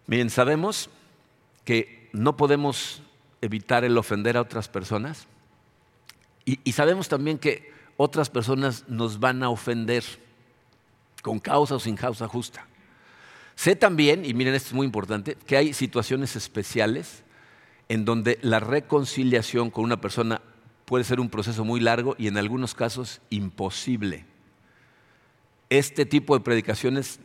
Miren, 0.08 0.30
sabemos 0.30 0.90
que 1.64 2.10
no 2.12 2.36
podemos 2.36 3.02
evitar 3.40 3.84
el 3.84 3.96
ofender 3.96 4.36
a 4.36 4.40
otras 4.40 4.68
personas 4.68 5.28
y, 6.44 6.72
sabemos 6.72 7.08
también 7.08 7.38
que 7.38 7.72
otras 7.96 8.28
personas 8.28 8.84
nos 8.88 9.20
van 9.20 9.44
a 9.44 9.50
ofender 9.50 10.02
con 11.22 11.38
causa 11.38 11.76
o 11.76 11.80
sin 11.80 11.94
causa 11.94 12.26
justa. 12.26 12.66
Sé 13.54 13.76
también, 13.76 14.24
y 14.24 14.34
miren 14.34 14.54
esto 14.56 14.70
es 14.70 14.74
muy 14.74 14.86
importante, 14.86 15.36
que 15.46 15.56
hay 15.56 15.72
situaciones 15.72 16.34
especiales 16.34 17.22
en 17.88 18.04
donde 18.04 18.40
la 18.42 18.58
reconciliación 18.58 19.70
con 19.70 19.84
una 19.84 20.00
persona 20.00 20.42
puede 20.84 21.04
ser 21.04 21.20
un 21.20 21.28
proceso 21.28 21.64
muy 21.64 21.80
largo 21.80 22.14
y 22.18 22.26
en 22.26 22.36
algunos 22.36 22.74
casos 22.74 23.20
imposible. 23.30 24.26
Este 25.70 26.04
tipo 26.04 26.36
de 26.36 26.44
predicaciones, 26.44 27.18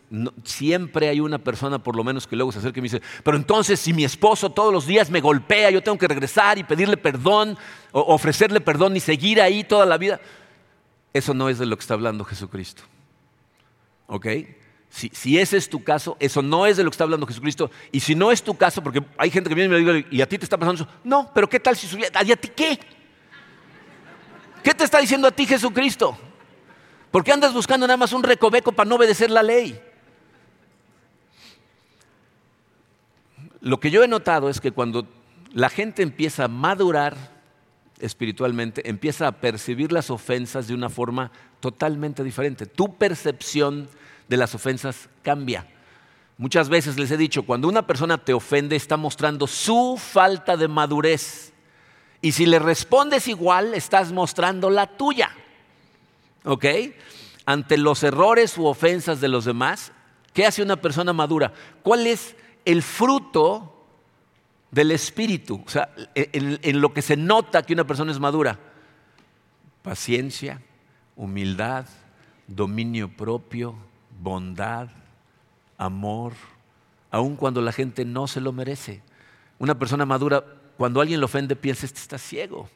siempre 0.43 1.09
hay 1.09 1.19
una 1.19 1.37
persona 1.37 1.83
por 1.83 1.95
lo 1.95 2.03
menos 2.03 2.25
que 2.25 2.35
luego 2.35 2.51
se 2.51 2.59
acerca 2.59 2.79
y 2.79 2.81
me 2.81 2.85
dice, 2.85 3.01
pero 3.23 3.37
entonces 3.37 3.79
si 3.79 3.93
mi 3.93 4.05
esposo 4.05 4.49
todos 4.49 4.73
los 4.73 4.87
días 4.87 5.09
me 5.09 5.21
golpea, 5.21 5.69
yo 5.71 5.83
tengo 5.83 5.97
que 5.97 6.07
regresar 6.07 6.57
y 6.57 6.63
pedirle 6.63 6.97
perdón, 6.97 7.57
o 7.91 8.13
ofrecerle 8.13 8.61
perdón 8.61 8.95
y 8.95 9.01
seguir 9.01 9.41
ahí 9.41 9.63
toda 9.63 9.85
la 9.85 9.97
vida. 9.97 10.19
Eso 11.13 11.33
no 11.33 11.49
es 11.49 11.59
de 11.59 11.65
lo 11.65 11.75
que 11.75 11.81
está 11.81 11.95
hablando 11.95 12.23
Jesucristo. 12.23 12.83
¿Ok? 14.07 14.27
Si, 14.89 15.37
ese 15.37 15.57
es 15.57 15.69
tu 15.69 15.83
caso, 15.83 16.17
eso 16.19 16.41
no 16.41 16.65
es 16.65 16.77
de 16.77 16.83
lo 16.83 16.89
que 16.89 16.95
está 16.95 17.03
hablando 17.03 17.27
Jesucristo. 17.27 17.69
Y 17.91 17.99
si 17.99 18.15
no 18.15 18.31
es 18.31 18.41
tu 18.41 18.57
caso, 18.57 18.81
porque 18.81 19.03
hay 19.17 19.29
gente 19.29 19.49
que 19.49 19.55
viene 19.55 19.77
y 19.77 19.83
me 19.83 19.93
dice, 19.93 20.07
¿y 20.09 20.21
a 20.21 20.27
ti 20.27 20.37
te 20.37 20.45
está 20.45 20.57
pasando 20.57 20.83
eso? 20.83 20.91
No, 21.03 21.29
pero 21.33 21.47
¿qué 21.47 21.59
tal 21.59 21.75
si 21.75 21.85
subiera? 21.85 22.23
¿Y 22.23 22.31
a 22.31 22.35
ti 22.35 22.47
qué? 22.47 22.79
¿Qué 24.69 24.75
te 24.75 24.83
está 24.83 24.99
diciendo 24.99 25.27
a 25.27 25.31
ti 25.31 25.47
Jesucristo? 25.47 26.15
¿Por 27.09 27.23
qué 27.23 27.31
andas 27.31 27.55
buscando 27.55 27.87
nada 27.87 27.97
más 27.97 28.13
un 28.13 28.21
recoveco 28.21 28.71
para 28.71 28.87
no 28.87 28.97
obedecer 28.97 29.31
la 29.31 29.41
ley? 29.41 29.81
Lo 33.61 33.79
que 33.79 33.89
yo 33.89 34.03
he 34.03 34.07
notado 34.07 34.47
es 34.47 34.61
que 34.61 34.69
cuando 34.69 35.07
la 35.53 35.69
gente 35.69 36.03
empieza 36.03 36.43
a 36.43 36.47
madurar 36.47 37.17
espiritualmente, 37.97 38.87
empieza 38.87 39.25
a 39.25 39.31
percibir 39.31 39.91
las 39.91 40.11
ofensas 40.11 40.67
de 40.67 40.75
una 40.75 40.89
forma 40.89 41.31
totalmente 41.61 42.23
diferente. 42.23 42.67
Tu 42.67 42.93
percepción 42.93 43.89
de 44.27 44.37
las 44.37 44.53
ofensas 44.53 45.09
cambia. 45.23 45.65
Muchas 46.37 46.69
veces 46.69 46.99
les 46.99 47.09
he 47.09 47.17
dicho, 47.17 47.41
cuando 47.41 47.67
una 47.67 47.87
persona 47.87 48.19
te 48.19 48.35
ofende 48.35 48.75
está 48.75 48.97
mostrando 48.97 49.47
su 49.47 49.97
falta 49.97 50.55
de 50.55 50.67
madurez. 50.67 51.53
Y 52.21 52.33
si 52.33 52.45
le 52.45 52.59
respondes 52.59 53.27
igual, 53.27 53.73
estás 53.73 54.11
mostrando 54.11 54.69
la 54.69 54.87
tuya. 54.97 55.31
¿Ok? 56.43 56.65
Ante 57.45 57.77
los 57.77 58.03
errores 58.03 58.57
u 58.57 58.65
ofensas 58.65 59.21
de 59.21 59.27
los 59.27 59.45
demás, 59.45 59.91
¿qué 60.33 60.45
hace 60.45 60.61
una 60.61 60.75
persona 60.75 61.13
madura? 61.13 61.53
¿Cuál 61.83 62.07
es 62.07 62.35
el 62.65 62.83
fruto 62.83 63.85
del 64.71 64.91
espíritu? 64.91 65.63
O 65.65 65.69
sea, 65.69 65.93
en, 66.15 66.59
en 66.61 66.81
lo 66.81 66.93
que 66.93 67.01
se 67.01 67.17
nota 67.17 67.63
que 67.63 67.73
una 67.73 67.87
persona 67.87 68.11
es 68.11 68.19
madura. 68.19 68.59
Paciencia, 69.81 70.61
humildad, 71.15 71.85
dominio 72.47 73.09
propio, 73.09 73.75
bondad, 74.21 74.89
amor, 75.77 76.33
aun 77.11 77.35
cuando 77.35 77.61
la 77.61 77.71
gente 77.71 78.05
no 78.05 78.27
se 78.27 78.41
lo 78.41 78.51
merece. 78.51 79.01
Una 79.57 79.77
persona 79.77 80.05
madura, 80.05 80.43
cuando 80.79 81.01
alguien 81.01 81.19
lo 81.19 81.25
ofende, 81.25 81.57
piensa, 81.57 81.85
este 81.85 81.99
está 81.99 82.17
ciego. 82.17 82.69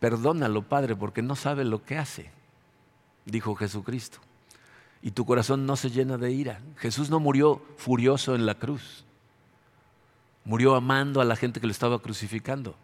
Perdónalo, 0.00 0.62
Padre, 0.62 0.96
porque 0.96 1.22
no 1.22 1.36
sabe 1.36 1.64
lo 1.64 1.84
que 1.84 1.96
hace, 1.96 2.32
dijo 3.24 3.54
Jesucristo. 3.54 4.18
Y 5.00 5.12
tu 5.12 5.24
corazón 5.24 5.66
no 5.66 5.76
se 5.76 5.90
llena 5.90 6.18
de 6.18 6.32
ira. 6.32 6.60
Jesús 6.78 7.08
no 7.08 7.20
murió 7.20 7.62
furioso 7.76 8.34
en 8.34 8.44
la 8.44 8.56
cruz. 8.56 9.04
Murió 10.44 10.74
amando 10.74 11.20
a 11.20 11.24
la 11.24 11.36
gente 11.36 11.60
que 11.60 11.68
lo 11.68 11.70
estaba 11.70 12.00
crucificando. 12.00 12.74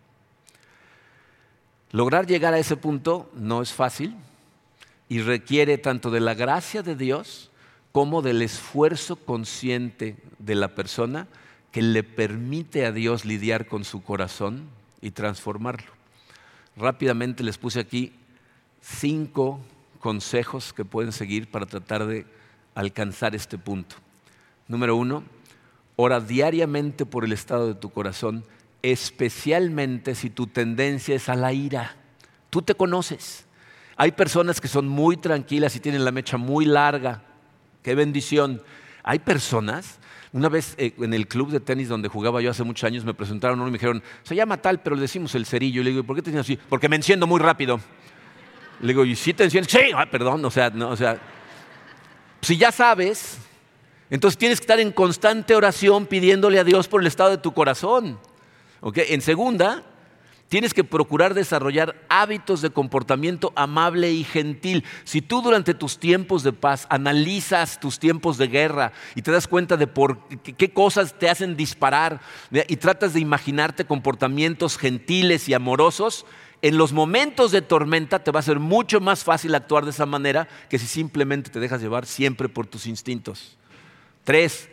Lograr 1.90 2.28
llegar 2.28 2.54
a 2.54 2.60
ese 2.60 2.76
punto 2.76 3.28
no 3.34 3.60
es 3.60 3.72
fácil, 3.72 4.14
y 5.08 5.20
requiere 5.20 5.78
tanto 5.78 6.12
de 6.12 6.20
la 6.20 6.34
gracia 6.34 6.84
de 6.84 6.94
Dios 6.94 7.50
como 7.90 8.22
del 8.22 8.40
esfuerzo 8.40 9.16
consciente 9.16 10.16
de 10.38 10.54
la 10.54 10.76
persona 10.76 11.26
que 11.76 11.82
le 11.82 12.02
permite 12.02 12.86
a 12.86 12.90
Dios 12.90 13.26
lidiar 13.26 13.66
con 13.66 13.84
su 13.84 14.02
corazón 14.02 14.62
y 15.02 15.10
transformarlo. 15.10 15.92
Rápidamente 16.74 17.44
les 17.44 17.58
puse 17.58 17.80
aquí 17.80 18.14
cinco 18.80 19.60
consejos 20.00 20.72
que 20.72 20.86
pueden 20.86 21.12
seguir 21.12 21.50
para 21.50 21.66
tratar 21.66 22.06
de 22.06 22.24
alcanzar 22.74 23.34
este 23.34 23.58
punto. 23.58 23.96
Número 24.68 24.96
uno, 24.96 25.22
ora 25.96 26.18
diariamente 26.18 27.04
por 27.04 27.26
el 27.26 27.34
estado 27.34 27.66
de 27.66 27.74
tu 27.74 27.90
corazón, 27.90 28.46
especialmente 28.80 30.14
si 30.14 30.30
tu 30.30 30.46
tendencia 30.46 31.14
es 31.14 31.28
a 31.28 31.34
la 31.34 31.52
ira. 31.52 31.94
Tú 32.48 32.62
te 32.62 32.74
conoces. 32.74 33.44
Hay 33.98 34.12
personas 34.12 34.62
que 34.62 34.68
son 34.68 34.88
muy 34.88 35.18
tranquilas 35.18 35.76
y 35.76 35.80
tienen 35.80 36.06
la 36.06 36.10
mecha 36.10 36.38
muy 36.38 36.64
larga. 36.64 37.22
Qué 37.82 37.94
bendición. 37.94 38.62
Hay 39.02 39.18
personas, 39.18 39.98
una 40.36 40.50
vez 40.50 40.74
eh, 40.76 40.92
en 40.98 41.14
el 41.14 41.28
club 41.28 41.50
de 41.50 41.60
tenis 41.60 41.88
donde 41.88 42.08
jugaba 42.08 42.42
yo 42.42 42.50
hace 42.50 42.62
muchos 42.62 42.84
años, 42.84 43.06
me 43.06 43.14
presentaron 43.14 43.58
uno 43.58 43.68
y 43.68 43.72
me 43.72 43.78
dijeron, 43.78 44.02
se 44.22 44.36
llama 44.36 44.58
tal, 44.58 44.82
pero 44.82 44.94
le 44.94 45.00
decimos 45.00 45.34
el 45.34 45.46
cerillo. 45.46 45.80
Y 45.80 45.84
le 45.84 45.90
digo, 45.90 46.04
¿por 46.04 46.14
qué 46.14 46.20
te 46.20 46.38
así? 46.38 46.58
Porque 46.68 46.90
me 46.90 46.96
enciendo 46.96 47.26
muy 47.26 47.40
rápido. 47.40 47.80
Le 48.80 48.88
digo, 48.88 49.06
¿y 49.06 49.16
si 49.16 49.32
te 49.32 49.44
enciendes? 49.44 49.72
Sí, 49.72 49.92
ah, 49.96 50.04
perdón, 50.04 50.44
o 50.44 50.50
sea, 50.50 50.68
no, 50.68 50.90
o 50.90 50.96
sea, 50.96 51.18
si 52.42 52.58
ya 52.58 52.70
sabes, 52.70 53.38
entonces 54.10 54.36
tienes 54.36 54.60
que 54.60 54.64
estar 54.64 54.78
en 54.78 54.92
constante 54.92 55.54
oración 55.54 56.04
pidiéndole 56.04 56.58
a 56.58 56.64
Dios 56.64 56.86
por 56.86 57.00
el 57.00 57.06
estado 57.06 57.30
de 57.30 57.38
tu 57.38 57.54
corazón. 57.54 58.18
En 58.82 59.22
segunda, 59.22 59.84
Tienes 60.48 60.74
que 60.74 60.84
procurar 60.84 61.34
desarrollar 61.34 61.96
hábitos 62.08 62.62
de 62.62 62.70
comportamiento 62.70 63.52
amable 63.56 64.12
y 64.12 64.22
gentil. 64.22 64.84
Si 65.02 65.20
tú 65.20 65.42
durante 65.42 65.74
tus 65.74 65.98
tiempos 65.98 66.44
de 66.44 66.52
paz 66.52 66.86
analizas 66.88 67.80
tus 67.80 67.98
tiempos 67.98 68.38
de 68.38 68.46
guerra 68.46 68.92
y 69.16 69.22
te 69.22 69.32
das 69.32 69.48
cuenta 69.48 69.76
de 69.76 69.88
por 69.88 70.28
qué 70.28 70.70
cosas 70.72 71.18
te 71.18 71.28
hacen 71.28 71.56
disparar 71.56 72.20
y 72.68 72.76
tratas 72.76 73.12
de 73.12 73.20
imaginarte 73.20 73.86
comportamientos 73.86 74.78
gentiles 74.78 75.48
y 75.48 75.54
amorosos, 75.54 76.26
en 76.62 76.78
los 76.78 76.92
momentos 76.92 77.50
de 77.50 77.60
tormenta 77.60 78.22
te 78.22 78.30
va 78.30 78.38
a 78.38 78.44
ser 78.44 78.60
mucho 78.60 79.00
más 79.00 79.24
fácil 79.24 79.52
actuar 79.54 79.84
de 79.84 79.90
esa 79.90 80.06
manera 80.06 80.46
que 80.70 80.78
si 80.78 80.86
simplemente 80.86 81.50
te 81.50 81.60
dejas 81.60 81.82
llevar 81.82 82.06
siempre 82.06 82.48
por 82.48 82.68
tus 82.68 82.86
instintos. 82.86 83.56
Tres, 84.22 84.68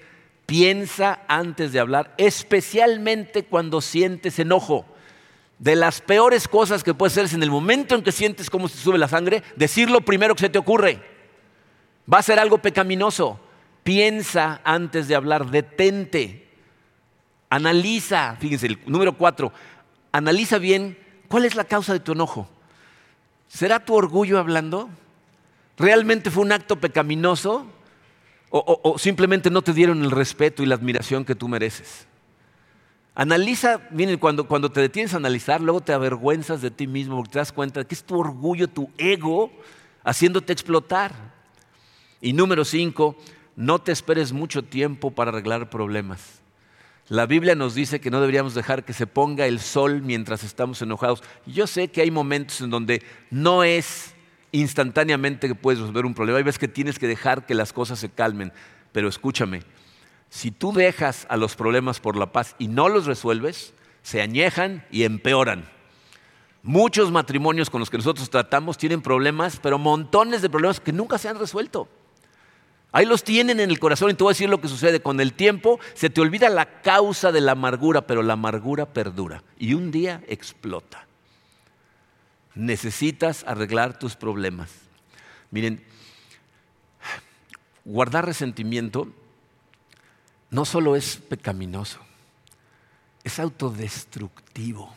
piensa 0.46 1.22
antes 1.28 1.72
de 1.72 1.80
hablar, 1.80 2.14
especialmente 2.18 3.44
cuando 3.44 3.82
sientes 3.82 4.38
enojo 4.38 4.93
de 5.64 5.78
las 5.78 6.02
peores 6.02 6.50
cosas 6.50 6.84
que 6.84 6.94
puede 6.94 7.14
hacer 7.14 7.24
es 7.24 7.34
en 7.34 7.42
el 7.42 7.50
momento 7.50 7.96
en 7.96 8.04
que 8.04 8.12
sientes 8.12 8.50
cómo 8.50 8.68
se 8.68 8.78
sube 8.78 8.98
la 8.98 9.08
sangre, 9.08 9.44
decir 9.56 9.90
lo 9.90 10.02
primero 10.02 10.36
que 10.36 10.42
se 10.42 10.50
te 10.50 10.60
ocurre. 10.60 11.02
Va 12.12 12.18
a 12.18 12.22
ser 12.22 12.38
algo 12.38 12.58
pecaminoso. 12.58 13.40
Piensa 13.82 14.60
antes 14.66 15.08
de 15.08 15.16
hablar, 15.16 15.50
detente. 15.50 16.50
Analiza, 17.50 18.36
fíjense, 18.42 18.68
el 18.68 18.80
número 18.88 19.18
cuatro, 19.18 19.54
analiza 20.12 20.58
bien 20.58 20.98
cuál 21.30 21.46
es 21.46 21.56
la 21.56 21.64
causa 21.64 21.94
de 21.94 22.02
tu 22.02 22.12
enojo. 22.12 22.50
¿Será 23.48 23.86
tu 23.86 23.96
orgullo 23.96 24.40
hablando? 24.40 24.90
¿Realmente 25.78 26.30
fue 26.30 26.44
un 26.44 26.52
acto 26.52 26.76
pecaminoso? 26.76 27.66
¿O, 28.50 28.82
o 28.84 28.98
simplemente 29.00 29.50
no 29.50 29.62
te 29.62 29.72
dieron 29.72 30.04
el 30.04 30.12
respeto 30.12 30.62
y 30.62 30.66
la 30.66 30.76
admiración 30.76 31.24
que 31.24 31.36
tú 31.36 31.48
mereces? 31.48 32.06
Analiza, 33.16 33.82
miren, 33.92 34.18
cuando, 34.18 34.48
cuando 34.48 34.72
te 34.72 34.82
detienes 34.82 35.14
a 35.14 35.18
analizar, 35.18 35.62
luego 35.62 35.82
te 35.82 35.94
avergüenzas 35.94 36.62
de 36.62 36.72
ti 36.72 36.88
mismo 36.88 37.18
porque 37.18 37.34
te 37.34 37.40
das 37.40 37.52
cuenta 37.52 37.80
de 37.80 37.86
que 37.86 37.94
es 37.94 38.04
tu 38.04 38.18
orgullo, 38.20 38.68
tu 38.68 38.90
ego, 38.98 39.52
haciéndote 40.04 40.52
explotar. 40.52 41.14
Y 42.22 42.34
número 42.34 42.66
cinco, 42.66 43.16
no 43.56 43.80
te 43.80 43.92
esperes 43.92 44.32
mucho 44.32 44.64
tiempo 44.64 45.12
para 45.12 45.30
arreglar 45.30 45.70
problemas. 45.70 46.42
La 47.10 47.26
Biblia 47.26 47.54
nos 47.54 47.76
dice 47.76 48.00
que 48.00 48.10
no 48.10 48.22
deberíamos 48.22 48.56
dejar 48.56 48.86
que 48.86 48.94
se 48.94 49.06
ponga 49.06 49.46
el 49.46 49.60
sol 49.60 50.02
mientras 50.02 50.44
estamos 50.44 50.82
enojados. 50.82 51.22
Yo 51.46 51.68
sé 51.68 51.90
que 51.90 52.02
hay 52.02 52.10
momentos 52.10 52.62
en 52.62 52.70
donde 52.70 53.04
no 53.30 53.64
es 53.64 54.16
instantáneamente 54.52 55.48
que 55.48 55.56
puedes 55.56 55.80
resolver 55.80 56.06
un 56.06 56.14
problema. 56.14 56.38
Hay 56.38 56.44
veces 56.44 56.60
que 56.60 56.68
tienes 56.68 56.98
que 56.98 57.08
dejar 57.08 57.46
que 57.46 57.54
las 57.54 57.74
cosas 57.74 58.00
se 58.00 58.10
calmen. 58.10 58.54
Pero 58.94 59.10
escúchame, 59.10 59.64
si 60.34 60.50
tú 60.50 60.74
dejas 60.74 61.28
a 61.30 61.38
los 61.38 61.56
problemas 61.56 62.00
por 62.00 62.18
la 62.18 62.32
paz 62.32 62.56
y 62.58 62.68
no 62.68 62.90
los 62.90 63.06
resuelves, 63.06 63.72
se 64.02 64.20
añejan 64.20 64.84
y 64.90 65.04
empeoran. 65.04 65.70
Muchos 66.64 67.12
matrimonios 67.12 67.70
con 67.70 67.80
los 67.80 67.92
que 67.92 68.00
nosotros 68.00 68.32
tratamos 68.32 68.80
tienen 68.80 69.04
problemas, 69.04 69.60
pero 69.62 69.78
montones 69.78 70.42
de 70.42 70.50
problemas 70.50 70.80
que 70.80 70.92
nunca 70.92 71.20
se 71.20 71.30
han 71.30 71.38
resuelto. 71.38 71.88
Ahí 72.92 73.06
los 73.06 73.24
tienen 73.24 73.60
en 73.60 73.70
el 73.70 73.78
corazón 73.78 74.10
y 74.10 74.16
te 74.16 74.24
voy 74.24 74.32
a 74.32 74.34
decir 74.34 74.50
lo 74.50 74.60
que 74.60 74.70
sucede. 74.70 75.04
Con 75.04 75.20
el 75.22 75.34
tiempo 75.34 75.80
se 75.94 76.10
te 76.10 76.20
olvida 76.20 76.50
la 76.50 76.82
causa 76.82 77.32
de 77.32 77.40
la 77.40 77.52
amargura, 77.52 78.08
pero 78.08 78.24
la 78.24 78.34
amargura 78.34 78.92
perdura 78.92 79.44
y 79.60 79.76
un 79.76 79.92
día 79.92 80.24
explota. 80.28 81.06
Necesitas 82.56 83.44
arreglar 83.46 84.00
tus 84.00 84.16
problemas. 84.16 84.72
Miren, 85.52 85.86
guardar 87.86 88.26
resentimiento 88.26 89.10
no 90.54 90.66
solo 90.66 90.96
es 90.96 91.18
pecaminoso, 91.18 92.00
es 93.24 93.40
autodestructivo. 93.40 94.96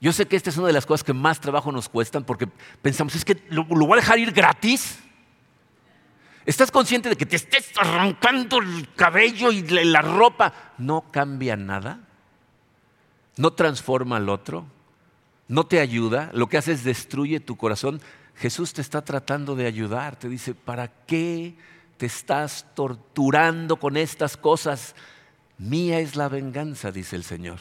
Yo 0.00 0.12
sé 0.12 0.26
que 0.26 0.36
esta 0.36 0.50
es 0.50 0.56
una 0.56 0.66
de 0.66 0.72
las 0.72 0.84
cosas 0.84 1.04
que 1.04 1.12
más 1.12 1.40
trabajo 1.40 1.70
nos 1.72 1.88
cuestan 1.88 2.24
porque 2.24 2.48
pensamos, 2.82 3.14
es 3.14 3.24
que 3.24 3.40
lo, 3.48 3.64
voy 3.64 3.92
a 3.92 4.00
dejar 4.00 4.18
ir 4.18 4.32
gratis. 4.32 4.98
¿Estás 6.44 6.70
consciente 6.70 7.08
de 7.08 7.16
que 7.16 7.24
te 7.24 7.36
estés 7.36 7.72
arrancando 7.78 8.58
el 8.58 8.88
cabello 8.94 9.50
y 9.52 9.62
la 9.62 10.02
ropa? 10.02 10.52
No 10.76 11.10
cambia 11.10 11.56
nada. 11.56 12.00
No 13.36 13.52
transforma 13.52 14.16
al 14.16 14.28
otro. 14.28 14.66
No 15.48 15.66
te 15.66 15.80
ayuda. 15.80 16.30
Lo 16.34 16.48
que 16.48 16.58
hace 16.58 16.72
es 16.72 16.84
destruye 16.84 17.40
tu 17.40 17.56
corazón. 17.56 18.00
Jesús 18.36 18.72
te 18.74 18.80
está 18.80 19.02
tratando 19.02 19.56
de 19.56 19.66
ayudar. 19.66 20.16
Te 20.16 20.28
dice, 20.28 20.54
¿para 20.54 20.88
qué 20.88 21.56
te 21.96 22.06
estás 22.06 22.66
torturando 22.74 23.76
con 23.76 23.96
estas 23.96 24.36
cosas. 24.36 24.94
Mía 25.58 26.00
es 26.00 26.16
la 26.16 26.28
venganza, 26.28 26.92
dice 26.92 27.16
el 27.16 27.24
Señor. 27.24 27.60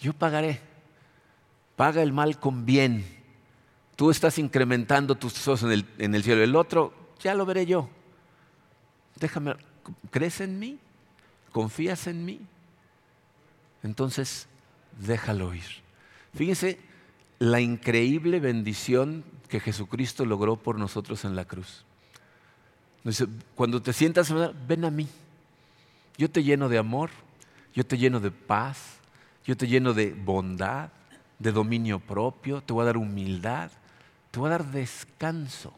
Yo 0.00 0.12
pagaré. 0.12 0.60
Paga 1.76 2.02
el 2.02 2.12
mal 2.12 2.38
con 2.38 2.64
bien. 2.64 3.04
Tú 3.96 4.10
estás 4.10 4.38
incrementando 4.38 5.14
tus 5.14 5.34
tesoros 5.34 5.62
en 5.62 5.72
el, 5.72 5.86
en 5.98 6.14
el 6.14 6.22
cielo. 6.22 6.42
El 6.42 6.56
otro 6.56 6.92
ya 7.20 7.34
lo 7.34 7.46
veré 7.46 7.66
yo. 7.66 7.88
Déjame, 9.16 9.54
¿crees 10.10 10.40
en 10.40 10.58
mí? 10.58 10.78
¿Confías 11.52 12.06
en 12.06 12.24
mí? 12.24 12.40
Entonces, 13.82 14.48
déjalo 14.98 15.54
ir. 15.54 15.64
Fíjense 16.34 16.80
la 17.38 17.60
increíble 17.60 18.40
bendición 18.40 19.24
que 19.48 19.60
Jesucristo 19.60 20.24
logró 20.24 20.56
por 20.56 20.78
nosotros 20.78 21.24
en 21.24 21.36
la 21.36 21.44
cruz. 21.44 21.84
Cuando 23.54 23.82
te 23.82 23.92
sientas, 23.92 24.32
ven 24.66 24.84
a 24.84 24.90
mí. 24.90 25.08
Yo 26.16 26.30
te 26.30 26.42
lleno 26.42 26.68
de 26.68 26.78
amor, 26.78 27.10
yo 27.74 27.84
te 27.84 27.98
lleno 27.98 28.20
de 28.20 28.30
paz, 28.30 28.98
yo 29.44 29.56
te 29.56 29.66
lleno 29.66 29.92
de 29.92 30.12
bondad, 30.12 30.90
de 31.38 31.52
dominio 31.52 31.98
propio, 32.00 32.62
te 32.62 32.72
voy 32.72 32.82
a 32.82 32.86
dar 32.86 32.96
humildad, 32.96 33.70
te 34.30 34.38
voy 34.38 34.48
a 34.48 34.52
dar 34.52 34.66
descanso. 34.66 35.74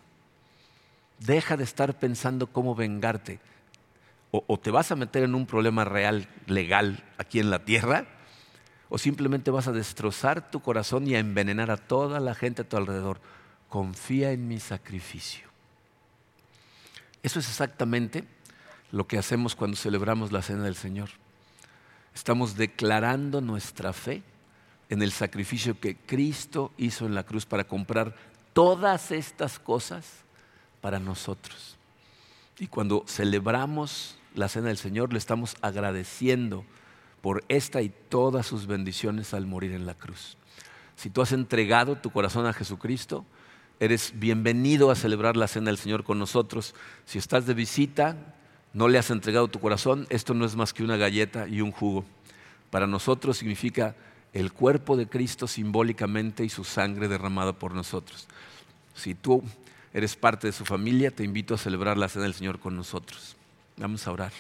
Deja 1.18 1.56
de 1.56 1.64
estar 1.64 1.98
pensando 1.98 2.46
cómo 2.46 2.74
vengarte. 2.74 3.40
O, 4.30 4.44
o, 4.46 4.58
te 4.58 4.70
vas 4.70 4.92
a 4.92 4.96
meter 4.96 5.22
en 5.22 5.34
un 5.34 5.46
problema 5.46 5.84
real, 5.84 6.28
legal, 6.46 7.02
aquí 7.16 7.40
en 7.40 7.50
la 7.50 7.64
tierra, 7.64 8.06
o 8.88 8.98
simplemente 8.98 9.50
vas 9.50 9.66
a 9.66 9.72
destrozar 9.72 10.50
tu 10.50 10.60
corazón 10.60 11.06
y 11.06 11.14
a 11.14 11.18
envenenar 11.18 11.70
a 11.70 11.76
toda 11.76 12.20
la 12.20 12.34
gente 12.34 12.62
a 12.62 12.68
tu 12.68 12.76
alrededor. 12.76 13.20
Confía 13.68 14.32
en 14.32 14.46
mi 14.46 14.60
sacrificio. 14.60 15.45
Eso 17.22 17.38
es 17.38 17.48
exactamente 17.48 18.24
lo 18.92 19.06
que 19.06 19.18
hacemos 19.18 19.54
cuando 19.54 19.76
celebramos 19.76 20.32
la 20.32 20.42
cena 20.42 20.64
del 20.64 20.76
Señor. 20.76 21.10
Estamos 22.14 22.56
declarando 22.56 23.40
nuestra 23.40 23.92
fe 23.92 24.22
en 24.88 25.02
el 25.02 25.12
sacrificio 25.12 25.78
que 25.78 25.96
Cristo 25.96 26.72
hizo 26.76 27.06
en 27.06 27.14
la 27.14 27.24
cruz 27.24 27.44
para 27.44 27.64
comprar 27.64 28.14
todas 28.52 29.10
estas 29.10 29.58
cosas 29.58 30.06
para 30.80 30.98
nosotros. 30.98 31.76
Y 32.58 32.68
cuando 32.68 33.04
celebramos 33.06 34.16
la 34.34 34.48
cena 34.48 34.68
del 34.68 34.78
Señor, 34.78 35.12
le 35.12 35.18
estamos 35.18 35.56
agradeciendo 35.60 36.64
por 37.20 37.44
esta 37.48 37.82
y 37.82 37.88
todas 37.88 38.46
sus 38.46 38.66
bendiciones 38.66 39.34
al 39.34 39.46
morir 39.46 39.72
en 39.72 39.84
la 39.84 39.94
cruz. 39.94 40.36
Si 40.94 41.10
tú 41.10 41.20
has 41.20 41.32
entregado 41.32 41.96
tu 41.96 42.10
corazón 42.10 42.46
a 42.46 42.52
Jesucristo, 42.52 43.26
eres 43.80 44.12
bienvenido 44.16 44.90
a 44.90 44.96
celebrar 44.96 45.36
la 45.36 45.48
cena 45.48 45.66
del 45.66 45.78
Señor 45.78 46.04
con 46.04 46.18
nosotros. 46.18 46.74
Si 47.04 47.18
estás 47.18 47.46
de 47.46 47.54
visita, 47.54 48.16
no 48.72 48.88
le 48.88 48.98
has 48.98 49.10
entregado 49.10 49.48
tu 49.48 49.60
corazón, 49.60 50.06
esto 50.10 50.34
no 50.34 50.44
es 50.44 50.56
más 50.56 50.72
que 50.72 50.84
una 50.84 50.96
galleta 50.96 51.48
y 51.48 51.60
un 51.60 51.72
jugo. 51.72 52.04
Para 52.70 52.86
nosotros 52.86 53.38
significa 53.38 53.94
el 54.32 54.52
cuerpo 54.52 54.96
de 54.96 55.08
Cristo 55.08 55.46
simbólicamente 55.46 56.44
y 56.44 56.48
su 56.48 56.64
sangre 56.64 57.08
derramada 57.08 57.52
por 57.52 57.72
nosotros. 57.74 58.28
Si 58.94 59.14
tú 59.14 59.42
eres 59.92 60.16
parte 60.16 60.46
de 60.46 60.52
su 60.52 60.64
familia, 60.64 61.10
te 61.10 61.24
invito 61.24 61.54
a 61.54 61.58
celebrar 61.58 61.96
la 61.96 62.08
cena 62.08 62.24
del 62.24 62.34
Señor 62.34 62.58
con 62.58 62.76
nosotros. 62.76 63.36
Vamos 63.76 64.06
a 64.06 64.12
orar. 64.12 64.32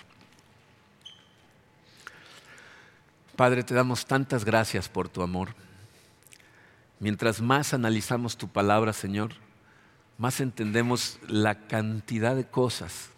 Padre, 3.36 3.62
te 3.62 3.74
damos 3.74 4.06
tantas 4.06 4.44
gracias 4.46 4.88
por 4.88 5.10
tu 5.10 5.22
amor. 5.22 5.50
Mientras 6.98 7.40
más 7.40 7.74
analizamos 7.74 8.36
tu 8.36 8.48
palabra, 8.48 8.92
Señor, 8.92 9.32
más 10.18 10.40
entendemos 10.40 11.18
la 11.28 11.66
cantidad 11.66 12.34
de 12.34 12.46
cosas 12.46 13.10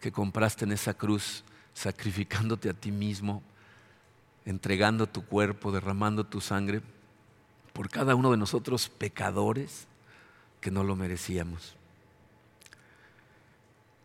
que 0.00 0.10
compraste 0.10 0.64
en 0.64 0.72
esa 0.72 0.94
cruz, 0.94 1.44
sacrificándote 1.72 2.68
a 2.68 2.74
ti 2.74 2.90
mismo, 2.90 3.42
entregando 4.44 5.06
tu 5.06 5.24
cuerpo, 5.24 5.70
derramando 5.70 6.24
tu 6.24 6.40
sangre 6.40 6.82
por 7.72 7.88
cada 7.88 8.14
uno 8.14 8.30
de 8.32 8.36
nosotros 8.36 8.88
pecadores 8.88 9.86
que 10.60 10.70
no 10.70 10.82
lo 10.82 10.96
merecíamos. 10.96 11.76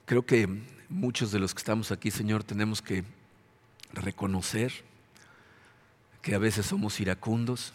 Creo 0.06 0.26
que 0.26 0.48
muchos 0.90 1.32
de 1.32 1.40
los 1.40 1.54
que 1.54 1.60
estamos 1.60 1.92
aquí, 1.92 2.12
Señor, 2.12 2.44
tenemos 2.44 2.82
que 2.82 3.04
reconocer 3.92 4.72
que 6.22 6.36
a 6.36 6.40
veces 6.40 6.68
somos 6.68 7.00
iracundos, 7.00 7.74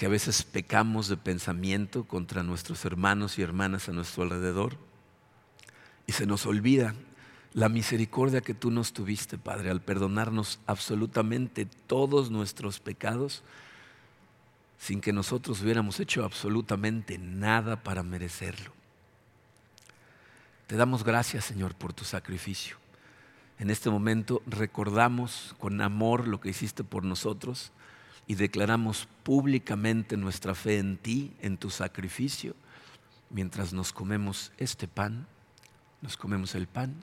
que 0.00 0.06
a 0.06 0.08
veces 0.08 0.44
pecamos 0.44 1.08
de 1.08 1.18
pensamiento 1.18 2.04
contra 2.04 2.42
nuestros 2.42 2.86
hermanos 2.86 3.38
y 3.38 3.42
hermanas 3.42 3.86
a 3.86 3.92
nuestro 3.92 4.22
alrededor 4.22 4.78
y 6.06 6.12
se 6.12 6.24
nos 6.24 6.46
olvida 6.46 6.94
la 7.52 7.68
misericordia 7.68 8.40
que 8.40 8.54
tú 8.54 8.70
nos 8.70 8.94
tuviste, 8.94 9.36
Padre, 9.36 9.68
al 9.70 9.82
perdonarnos 9.82 10.58
absolutamente 10.66 11.66
todos 11.86 12.30
nuestros 12.30 12.80
pecados 12.80 13.42
sin 14.78 15.02
que 15.02 15.12
nosotros 15.12 15.60
hubiéramos 15.60 16.00
hecho 16.00 16.24
absolutamente 16.24 17.18
nada 17.18 17.82
para 17.82 18.02
merecerlo. 18.02 18.72
Te 20.66 20.76
damos 20.76 21.04
gracias, 21.04 21.44
Señor, 21.44 21.74
por 21.74 21.92
tu 21.92 22.06
sacrificio. 22.06 22.78
En 23.58 23.68
este 23.68 23.90
momento 23.90 24.40
recordamos 24.46 25.54
con 25.58 25.82
amor 25.82 26.26
lo 26.26 26.40
que 26.40 26.48
hiciste 26.48 26.84
por 26.84 27.04
nosotros 27.04 27.70
y 28.30 28.36
declaramos 28.36 29.08
públicamente 29.24 30.16
nuestra 30.16 30.54
fe 30.54 30.78
en 30.78 30.98
ti, 30.98 31.32
en 31.40 31.58
tu 31.58 31.68
sacrificio, 31.68 32.54
mientras 33.28 33.72
nos 33.72 33.92
comemos 33.92 34.52
este 34.56 34.86
pan 34.86 35.26
nos 36.00 36.16
comemos 36.16 36.54
el 36.54 36.68
pan. 36.68 36.94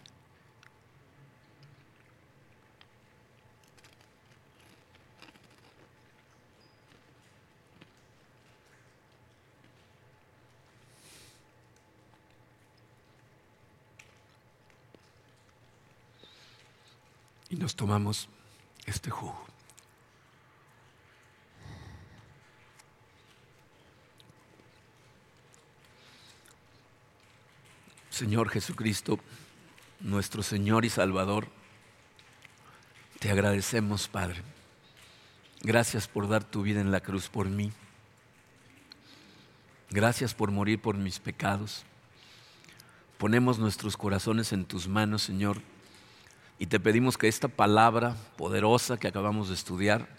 Y 17.49 17.55
nos 17.55 17.75
tomamos 17.75 18.29
este 18.85 19.09
jugo. 19.09 19.56
Señor 28.17 28.49
Jesucristo, 28.49 29.19
nuestro 29.99 30.41
Señor 30.41 30.85
y 30.85 30.89
Salvador, 30.89 31.49
te 33.19 33.29
agradecemos, 33.29 34.07
Padre. 34.07 34.41
Gracias 35.61 36.07
por 36.07 36.27
dar 36.27 36.43
tu 36.43 36.63
vida 36.63 36.81
en 36.81 36.91
la 36.91 36.99
cruz 36.99 37.29
por 37.29 37.47
mí. 37.47 37.71
Gracias 39.91 40.33
por 40.33 40.49
morir 40.49 40.81
por 40.81 40.97
mis 40.97 41.19
pecados. 41.19 41.83
Ponemos 43.19 43.59
nuestros 43.59 43.95
corazones 43.95 44.51
en 44.51 44.65
tus 44.65 44.87
manos, 44.87 45.21
Señor, 45.21 45.61
y 46.57 46.65
te 46.65 46.79
pedimos 46.79 47.19
que 47.19 47.27
esta 47.27 47.47
palabra 47.47 48.15
poderosa 48.35 48.97
que 48.97 49.07
acabamos 49.07 49.49
de 49.49 49.53
estudiar 49.53 50.09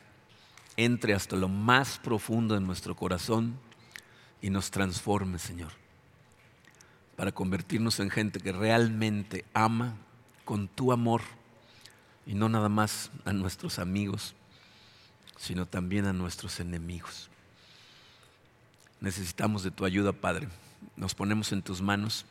entre 0.77 1.15
hasta 1.15 1.35
lo 1.35 1.49
más 1.49 1.99
profundo 1.99 2.55
de 2.55 2.61
nuestro 2.61 2.95
corazón 2.95 3.59
y 4.41 4.51
nos 4.51 4.71
transforme, 4.71 5.41
Señor 5.41 5.88
para 7.19 7.33
convertirnos 7.33 7.99
en 7.99 8.11
gente 8.11 8.39
que 8.39 8.53
realmente 8.53 9.45
ama 9.53 9.97
con 10.45 10.69
tu 10.69 10.93
amor 10.93 11.23
y 12.25 12.35
no 12.35 12.49
nada 12.49 12.69
más 12.69 13.11
a 13.25 13.33
nuestros 13.33 13.81
amigos, 13.81 14.37
sino 15.37 15.67
también 15.67 16.07
a 16.07 16.13
nuestros 16.13 16.61
enemigos. 16.61 17.29
Necesitamos 19.01 19.65
de 19.65 19.73
tu 19.73 19.85
ayuda, 19.85 20.13
Padre. 20.13 20.47
Nos 20.95 21.17
ponemos 21.17 21.51
en 21.51 21.63
tus 21.63 21.83
manos, 21.83 22.25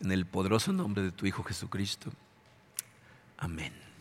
en 0.00 0.10
el 0.10 0.24
poderoso 0.24 0.72
nombre 0.72 1.02
de 1.02 1.12
tu 1.12 1.26
Hijo 1.26 1.42
Jesucristo. 1.42 2.10
Amén. 3.36 3.91